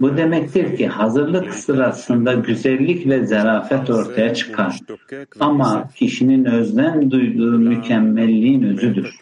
Bu 0.00 0.16
demektir 0.16 0.76
ki 0.76 0.88
hazırlık 0.88 1.54
sırasında 1.54 2.32
güzellik 2.34 3.06
ve 3.06 3.26
zarafet 3.26 3.90
ortaya 3.90 4.34
çıkar. 4.34 4.78
Ama 5.40 5.88
kişinin 5.94 6.44
özlem 6.44 7.10
duyduğu 7.10 7.58
mükemmelliğin 7.58 8.62
özüdür. 8.62 9.18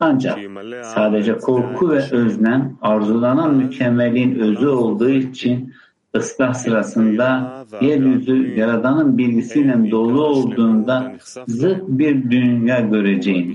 Ancak 0.00 0.38
sadece 0.82 1.38
korku 1.38 1.90
ve 1.90 2.02
özlem 2.10 2.78
arzulanan 2.82 3.54
mükemmelliğin 3.54 4.38
özü 4.38 4.66
olduğu 4.68 5.10
için 5.10 5.74
ıslah 6.16 6.54
sırasında 6.54 7.64
yeryüzü 7.80 8.54
Yaradan'ın 8.56 9.18
bilgisiyle 9.18 9.90
dolu 9.90 10.24
olduğunda 10.24 11.12
zıt 11.48 11.82
bir 11.88 12.30
dünya 12.30 12.80
göreceğim. 12.80 13.54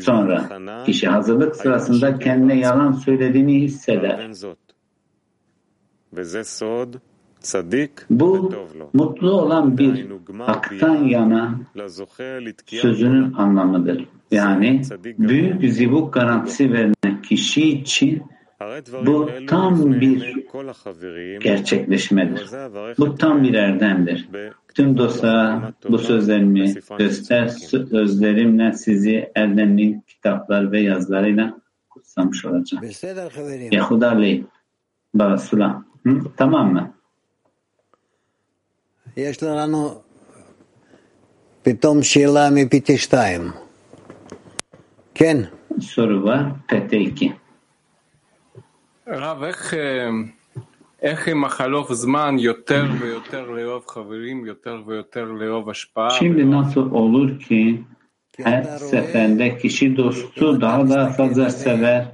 Sonra 0.00 0.48
kişi 0.86 1.08
hazırlık 1.08 1.56
sırasında 1.56 2.18
kendine 2.18 2.58
yalan 2.58 2.92
söylediğini 2.92 3.62
hisseder. 3.62 4.30
Bu 8.10 8.52
mutlu 8.92 9.32
olan 9.32 9.78
bir 9.78 10.06
haktan 10.38 10.96
yana 10.96 11.60
sözünün 12.66 13.32
anlamıdır. 13.32 14.08
Yani 14.30 14.82
büyük 15.18 15.72
zivuk 15.72 16.14
garantisi 16.14 16.72
verilen 16.72 17.22
kişi 17.22 17.68
için 17.68 18.22
bu 19.05 19.29
tam 19.47 20.01
bir 20.01 20.45
gerçekleşmedir. 21.39 22.49
Bu 22.97 23.15
tam 23.15 23.43
bir 23.43 23.53
erdemdir. 23.53 24.29
Tüm 24.75 24.97
dostlara 24.97 25.73
bu 25.89 25.97
sözlerimi 25.97 26.73
göster 26.97 27.47
sözlerimle 27.47 28.73
sizi 28.73 29.31
erdemli 29.35 30.01
kitaplar 30.07 30.71
ve 30.71 30.81
yazılarıyla 30.81 31.57
kutsamış 31.89 32.45
olacağım. 32.45 32.85
Yahuda 33.71 34.11
Aleyh 34.11 34.43
Barasula. 35.13 35.85
Tamam 36.37 36.73
mı? 36.73 36.93
יש 39.17 39.43
לנו 39.43 40.01
פתאום 41.63 42.03
שאלה 42.03 42.49
מפיטי 42.49 42.97
שתיים. 42.97 43.51
כן. 45.13 45.37
soru 45.79 46.23
var. 46.23 46.51
PT2. 46.69 47.38
רב, 49.09 49.43
איך, 49.43 49.73
איך 51.01 51.27
עם 51.27 51.45
החלוף 51.45 51.93
זמן 51.93 52.35
יותר 52.39 52.85
ויותר 52.99 53.51
לאהוב 53.51 53.85
חברים, 53.87 54.45
יותר 54.45 54.81
ויותר 54.85 55.25
לאהוב 55.25 55.69
השפעה? 55.69 56.09
Şimdi 56.09 56.51
nasıl 56.51 56.91
olur 56.91 57.39
ki 57.39 57.83
her 58.43 58.63
seferinde 58.63 59.57
kişi 59.57 59.97
dostu 59.97 60.61
daha 60.61 60.89
da 60.89 61.09
fazla 61.09 61.49
sever 61.49 62.05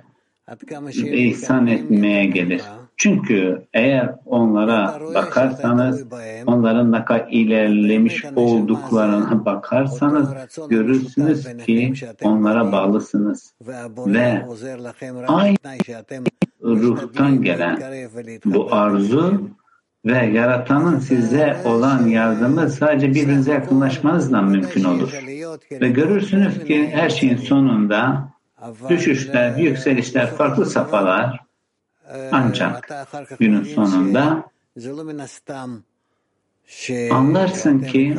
ve 1.04 1.18
ihsan 1.18 1.68
etmeye 1.68 2.26
gelir. 2.26 2.62
Çünkü 2.97 3.63
eğer 3.75 4.15
onlara 4.25 5.01
bakarsanız, 5.15 6.05
onların 6.47 6.93
ne 6.93 7.05
kadar 7.05 7.29
ilerlemiş 7.31 8.25
olduklarına 8.37 9.45
bakarsanız 9.45 10.29
görürsünüz 10.69 11.57
ki 11.67 11.93
onlara 12.23 12.73
bağlısınız. 12.73 13.55
Ve 14.07 14.45
aynı 15.29 15.57
ruhtan 16.63 17.43
gelen 17.43 17.83
bu 18.45 18.75
arzu 18.75 19.51
ve 20.07 20.27
yaratanın 20.27 20.99
size 20.99 21.57
olan 21.65 22.07
yardımı 22.07 22.71
sadece 22.71 23.11
birbirinize 23.11 23.53
yakınlaşmanızla 23.53 24.43
mümkün 24.43 24.85
olur. 24.85 25.13
Ve 25.71 25.89
görürsünüz 25.89 26.65
ki 26.65 26.91
her 26.93 27.11
şeyin 27.11 27.37
sonunda 27.37 28.29
düşüşler, 28.89 29.57
yükselişler, 29.57 30.27
farklı 30.27 30.67
safhalar 30.67 31.46
ancak 32.33 32.89
günün 33.39 33.65
sonunda 33.65 34.51
anlarsın 37.11 37.81
ki 37.81 38.17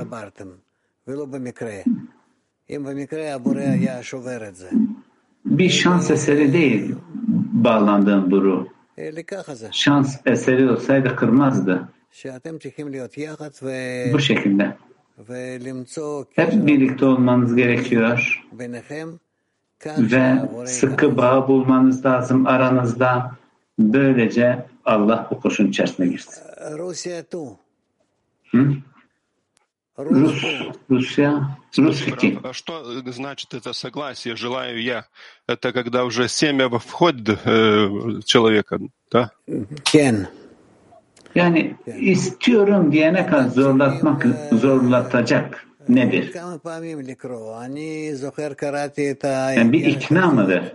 bir 5.46 5.70
şans 5.70 6.12
eseri 6.12 6.54
değil 6.54 6.96
bağlandığın 7.54 8.32
bu 8.32 8.42
ruh. 8.44 8.68
Şans 9.72 10.18
eseri 10.26 10.72
olsaydı 10.72 11.16
kırmazdı. 11.16 11.90
Bu 14.14 14.20
şekilde. 14.20 14.78
Hep 16.36 16.68
birlikte 16.68 17.06
olmanız 17.06 17.56
gerekiyor. 17.56 18.44
Ve 19.98 20.36
sıkı 20.68 21.18
bağ 21.18 21.48
bulmanız 21.48 22.06
lazım 22.06 22.48
aranızda. 22.48 23.32
Böylece 23.78 24.66
Allah 24.85 25.28
bu 25.30 25.41
koşun 25.41 25.68
içerisine 25.68 26.07
girsin. 26.07 26.43
Hı? 28.51 28.76
Рус, 29.99 30.45
Rusya, 30.91 31.59
Rus 31.78 32.01
fikri. 32.01 32.39
А 32.43 32.53
что 32.55 33.03
значит 33.12 33.53
это 33.55 33.72
согласие, 33.74 34.37
желаю 34.37 34.80
я? 34.83 35.05
Это 35.47 35.72
когда 35.72 36.05
уже 36.05 36.28
семя 36.28 36.68
входит 36.70 37.39
э, 37.45 38.20
человека, 38.24 38.78
да? 39.11 39.30
Кен. 39.85 40.28
Yani 41.35 41.76
istiyorum 41.87 42.93
diyene 42.93 43.26
kadar 43.26 43.49
zorlatmak, 43.49 44.26
zorlatacak 44.53 45.66
nedir? 45.89 46.35
Yani 49.57 49.72
bir 49.72 49.87
ikna 49.87 50.26
mıdır? 50.26 50.72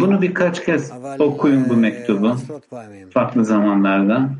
Bunu 0.00 0.22
birkaç 0.22 0.64
kez 0.64 0.92
okuyun 1.18 1.68
bu 1.68 1.74
e, 1.74 1.76
mektubu. 1.76 2.36
Farklı 3.10 3.44
zamanlarda. 3.44 4.30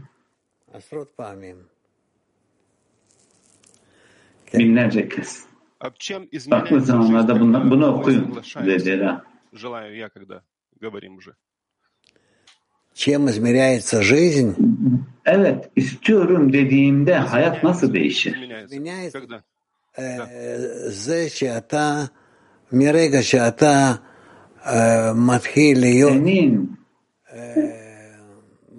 Binlerce 4.55 5.09
kez. 5.09 5.47
Farklı 6.51 6.81
zamanlarda 6.81 7.41
bunu, 7.41 7.71
bunu 7.71 7.87
okuyun 7.87 8.43
dedi 8.67 9.01
Ra. 9.01 9.25
Чем 12.95 13.29
измеряется 13.29 14.03
жизнь? 14.03 14.53
Evet, 15.25 15.71
istiyorum 15.77 16.53
dediğimde 16.53 17.15
hayat 17.15 17.65
nasıl 17.65 17.95
değişir? 17.95 18.35
Меняется. 18.71 19.21
Когда? 19.21 19.43
Э, 19.97 20.91
Зе, 20.91 21.29
что 21.29 21.61
ты, 21.61 22.11
мирега, 22.71 23.23
что 23.23 23.51
ты 23.53 23.99
מתחיל 25.16 25.80
להיות 25.80 26.14
Senin 26.14 26.78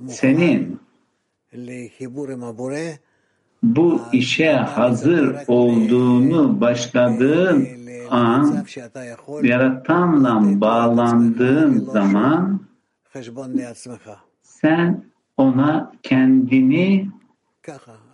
senin 0.08 0.76
לחיבור 1.52 2.30
עם 2.30 2.44
הבורא, 2.44 2.76
bu 3.62 4.00
işe 4.12 4.52
hazır 4.52 5.36
olduğunu 5.48 6.60
başladığın 6.60 7.68
an 8.10 8.64
yaratanla 9.42 10.60
bağlandığın 10.60 11.78
zaman 11.78 12.60
חשבון 13.14 13.50
לעצמך. 13.56 14.10
sen 14.42 15.02
ona 15.36 15.92
kendini 16.02 17.08
ככה, 17.62 17.92
להשפיע 17.92 18.07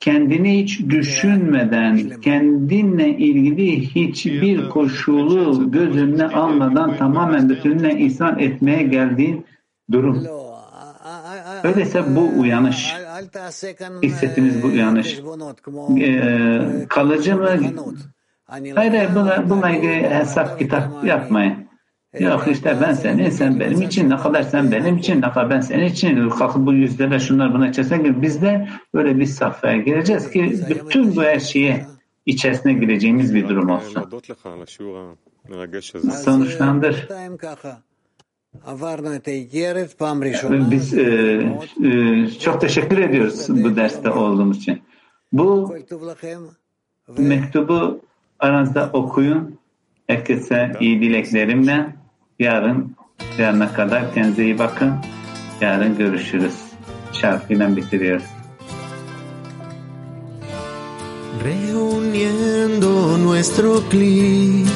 kendini 0.00 0.62
hiç 0.62 0.80
düşünmeden, 0.80 2.20
kendinle 2.20 3.08
ilgili 3.08 3.80
hiçbir 3.94 4.68
koşulu 4.68 5.70
göz 5.70 5.96
önüne 5.96 6.26
almadan 6.26 6.96
tamamen 6.96 7.48
bütününe 7.48 8.00
ihsan 8.00 8.38
etmeye 8.38 8.82
geldiğin 8.82 9.46
durum. 9.92 10.26
Öyleyse 11.64 12.16
bu 12.16 12.40
uyanış, 12.40 12.94
hissettiğimiz 14.02 14.62
bu 14.62 14.66
uyanış 14.66 15.20
e, 16.00 16.86
kalıcı 16.88 17.36
mı? 17.36 17.48
Hayır, 18.44 18.76
hayır 18.76 19.14
buna, 19.14 19.50
bununla 19.50 19.70
ilgili 19.70 20.10
hesap 20.10 20.58
kitap 20.58 21.04
yapmayın. 21.04 21.69
Yok 22.18 22.44
işte 22.50 22.78
ben 22.80 22.92
seni, 22.92 23.32
sen 23.32 23.60
benim 23.60 23.82
için, 23.82 24.10
ne 24.10 24.16
kadar 24.16 24.42
sen 24.42 24.72
benim 24.72 24.96
için, 24.96 25.22
ne 25.22 25.32
kadar 25.32 25.50
ben 25.50 25.60
senin 25.60 25.84
için. 25.84 26.28
Kalkıp 26.28 26.66
bu 26.66 26.72
yüzde 26.72 27.10
ve 27.10 27.18
şunlar 27.18 27.54
buna 27.54 27.68
içerisine 27.68 27.98
gir. 27.98 28.22
Biz 28.22 28.42
de 28.42 28.68
böyle 28.94 29.18
bir 29.18 29.26
safhaya 29.26 29.76
gireceğiz 29.76 30.30
ki 30.30 30.60
bütün 30.68 31.16
bu 31.16 31.22
her 31.22 31.40
şeye 31.40 31.86
içerisine 32.26 32.72
gireceğimiz 32.72 33.34
bir 33.34 33.48
durum 33.48 33.70
olsun. 33.70 34.10
Sonuçlandır. 36.24 37.08
Biz 40.70 40.94
e, 40.94 41.02
e, 41.84 42.30
çok 42.30 42.60
teşekkür 42.60 42.98
ediyoruz 42.98 43.46
bu 43.48 43.76
derste 43.76 44.10
olduğumuz 44.10 44.56
için. 44.56 44.82
Bu 45.32 45.74
mektubu 47.18 48.00
aranızda 48.38 48.90
okuyun. 48.92 49.58
Herkese 50.06 50.72
iyi 50.80 51.00
dileklerimle 51.00 51.99
Yarın, 52.40 52.96
yarına 53.38 53.72
kadar 53.72 54.14
kendinize 54.14 54.44
iyi 54.44 54.58
bakın. 54.58 54.94
Yarın 55.60 55.98
görüşürüz. 55.98 56.54
Şarkıyla 57.12 57.76
bitiriyoruz. 57.76 58.24
reuniendo 61.44 63.16
nuestro 63.16 63.82
clic, 63.88 64.66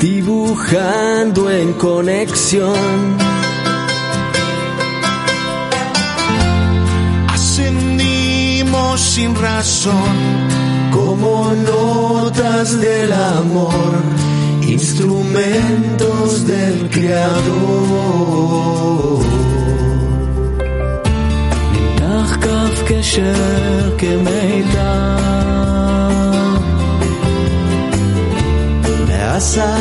dibujando 0.00 1.50
en 1.50 1.72
conexión. 1.78 3.16
Ascendimos 7.34 9.00
sin 9.00 9.34
razón, 9.34 10.51
como 11.12 11.52
notas 11.54 12.80
del 12.80 13.12
amor, 13.12 13.92
instrumentos 14.76 16.46
del 16.46 16.88
Creador. 16.94 18.42
נמתח 21.72 22.36
כף 22.40 22.82
קשר 22.86 23.96
כמידע 23.98 25.16
ועשה 29.06 29.74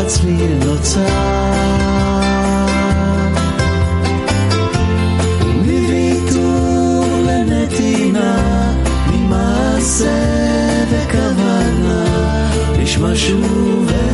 עצמי 0.00 0.38
mesma 12.94 13.14
chuva. 13.14 14.13